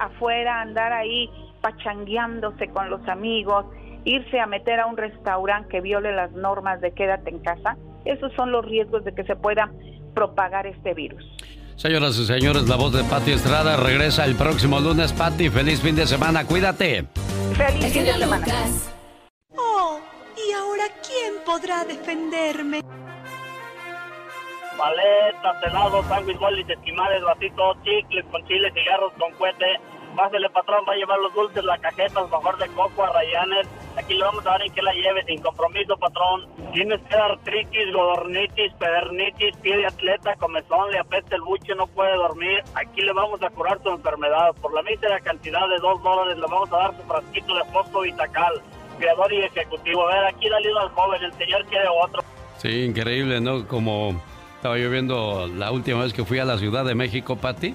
[0.00, 1.30] afuera, andar ahí
[1.60, 3.66] pachangueándose con los amigos,
[4.04, 8.32] irse a meter a un restaurante que viole las normas de quédate en casa, esos
[8.34, 9.70] son los riesgos de que se pueda
[10.14, 11.24] propagar este virus.
[11.76, 15.12] Señoras y señores, la voz de Pati Estrada regresa el próximo lunes.
[15.12, 17.06] Pati, feliz fin de semana, cuídate.
[17.54, 18.46] Feliz fin de semana.
[21.44, 22.80] Podrá defenderme?
[24.76, 29.66] Paletas, helados, sándwich, bolis, esquimales, vasitos, chicles con chile, cigarros con cuete.
[30.16, 33.66] Pásele, patrón, va a llevar los dulces, la cajeta, mejor de coco a Rayanes.
[33.96, 36.46] Aquí le vamos a dar en que la lleve, sin compromiso, patrón.
[36.72, 42.14] Tienes que artritis, godornitis, pedernitis, pie de atleta, comezón, le apesta el buche, no puede
[42.14, 42.62] dormir.
[42.74, 44.54] Aquí le vamos a curar su enfermedad.
[44.60, 48.00] Por la mísera cantidad de dos dólares le vamos a dar su frasquito de fosfo
[48.00, 48.62] Vitacal
[49.02, 50.08] creador y ejecutivo.
[50.08, 52.22] A ver, aquí dale al joven, el señor quiere otro.
[52.58, 53.66] Sí, increíble, ¿no?
[53.66, 54.20] Como
[54.56, 57.74] estaba yo viendo la última vez que fui a la Ciudad de México, Pati.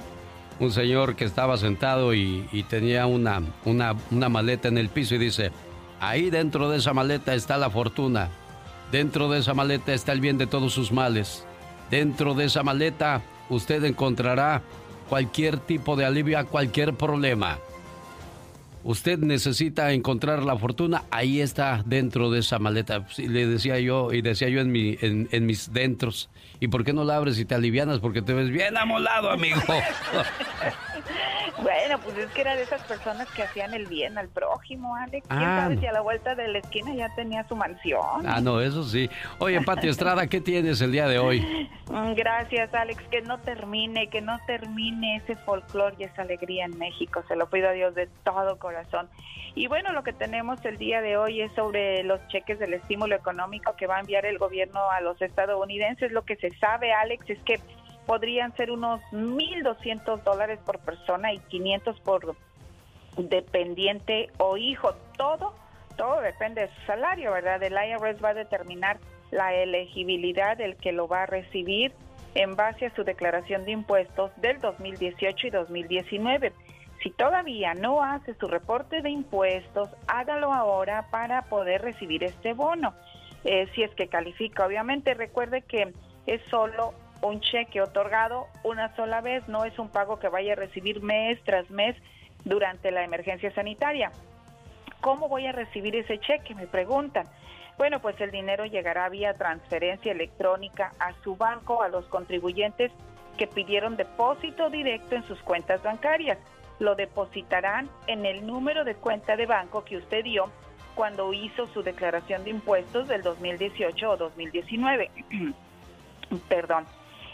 [0.60, 5.16] Un señor que estaba sentado y, y tenía una, una, una maleta en el piso
[5.16, 5.52] y dice,
[6.00, 8.30] ahí dentro de esa maleta está la fortuna.
[8.92, 11.46] Dentro de esa maleta está el bien de todos sus males.
[11.92, 14.62] Dentro de esa maleta usted encontrará
[15.10, 17.60] cualquier tipo de alivio a cualquier problema.
[18.84, 23.06] Usted necesita encontrar la fortuna, ahí está dentro de esa maleta.
[23.18, 26.94] le decía yo, y decía yo en, mi, en, en mis dentros, ¿y por qué
[26.94, 28.00] no la abres y te alivianas?
[28.00, 29.62] Porque te ves bien amolado, amigo.
[31.62, 35.28] Bueno, pues es que era de esas personas que hacían el bien al prójimo, Alex.
[35.28, 38.28] ¿Quién ah, sabe si a la vuelta de la esquina ya tenía su mansión?
[38.28, 39.10] Ah, no, eso sí.
[39.40, 41.42] Oye, Pati Estrada, ¿qué tienes el día de hoy?
[41.90, 43.02] Mm, gracias, Alex.
[43.10, 47.24] Que no termine, que no termine ese folclore y esa alegría en México.
[47.28, 49.10] Se lo pido a Dios de todo corazón.
[49.56, 53.16] Y bueno, lo que tenemos el día de hoy es sobre los cheques del estímulo
[53.16, 56.12] económico que va a enviar el gobierno a los estadounidenses.
[56.12, 57.60] Lo que se sabe, Alex, es que
[58.06, 62.36] podrían ser unos 1.200 dólares por persona y 500 por
[63.18, 64.94] dependiente o hijo.
[65.18, 65.54] Todo,
[65.98, 67.62] todo depende de su salario, ¿verdad?
[67.62, 68.98] El IRS va a determinar
[69.32, 71.92] la elegibilidad del que lo va a recibir
[72.36, 76.54] en base a su declaración de impuestos del 2018 y 2019.
[77.04, 82.94] Si todavía no hace su reporte de impuestos, hágalo ahora para poder recibir este bono.
[83.44, 85.94] Eh, si es que califica, obviamente recuerde que
[86.28, 90.56] es solo un cheque otorgado una sola vez, no es un pago que vaya a
[90.56, 91.96] recibir mes tras mes
[92.46, 94.12] durante la emergencia sanitaria.
[95.02, 96.54] ¿Cómo voy a recibir ese cheque?
[96.54, 97.28] Me preguntan.
[97.78, 102.92] Bueno, pues el dinero llegará vía transferencia electrónica a su banco, a los contribuyentes
[103.38, 106.40] que pidieron depósito directo en sus cuentas bancarias.
[106.80, 110.50] Lo depositarán en el número de cuenta de banco que usted dio
[110.96, 115.12] cuando hizo su declaración de impuestos del 2018 o 2019.
[116.48, 116.86] Perdón.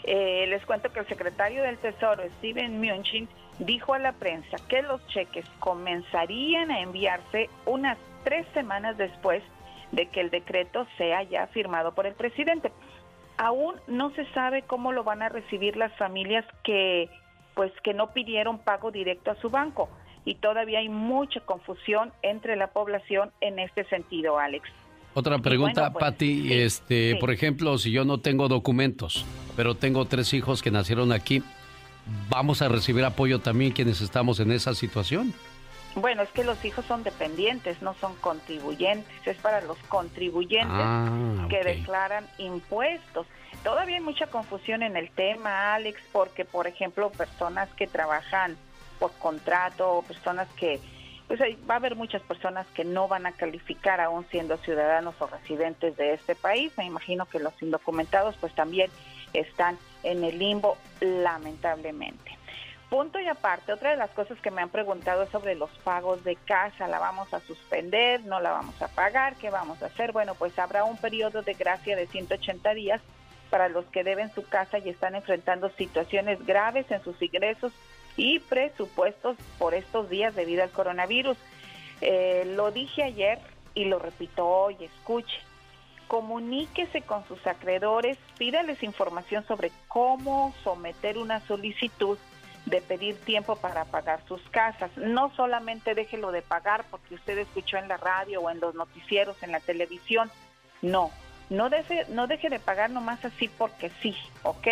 [0.04, 4.82] Eh, les cuento que el secretario del Tesoro, Steven Mnuchin, dijo a la prensa que
[4.82, 9.42] los cheques comenzarían a enviarse unas tres semanas después
[9.92, 12.72] de que el decreto sea ya firmado por el presidente.
[13.38, 17.08] Aún no se sabe cómo lo van a recibir las familias que
[17.54, 19.88] pues que no pidieron pago directo a su banco
[20.24, 24.68] y todavía hay mucha confusión entre la población en este sentido, Alex.
[25.14, 29.24] Otra pregunta, pues, Patti, este, por ejemplo, si yo no tengo documentos,
[29.56, 31.42] pero tengo tres hijos que nacieron aquí,
[32.28, 35.32] ¿vamos a recibir apoyo también quienes estamos en esa situación?
[35.94, 41.46] Bueno, es que los hijos son dependientes, no son contribuyentes, es para los contribuyentes ah,
[41.48, 43.28] que declaran impuestos.
[43.62, 48.56] Todavía hay mucha confusión en el tema, Alex, porque, por ejemplo, personas que trabajan
[48.98, 50.80] por contrato, personas que
[51.28, 55.26] pues va a haber muchas personas que no van a calificar aún siendo ciudadanos o
[55.26, 56.72] residentes de este país.
[56.76, 58.90] Me imagino que los indocumentados pues también
[59.32, 62.38] están en el limbo lamentablemente.
[62.90, 66.22] Punto y aparte, otra de las cosas que me han preguntado es sobre los pagos
[66.22, 66.86] de casa.
[66.86, 68.24] ¿La vamos a suspender?
[68.24, 69.34] ¿No la vamos a pagar?
[69.36, 70.12] ¿Qué vamos a hacer?
[70.12, 73.00] Bueno, pues habrá un periodo de gracia de 180 días
[73.50, 77.72] para los que deben su casa y están enfrentando situaciones graves en sus ingresos
[78.16, 81.36] y presupuestos por estos días debido al coronavirus.
[82.00, 83.38] Eh, lo dije ayer
[83.74, 85.38] y lo repito hoy, escuche.
[86.08, 92.18] Comuníquese con sus acreedores, pídales información sobre cómo someter una solicitud
[92.66, 94.90] de pedir tiempo para pagar sus casas.
[94.96, 99.42] No solamente déjelo de pagar porque usted escuchó en la radio o en los noticieros,
[99.42, 100.30] en la televisión.
[100.82, 101.10] No,
[101.50, 104.66] no deje, no deje de pagar nomás así porque sí, ¿ok?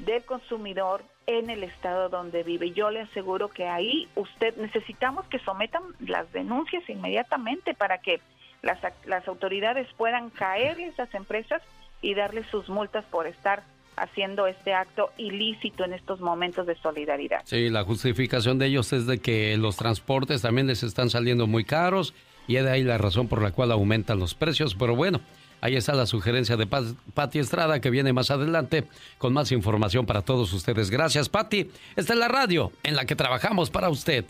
[0.00, 2.72] del Consumidor en el estado donde vive.
[2.72, 8.20] Yo le aseguro que ahí usted necesitamos que sometan las denuncias inmediatamente para que
[8.62, 11.62] las, las autoridades puedan caerle a esas empresas
[12.00, 13.62] y darles sus multas por estar
[13.96, 17.42] haciendo este acto ilícito en estos momentos de solidaridad.
[17.44, 21.64] Sí, la justificación de ellos es de que los transportes también les están saliendo muy
[21.64, 22.14] caros
[22.46, 25.20] y es de ahí la razón por la cual aumentan los precios, pero bueno,
[25.62, 30.22] Ahí está la sugerencia de Patti Estrada que viene más adelante con más información para
[30.22, 30.90] todos ustedes.
[30.90, 31.70] Gracias, Patti.
[31.94, 34.24] Esta es la radio en la que trabajamos para usted.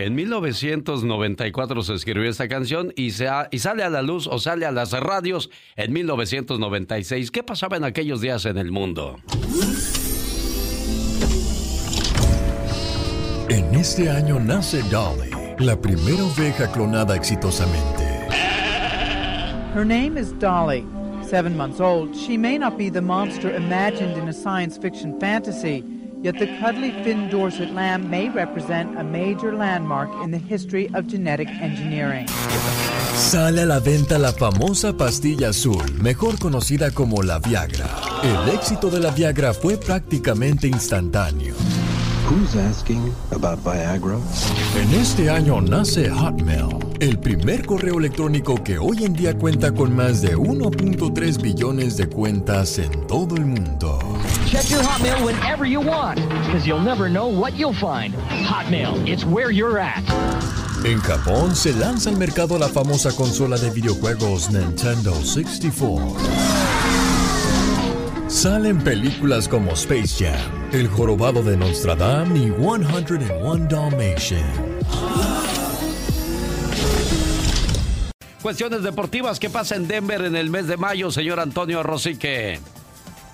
[0.00, 4.64] En 1994 se escribió esta canción y, se y sale a la luz o sale
[4.64, 7.30] a las radios en 1996.
[7.30, 9.20] ¿Qué pasaba en aquellos días en el mundo?
[13.50, 18.04] En este año nace Dolly, la primera oveja clonada exitosamente.
[19.74, 20.86] Her name is Dolly.
[21.22, 25.84] Seven months old, she may not be the monster imagined in a science fiction fantasy.
[26.22, 31.06] Yet the cuddly Finn Dorset lamb may represent a major landmark in the history of
[31.06, 32.26] genetic engineering.
[33.14, 37.88] Sale a la venta la famosa pastilla azul, mejor conocida como la Viagra.
[38.22, 41.54] El éxito de la Viagra fue prácticamente instantáneo.
[42.28, 44.18] Who's asking about Viagra?
[44.76, 49.96] En este año nace Hotmail, el primer correo electrónico que hoy en día cuenta con
[49.96, 53.98] más de 1.3 billones de cuentas en todo el mundo.
[54.50, 58.12] Check your Hotmail whenever you want, because you'll never know what you'll find.
[58.44, 60.02] Hotmail, it's where you're at.
[60.84, 66.16] En Japón se lanza al mercado la famosa consola de videojuegos Nintendo 64.
[68.26, 74.80] Salen películas como Space Jam, El Jorobado de Nostradam y 101 Dalmatian.
[78.42, 82.58] Cuestiones deportivas que pasa en Denver en el mes de mayo, señor Antonio Rosique.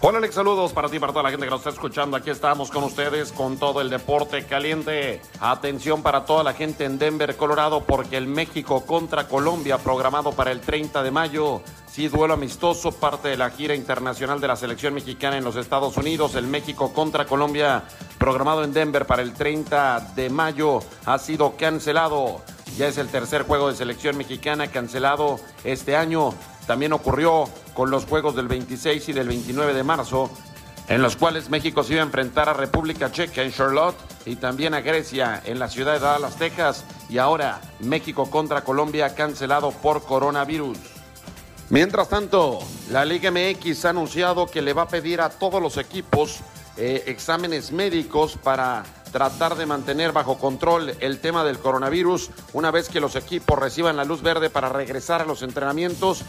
[0.08, 2.16] Hola Alex, saludos para ti, para toda la gente que nos está escuchando.
[2.16, 5.20] Aquí estamos con ustedes con todo el deporte caliente.
[5.40, 10.52] Atención para toda la gente en Denver, Colorado, porque el México contra Colombia programado para
[10.52, 11.60] el 30 de mayo
[11.96, 15.96] Sí, duelo amistoso, parte de la gira internacional de la selección mexicana en los Estados
[15.96, 16.34] Unidos.
[16.34, 17.84] El México contra Colombia,
[18.18, 22.42] programado en Denver para el 30 de mayo, ha sido cancelado.
[22.76, 26.34] Ya es el tercer juego de selección mexicana cancelado este año.
[26.66, 27.44] También ocurrió
[27.74, 30.30] con los juegos del 26 y del 29 de marzo,
[30.88, 34.74] en los cuales México se iba a enfrentar a República Checa en Charlotte y también
[34.74, 36.84] a Grecia en la ciudad de Dallas, Texas.
[37.08, 40.78] Y ahora México contra Colombia cancelado por coronavirus.
[41.68, 42.60] Mientras tanto,
[42.90, 46.40] la Liga MX ha anunciado que le va a pedir a todos los equipos
[46.76, 52.30] eh, exámenes médicos para tratar de mantener bajo control el tema del coronavirus.
[52.52, 56.22] Una vez que los equipos reciban la luz verde para regresar a los entrenamientos,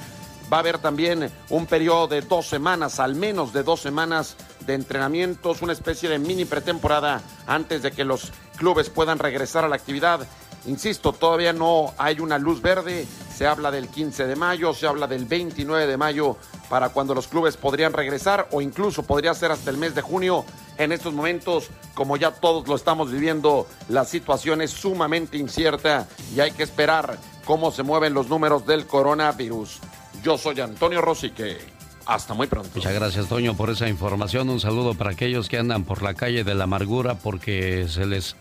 [0.51, 4.73] va a haber también un periodo de dos semanas, al menos de dos semanas de
[4.73, 9.75] entrenamientos, una especie de mini pretemporada antes de que los clubes puedan regresar a la
[9.75, 10.27] actividad.
[10.65, 13.07] Insisto, todavía no hay una luz verde.
[13.33, 16.35] Se habla del 15 de mayo, se habla del 29 de mayo
[16.69, 20.43] para cuando los clubes podrían regresar o incluso podría ser hasta el mes de junio.
[20.77, 26.39] En estos momentos, como ya todos lo estamos viviendo, la situación es sumamente incierta y
[26.41, 29.79] hay que esperar cómo se mueven los números del coronavirus.
[30.23, 31.57] Yo soy Antonio Rosique.
[32.05, 32.69] Hasta muy pronto.
[32.73, 34.49] Muchas gracias, Toño, por esa información.
[34.49, 38.37] Un saludo para aquellos que andan por la calle de la amargura porque se les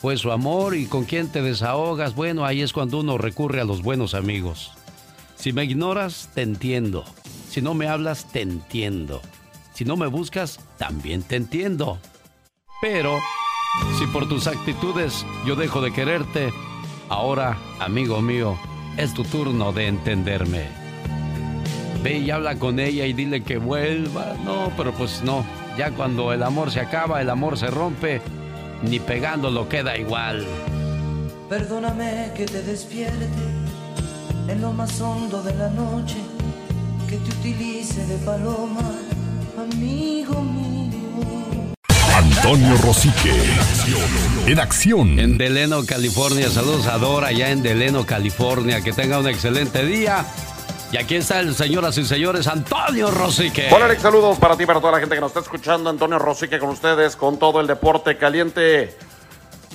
[0.00, 2.14] fue su amor y con quién te desahogas.
[2.14, 4.72] Bueno, ahí es cuando uno recurre a los buenos amigos.
[5.36, 7.04] Si me ignoras, te entiendo.
[7.50, 9.20] Si no me hablas, te entiendo.
[9.74, 11.98] Si no me buscas, también te entiendo.
[12.80, 13.18] Pero,
[13.98, 16.50] si por tus actitudes yo dejo de quererte,
[17.10, 18.58] ahora, amigo mío,
[18.96, 20.79] es tu turno de entenderme.
[22.02, 24.34] Ve y habla con ella y dile que vuelva.
[24.44, 25.44] No, pero pues no.
[25.76, 28.20] Ya cuando el amor se acaba, el amor se rompe
[28.82, 30.46] ni pegándolo queda igual.
[31.48, 33.26] Perdóname que te despierte
[34.48, 36.16] en lo más hondo de la noche,
[37.08, 38.92] que te utilice de paloma,
[39.58, 40.70] amigo mío.
[42.14, 43.32] Antonio Rosique,
[44.46, 45.18] en acción.
[45.18, 46.50] En Deleno, California.
[46.50, 48.82] Saludos a Dora, allá en Deleno, California.
[48.82, 50.24] Que tenga un excelente día.
[50.92, 53.68] Y aquí está el señoras y señores Antonio Rosique.
[53.70, 55.88] Hola Alex, saludos para ti, para toda la gente que nos está escuchando.
[55.88, 58.96] Antonio Rosique con ustedes, con todo el deporte caliente.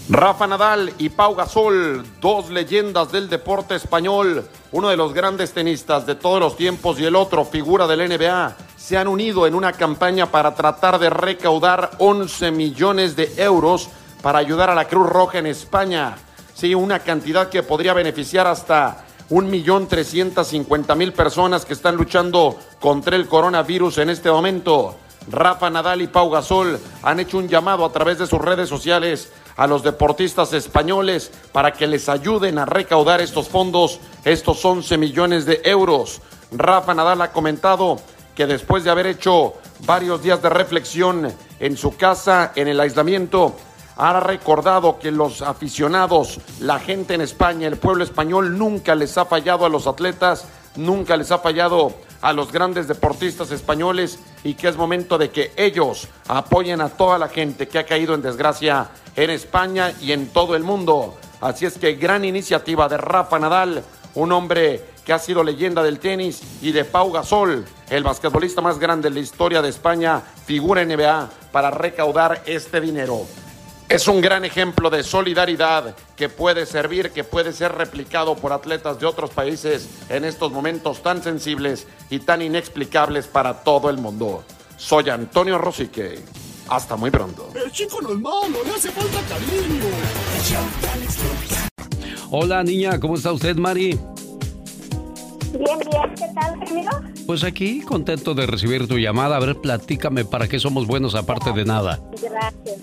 [0.09, 6.05] Rafa Nadal y Pau Gasol, dos leyendas del deporte español, uno de los grandes tenistas
[6.05, 9.71] de todos los tiempos y el otro figura del NBA, se han unido en una
[9.71, 13.89] campaña para tratar de recaudar 11 millones de euros
[14.21, 16.17] para ayudar a la Cruz Roja en España.
[16.53, 21.95] Sí, una cantidad que podría beneficiar hasta un millón trescientos cincuenta mil personas que están
[21.95, 24.95] luchando contra el coronavirus en este momento.
[25.29, 29.31] Rafa Nadal y Pau Gasol han hecho un llamado a través de sus redes sociales
[29.57, 35.45] a los deportistas españoles para que les ayuden a recaudar estos fondos, estos 11 millones
[35.45, 36.21] de euros.
[36.51, 37.97] Rafa Nadal ha comentado
[38.35, 39.53] que después de haber hecho
[39.85, 43.55] varios días de reflexión en su casa, en el aislamiento,
[43.97, 49.25] ha recordado que los aficionados, la gente en España, el pueblo español nunca les ha
[49.25, 50.47] fallado a los atletas
[50.77, 55.51] nunca les ha fallado a los grandes deportistas españoles y que es momento de que
[55.55, 60.27] ellos apoyen a toda la gente que ha caído en desgracia en España y en
[60.27, 61.15] todo el mundo.
[61.41, 63.83] Así es que gran iniciativa de Rafa Nadal,
[64.15, 68.79] un hombre que ha sido leyenda del tenis, y de Pau Gasol, el basquetbolista más
[68.79, 73.27] grande de la historia de España, figura NBA para recaudar este dinero.
[73.87, 78.99] Es un gran ejemplo de solidaridad que puede servir, que puede ser replicado por atletas
[78.99, 84.43] de otros países en estos momentos tan sensibles y tan inexplicables para todo el mundo.
[84.75, 86.19] Soy Antonio Rosique.
[86.67, 87.51] Hasta muy pronto.
[87.53, 89.83] El chico no es malo, le hace falta cariño.
[92.31, 93.99] Hola niña, ¿cómo está usted, Mari?
[95.51, 96.91] Bien, bien, ¿qué tal, amigo?
[97.25, 99.37] Pues aquí, contento de recibir tu llamada.
[99.37, 101.99] A ver, platícame para qué somos buenos aparte de nada.
[102.21, 102.77] Gracias.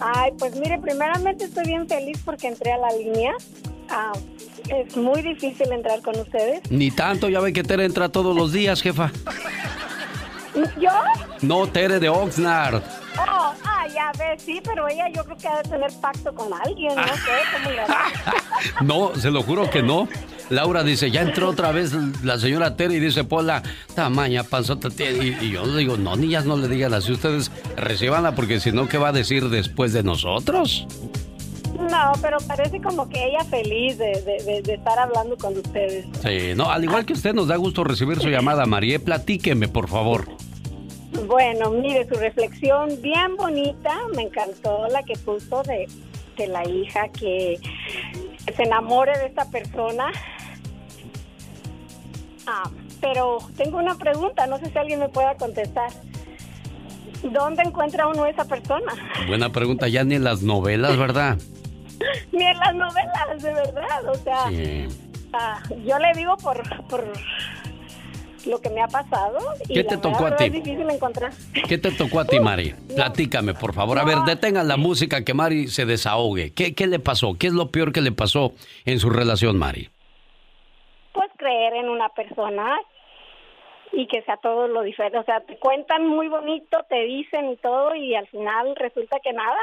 [0.00, 3.32] Ay, pues mire, primeramente estoy bien feliz porque entré a la línea.
[3.90, 4.12] Ah,
[4.68, 6.60] es muy difícil entrar con ustedes.
[6.70, 9.10] Ni tanto, ya ve que Tere entra todos los días, jefa.
[10.80, 10.90] ¿Yo?
[11.42, 12.82] No, Tere de Oxnard.
[13.20, 16.48] Oh, ah, ya ves, sí, pero ella yo creo que ha de tener pacto con
[16.52, 17.98] alguien, no sé cómo le hará.
[18.82, 20.08] No, se lo juro que no.
[20.50, 21.92] Laura dice, ya entró otra vez
[22.24, 23.62] la señora Tere y dice, Pola,
[23.94, 25.26] tamaña panzota tiene.
[25.26, 27.12] Y, y yo le digo, no, niñas, no le digan así.
[27.12, 30.86] Ustedes recibanla porque si no, ¿qué va a decir después de nosotros?
[31.78, 36.06] No, pero parece como que ella feliz de, de- de estar hablando con ustedes.
[36.22, 38.98] Sí, no, al igual que usted, nos da gusto recibir su llamada, María.
[38.98, 40.26] Platíqueme, por favor.
[41.26, 45.88] Bueno, mire, su reflexión bien bonita, me encantó la que puso de,
[46.36, 47.58] de la hija que
[48.56, 50.10] se enamore de esta persona.
[52.46, 52.70] Ah,
[53.00, 55.90] pero tengo una pregunta, no sé si alguien me pueda contestar.
[57.22, 58.92] ¿Dónde encuentra uno esa persona?
[59.26, 61.36] Buena pregunta, ya ni en las novelas, ¿verdad?
[62.32, 64.86] Ni en las novelas, de verdad, o sea, Sí.
[65.32, 67.12] ah, yo le digo por, por
[68.46, 69.38] lo que me ha pasado.
[69.68, 70.44] y ¿Qué la te verdad, tocó a ti?
[70.44, 71.32] Es difícil encontrar.
[71.68, 72.74] ¿Qué te tocó a ti, Mari?
[72.94, 73.98] Platícame, por favor.
[73.98, 76.52] A ver, detengan la música que Mari se desahogue.
[76.54, 77.34] ¿Qué, ¿Qué le pasó?
[77.38, 78.52] ¿Qué es lo peor que le pasó
[78.84, 79.90] en su relación, Mari?
[81.12, 82.78] pues creer en una persona
[83.92, 85.18] y que sea todo lo diferente.
[85.18, 89.32] O sea, te cuentan muy bonito, te dicen y todo y al final resulta que
[89.32, 89.58] nada.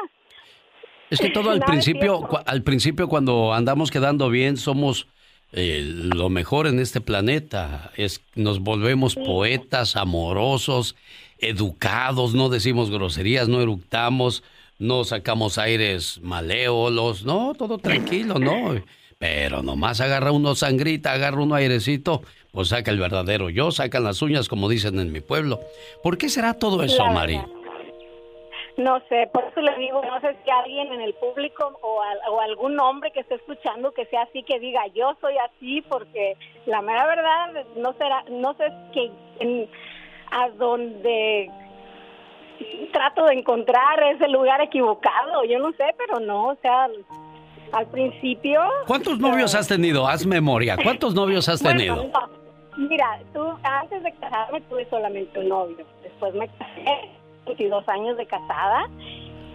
[1.09, 5.07] Es que todo al Nada principio, al principio cuando andamos quedando bien, somos
[5.57, 7.91] eh, lo mejor en este planeta.
[7.95, 10.95] Es, nos volvemos poetas, amorosos,
[11.39, 14.43] educados, no decimos groserías, no eructamos,
[14.79, 18.75] no sacamos aires malévolos, no, todo tranquilo, no.
[19.17, 22.21] Pero nomás agarra uno sangrita, agarra uno airecito,
[22.51, 25.61] pues saca el verdadero yo, sacan las uñas como dicen en mi pueblo.
[26.03, 27.39] ¿Por qué será todo eso, Mari?
[28.77, 32.41] No sé, por eso le digo, no sé si alguien en el público o, o
[32.41, 36.35] algún hombre que esté escuchando que sea así, que diga yo soy así, porque
[36.65, 39.69] la mera verdad no será, no sé que en-
[40.31, 41.49] a donde
[42.91, 46.89] trato de encontrar ese lugar equivocado, yo no sé, pero no, o sea,
[47.71, 48.61] al, principio.
[48.87, 50.07] ¿Cuántos novios has tenido?
[50.07, 50.77] Haz memoria.
[50.81, 51.95] ¿Cuántos novios has Bueno, tenido?
[52.07, 52.45] no.
[52.77, 55.85] Mira, tú antes de casarme tuve solamente un novio.
[56.03, 57.09] Después me casé,
[57.45, 58.89] 22 años de casada.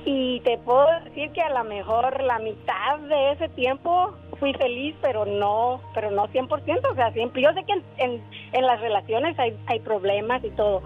[0.05, 4.97] Y te puedo decir que a lo mejor la mitad de ese tiempo fui feliz,
[5.03, 6.91] pero no, pero no 100%.
[6.91, 7.43] O sea, siempre.
[7.43, 10.83] Yo sé que en, en, en las relaciones hay, hay problemas y todo,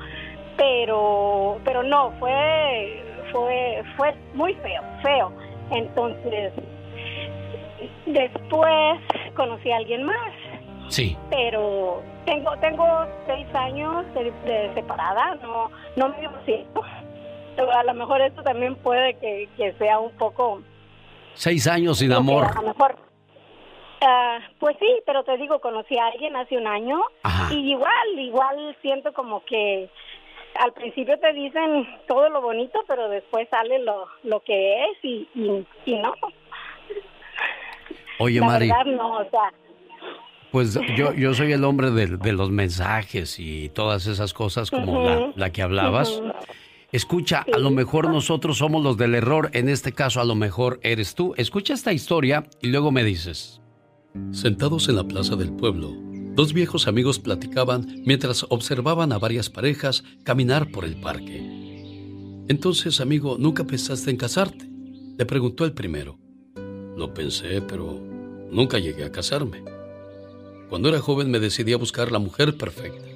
[0.56, 5.32] pero, pero no, fue, fue, fue muy feo, feo.
[5.70, 6.52] Entonces,
[8.06, 9.00] después
[9.34, 10.32] conocí a alguien más
[10.88, 11.16] Sí.
[11.30, 12.86] pero tengo tengo
[13.26, 16.66] seis años de, de separada, no no me divorcié.
[17.72, 20.60] A lo mejor esto también puede que, que sea un poco...
[21.34, 22.52] Seis años sin A amor.
[22.56, 22.96] lo mejor...
[24.00, 27.54] ah, pues sí, pero te digo, conocí a alguien hace un año Ajá.
[27.54, 29.88] y igual, igual siento como que
[30.60, 35.28] al principio te dicen todo lo bonito, pero después sale lo, lo que es y,
[35.36, 36.12] y, y no.
[38.18, 39.52] Oye, La Mari, verdad no, o sea,
[40.54, 45.02] pues yo, yo soy el hombre de, de los mensajes y todas esas cosas como
[45.02, 46.22] la, la que hablabas.
[46.92, 50.78] Escucha, a lo mejor nosotros somos los del error, en este caso a lo mejor
[50.84, 51.34] eres tú.
[51.36, 53.62] Escucha esta historia y luego me dices.
[54.30, 55.92] Sentados en la plaza del pueblo,
[56.36, 62.44] dos viejos amigos platicaban mientras observaban a varias parejas caminar por el parque.
[62.46, 64.70] Entonces, amigo, ¿nunca pensaste en casarte?
[65.18, 66.16] Le preguntó el primero.
[66.96, 68.00] Lo pensé, pero
[68.52, 69.73] nunca llegué a casarme.
[70.68, 73.06] Cuando era joven me decidí a buscar la mujer perfecta.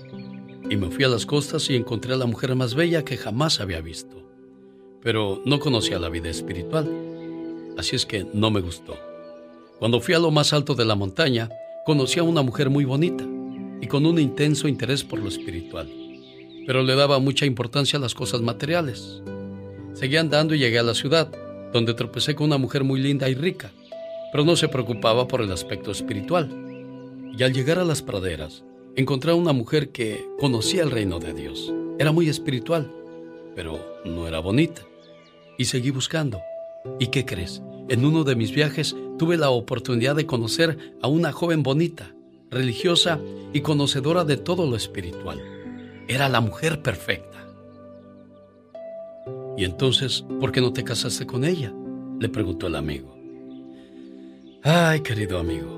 [0.70, 3.60] Y me fui a las costas y encontré a la mujer más bella que jamás
[3.60, 4.22] había visto.
[5.02, 6.88] Pero no conocía la vida espiritual.
[7.78, 8.96] Así es que no me gustó.
[9.78, 11.48] Cuando fui a lo más alto de la montaña,
[11.86, 13.24] conocí a una mujer muy bonita.
[13.80, 15.88] y con un intenso interés por lo espiritual,
[16.66, 19.22] pero le daba mucha importancia a las cosas materiales.
[19.94, 21.30] Seguí andando y llegué a la ciudad,
[21.72, 23.70] donde tropecé con una mujer muy linda y rica,
[24.32, 26.67] pero no se preocupaba por el aspecto espiritual.
[27.36, 28.64] Y al llegar a las praderas,
[28.96, 31.72] encontré a una mujer que conocía el reino de Dios.
[31.98, 32.92] Era muy espiritual,
[33.54, 34.82] pero no era bonita.
[35.56, 36.40] Y seguí buscando.
[36.98, 37.62] ¿Y qué crees?
[37.88, 42.14] En uno de mis viajes tuve la oportunidad de conocer a una joven bonita,
[42.50, 43.20] religiosa
[43.52, 45.40] y conocedora de todo lo espiritual.
[46.06, 47.38] Era la mujer perfecta.
[49.56, 51.72] ¿Y entonces por qué no te casaste con ella?
[52.20, 53.16] Le preguntó el amigo.
[54.62, 55.77] Ay, querido amigo,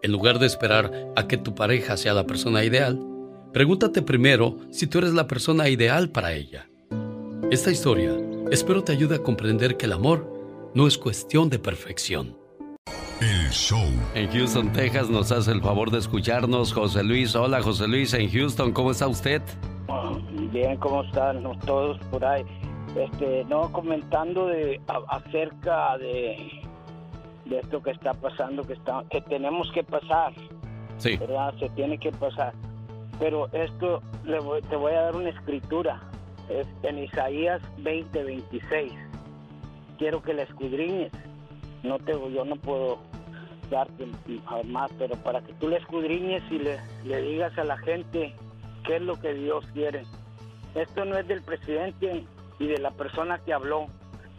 [0.00, 3.04] En lugar de esperar a que tu pareja sea la persona ideal,
[3.52, 6.68] pregúntate primero si tú eres la persona ideal para ella.
[7.50, 8.12] Esta historia
[8.52, 12.36] espero te ayude a comprender que el amor no es cuestión de perfección.
[13.20, 13.88] El show.
[14.14, 17.34] En Houston, Texas, nos hace el favor de escucharnos José Luis.
[17.34, 19.42] Hola, José Luis, en Houston, ¿cómo está usted?
[20.52, 22.44] Bien, ¿cómo están todos por ahí?
[22.94, 26.36] Este, no, comentando de acerca de,
[27.48, 30.32] de esto que está pasando, que, está, que tenemos que pasar.
[30.98, 31.16] Sí.
[31.16, 31.54] ¿Verdad?
[31.58, 32.52] Se tiene que pasar.
[33.18, 34.38] Pero esto, le
[34.68, 36.00] te voy a dar una escritura.
[36.48, 38.92] Es en Isaías 20, 26.
[39.98, 41.12] Quiero que la escudriñes
[41.82, 42.98] no te, yo no puedo
[43.70, 44.06] darte
[44.64, 48.34] más, pero para que tú le escudriñes y le, le digas a la gente
[48.84, 50.04] qué es lo que Dios quiere.
[50.74, 52.24] Esto no es del presidente
[52.58, 53.86] y de la persona que habló,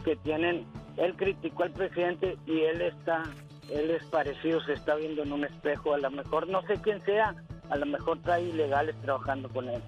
[0.04, 0.66] que tienen,
[1.00, 3.22] él criticó al presidente y él está,
[3.70, 7.00] él es parecido, se está viendo en un espejo, a lo mejor no sé quién
[7.04, 7.34] sea,
[7.70, 9.82] a lo mejor trae ilegales trabajando con él,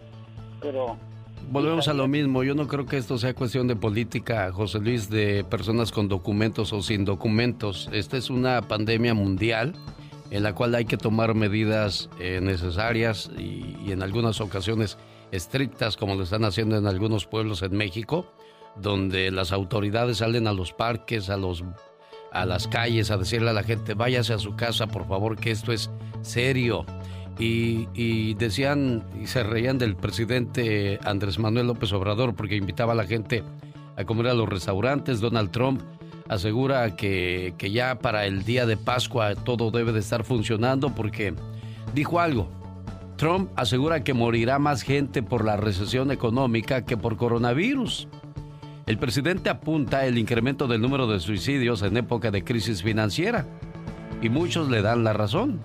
[0.60, 0.96] pero
[1.50, 2.44] Volvemos a lo mismo.
[2.44, 6.72] Yo no creo que esto sea cuestión de política, José Luis, de personas con documentos
[6.72, 7.90] o sin documentos.
[7.92, 9.74] Esta es una pandemia mundial
[10.30, 14.96] en la cual hay que tomar medidas eh, necesarias y, en algunas ocasiones
[15.30, 18.32] estrictas, como lo están haciendo en algunos pueblos en México,
[18.76, 21.64] donde las autoridades salen a los parques, a los
[22.32, 25.50] a las calles a decirle a la gente, váyase a su casa, por favor, que
[25.50, 25.90] esto es
[26.22, 26.84] serio.
[27.38, 33.04] Y, decían y se reían del presidente Andrés Manuel López Obrador porque invitaba a la
[33.04, 33.42] gente
[33.96, 35.20] a comer a los restaurantes.
[35.20, 35.82] Donald Trump
[36.28, 41.34] asegura que, que ya para el día de Pascua todo debe de estar funcionando porque
[41.94, 42.48] dijo algo.
[43.16, 48.08] Trump asegura que morirá más gente por la recesión económica que por coronavirus.
[48.92, 53.46] El presidente apunta el incremento del número de suicidios en época de crisis financiera
[54.20, 55.60] y muchos le dan la razón.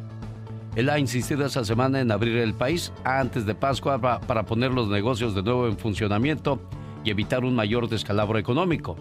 [0.78, 4.88] Él ha insistido esa semana en abrir el país antes de Pascua para poner los
[4.88, 6.62] negocios de nuevo en funcionamiento
[7.04, 8.96] y evitar un mayor descalabro económico.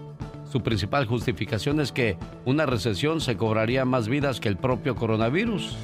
[0.50, 5.76] Su principal justificación es que una recesión se cobraría más vidas que el propio coronavirus.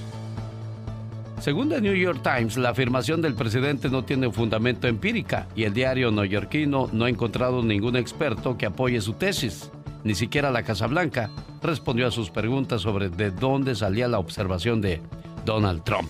[1.42, 5.74] Según el New York Times, la afirmación del presidente no tiene fundamento empírica y el
[5.74, 9.68] diario neoyorquino no ha encontrado ningún experto que apoye su tesis.
[10.04, 14.80] Ni siquiera la Casa Blanca respondió a sus preguntas sobre de dónde salía la observación
[14.80, 15.00] de
[15.44, 16.08] Donald Trump.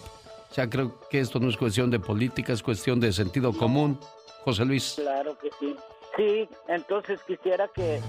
[0.51, 3.99] O sea, creo que esto no es cuestión de política, es cuestión de sentido común.
[4.45, 4.97] José Luis.
[5.01, 5.75] Claro que sí.
[6.15, 8.03] Sí, entonces quisiera que,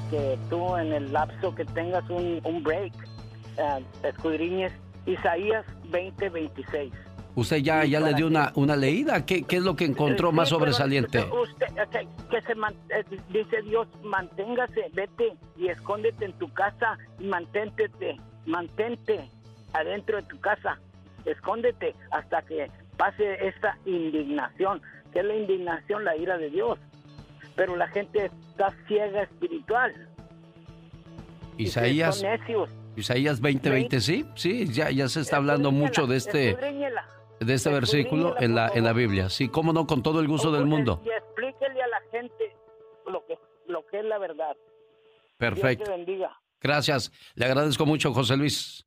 [0.50, 2.92] tú en el lapso que tengas un, break,
[3.60, 4.74] uh, escudriñes
[5.06, 6.92] Isaías 20:26.
[7.36, 9.26] Usted ya, ya le dio una, una leída.
[9.26, 11.20] ¿Qué, ¿Qué es lo que encontró más sobresaliente?
[11.20, 11.68] Usted,
[12.30, 17.90] que se eh, dice Dios, manténgase, vete y escóndete en tu casa y mantente,
[18.46, 19.30] mantente
[19.74, 20.80] adentro de tu casa
[21.26, 24.82] escóndete hasta que pase esta indignación,
[25.12, 26.80] que es la indignación, la ira de Dios.
[27.56, 29.94] Pero la gente está ciega espiritual.
[31.58, 32.24] Isaías.
[32.96, 36.56] Isaías 20:20, sí, sí, ya, ya se está hablando mucho de este
[37.44, 39.30] de este versículo en la en la Biblia.
[39.30, 41.02] Sí, cómo no, con todo el gusto del mundo.
[41.04, 42.56] Y explíquele a la gente
[43.08, 43.38] lo que
[43.68, 44.56] lo que es la verdad.
[45.38, 45.84] Perfecto.
[45.86, 46.40] Dios te bendiga.
[46.62, 47.12] Gracias.
[47.36, 48.86] Le agradezco mucho, José Luis.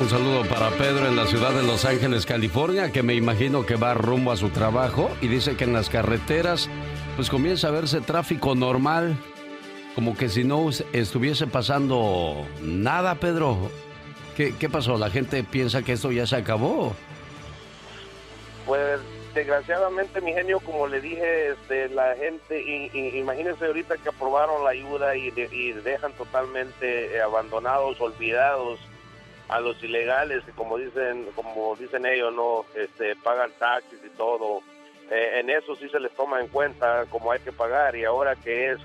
[0.00, 3.76] Un saludo para Pedro en la ciudad de Los Ángeles, California, que me imagino que
[3.76, 6.70] va rumbo a su trabajo y dice que en las carreteras
[7.16, 9.14] pues comienza a verse tráfico normal,
[9.94, 13.70] como que si no estuviese pasando nada, Pedro.
[14.36, 14.96] ¿Qué, pasó?
[14.96, 16.94] ¿La gente piensa que esto ya se acabó?
[19.34, 24.70] desgraciadamente, mi genio, como le dije, este, la gente, y, imagínense ahorita que aprobaron la
[24.70, 28.80] ayuda y, y dejan totalmente eh, abandonados, olvidados
[29.48, 34.62] a los ilegales, que como dicen, como dicen ellos, no, este, pagan taxis y todo.
[35.10, 38.36] Eh, en eso sí se les toma en cuenta como hay que pagar y ahora
[38.36, 38.78] que es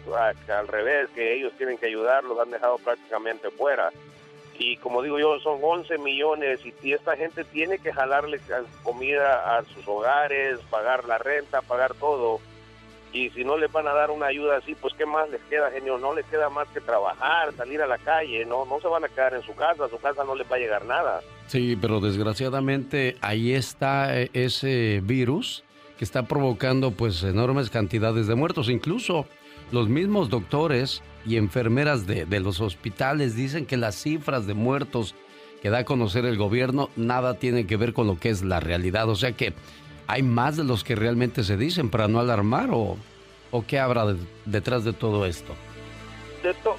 [0.49, 3.91] al revés, que ellos tienen que ayudar, los han dejado prácticamente fuera
[4.57, 8.39] y como digo yo, son 11 millones y, esta gente tiene que jalarle
[8.83, 12.39] comida a sus hogares, pagar la renta, pagar todo.
[13.11, 15.71] Y si no les van a dar una ayuda así, pues qué más les queda,
[15.71, 19.05] genio, no les queda más que trabajar, salir a la calle, no, no se van
[19.05, 21.21] a quedar en su casa, a su casa no les va a llegar nada.
[21.47, 25.63] Sí, pero desgraciadamente ahí está eh, ese virus
[25.97, 29.25] que está provocando pues enormes cantidades de muertos, incluso
[29.71, 35.15] los mismos doctores y enfermeras de, los hospitales dicen que las cifras de muertos
[35.61, 38.59] que da a conocer el gobierno nada tiene que ver con lo que es la
[38.59, 39.09] realidad.
[39.09, 39.53] O sea que
[40.07, 42.97] hay más de los que realmente se dicen para no alarmar o,
[43.67, 44.05] qué habrá
[44.45, 45.55] detrás de todo esto.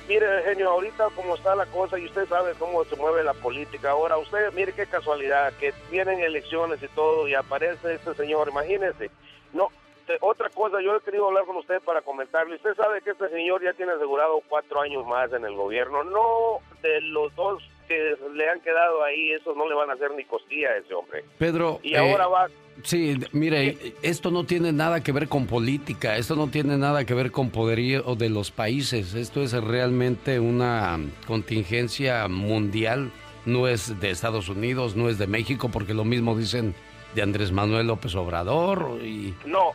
[0.09, 3.91] mire, genio, ahorita como está la cosa y usted sabe cómo se mueve la política.
[3.91, 9.11] Ahora, usted, mire qué casualidad, que vienen elecciones y todo y aparece este señor, imagínese.
[9.55, 9.71] No,
[10.07, 12.55] este, otra cosa, yo he querido hablar con usted para comentarle.
[12.57, 16.05] Usted sabe que este señor ya tiene asegurado cuatro años más en el gobierno.
[16.05, 20.13] No de los dos que le han quedado ahí, esos no le van a hacer
[20.13, 21.25] ni costilla a ese hombre.
[21.39, 21.81] Pedro.
[21.83, 22.47] Y ahora eh, va.
[22.85, 27.15] Sí, mire, esto no tiene nada que ver con política, esto no tiene nada que
[27.15, 33.11] ver con poderío de los países, esto es realmente una contingencia mundial,
[33.47, 36.75] no es de Estados Unidos, no es de México, porque lo mismo dicen
[37.15, 39.35] de Andrés Manuel López Obrador y...
[39.47, 39.73] No,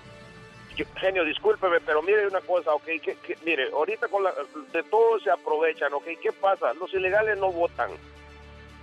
[0.95, 4.33] genio, discúlpeme, pero mire una cosa, ok, que, mire, ahorita con la,
[4.73, 6.73] de todo se aprovechan, ok, ¿qué pasa?
[6.73, 7.91] Los ilegales no votan,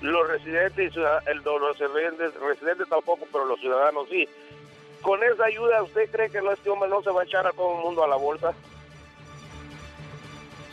[0.00, 0.94] los residentes
[1.26, 4.28] el, los residentes, residentes tampoco, pero los ciudadanos sí.
[5.02, 7.78] Con esa ayuda, ¿usted cree que este hombre no se va a echar a todo
[7.78, 8.52] el mundo a la bolsa?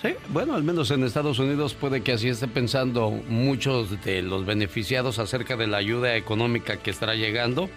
[0.01, 4.45] Sí, bueno, al menos en Estados Unidos puede que así esté pensando muchos de los
[4.45, 7.69] beneficiados acerca de la ayuda económica que estará llegando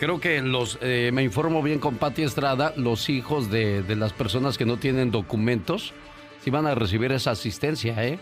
[0.00, 4.56] Creo que los, eh, me informo bien con Pati Estrada, los hijos de, las personas
[4.56, 5.92] que no tienen documentos,
[6.42, 8.18] si van a recibir esa asistencia, ¿eh?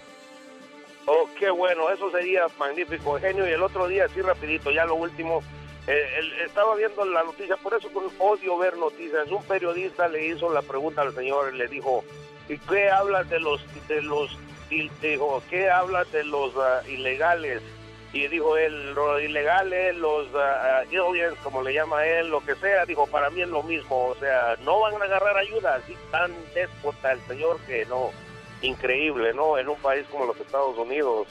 [1.06, 3.48] Oh, qué bueno, eso sería magnífico, genio.
[3.48, 5.40] Y el otro día, así rapidito, ya lo último,
[5.86, 6.04] eh,
[6.44, 9.30] estaba viendo la noticia, por eso con odio ver noticias.
[9.30, 12.02] Un periodista le hizo la pregunta al señor, le dijo,
[12.48, 14.36] ¿y qué hablas de los, de los,
[15.48, 17.62] qué hablas de los ah, ilegales?
[18.12, 23.06] Y dijo él, los ilegales, los uh, como le llama él, lo que sea, dijo,
[23.06, 27.12] para mí es lo mismo, o sea, no van a agarrar ayuda, así tan déspota
[27.12, 28.10] el señor que no,
[28.62, 29.58] increíble, ¿no?
[29.58, 31.28] En un país como los Estados Unidos.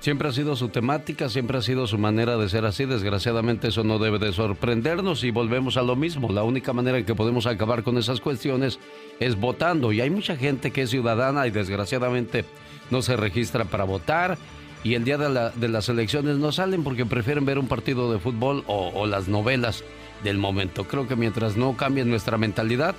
[0.00, 2.84] Siempre ha sido su temática, siempre ha sido su manera de ser así.
[2.84, 6.30] Desgraciadamente eso no debe de sorprendernos y volvemos a lo mismo.
[6.30, 8.78] La única manera en que podemos acabar con esas cuestiones
[9.18, 9.90] es votando.
[9.90, 12.44] Y hay mucha gente que es ciudadana y desgraciadamente
[12.90, 14.38] no se registra para votar
[14.84, 18.64] y el día de, las elecciones no salen porque prefieren ver un partido de fútbol
[18.66, 19.84] o, las novelas
[20.22, 20.84] del momento.
[20.84, 22.94] Creo que mientras no cambie nuestra mentalidad,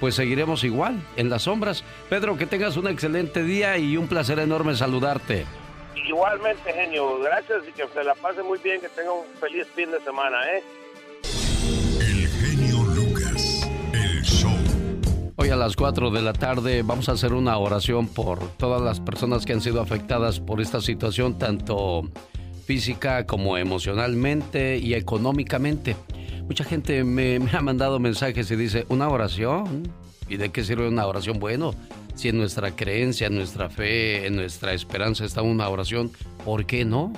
[0.00, 1.84] pues seguiremos igual, en las sombras.
[2.08, 5.46] Pedro, que tengas un excelente día y un placer enorme saludarte.
[6.08, 7.20] Igualmente, genio.
[7.20, 10.38] Gracias y que se la pase muy bien, que tenga un feliz fin de semana,
[10.50, 10.62] ¿eh?
[15.36, 19.00] Hoy a las 4 de la tarde vamos a hacer una oración por todas las
[19.00, 22.10] personas que han sido afectadas por esta situación, tanto
[22.66, 25.96] física como emocionalmente y económicamente.
[26.44, 29.90] Mucha gente me, ha mandado mensajes y dice, ¿una oración?
[30.28, 31.38] ¿Y de qué sirve una oración?
[31.38, 31.74] Bueno,
[32.14, 36.12] si en nuestra creencia, en nuestra fe, en nuestra esperanza está una oración,
[36.44, 37.10] ¿por qué no?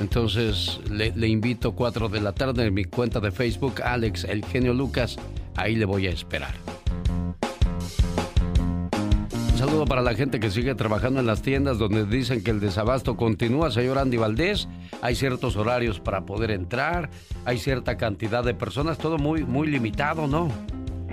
[0.00, 4.72] Entonces le, invito 4 de la tarde en mi cuenta de Facebook, Alex El Genio
[4.72, 5.16] Lucas.
[5.56, 6.54] Ahí le voy a esperar.
[9.52, 12.60] Un saludo para la gente que sigue trabajando en las tiendas donde dicen que el
[12.60, 14.68] desabasto continúa, señor Andy Valdés.
[15.02, 17.10] Hay ciertos horarios para poder entrar,
[17.44, 20.48] hay cierta cantidad de personas, todo muy, muy limitado, ¿no?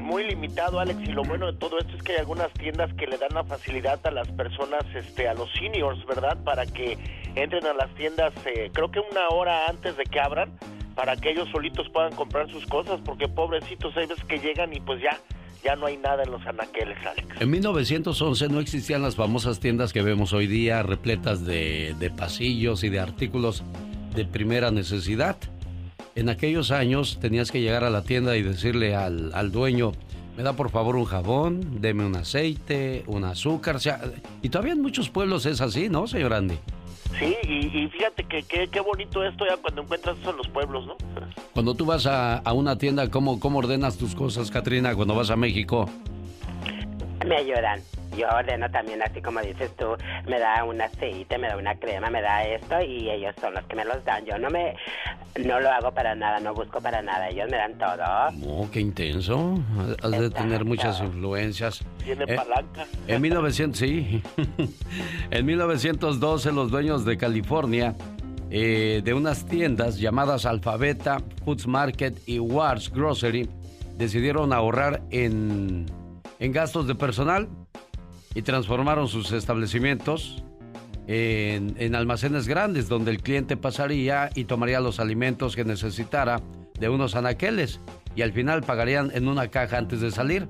[0.07, 3.05] Muy limitado, Alex, y lo bueno de todo esto es que hay algunas tiendas que
[3.05, 6.37] le dan la facilidad a las personas, este, a los seniors, ¿verdad?
[6.45, 6.97] Para que
[7.35, 10.57] entren a las tiendas, eh, creo que una hora antes de que abran,
[10.95, 14.79] para que ellos solitos puedan comprar sus cosas, porque pobrecitos hay veces que llegan y
[14.79, 15.19] pues ya,
[15.61, 17.41] ya no hay nada en los anaqueles, Alex.
[17.41, 22.85] En 1911 no existían las famosas tiendas que vemos hoy día, repletas de, de pasillos
[22.85, 23.61] y de artículos
[24.15, 25.37] de primera necesidad.
[26.17, 29.91] En aquellos años tenías que llegar a la tienda y decirle al, al dueño,
[30.35, 33.75] me da por favor un jabón, deme un aceite, un azúcar.
[33.75, 34.01] O sea,
[34.41, 36.57] y todavía en muchos pueblos es así, ¿no, señor Andy?
[37.19, 40.97] Sí, y, fíjate que qué bonito esto ya cuando encuentras eso en los pueblos, ¿no?
[41.53, 45.35] Cuando tú vas a, una tienda, ¿cómo, ¿cómo ordenas tus cosas, Katrina, cuando vas a
[45.35, 45.87] México?
[47.25, 47.81] Me ayudan
[48.15, 49.95] yo ordeno también así como dices tú,
[50.27, 53.63] me da un aceite, me da una crema, me da esto y ellos son los
[53.65, 54.25] que me los dan.
[54.25, 54.75] Yo no me
[55.43, 58.03] no lo hago para nada, no busco para nada, ellos me dan todo.
[58.47, 59.59] Oh, qué intenso.
[60.01, 61.83] Has de tener muchas influencias.
[62.03, 62.85] Tiene eh, palanca.
[63.07, 64.23] En 1900, sí.
[65.31, 67.95] en 1912 los dueños de California
[68.49, 73.47] eh, de unas tiendas llamadas Alfabeta, Foods Market y Wars Grocery
[73.97, 75.85] decidieron ahorrar en,
[76.39, 77.47] en gastos de personal
[78.35, 80.43] y transformaron sus establecimientos
[81.07, 86.41] en, almacenes grandes donde el cliente pasaría y tomaría los alimentos que necesitara
[86.79, 87.79] de unos anaqueles
[88.15, 90.47] y al final pagarían en una caja antes de salir.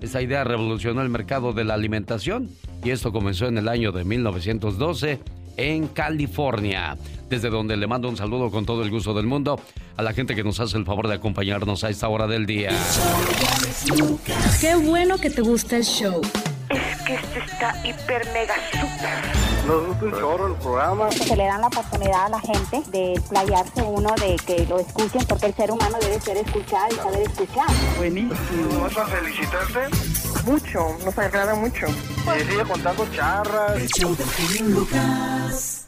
[0.00, 2.50] Esta idea revolucionó el mercado de la alimentación
[2.82, 5.20] y esto comenzó en el año de 1912
[5.56, 6.96] en California,
[7.28, 9.60] desde donde le mando un saludo con todo el gusto del mundo
[9.96, 12.70] a la gente que nos hace el favor de acompañarnos a esta hora del día.
[14.60, 16.20] Qué bueno que te gusta el show
[16.70, 19.51] es que este está hiper mega super.
[19.66, 21.10] Nos gusta un chorro el programa.
[21.12, 25.24] Se le dan la oportunidad a la gente de playarse uno, de que lo escuchen,
[25.28, 27.66] porque el ser humano debe ser escuchado y saber escuchar.
[27.96, 28.80] Buenísimo.
[28.82, 29.80] ¿Vas a felicitarte?
[30.44, 31.86] Mucho, nos agrada mucho.
[31.86, 33.76] Y sigue contando charras.
[33.76, 35.86] El show del Lucas.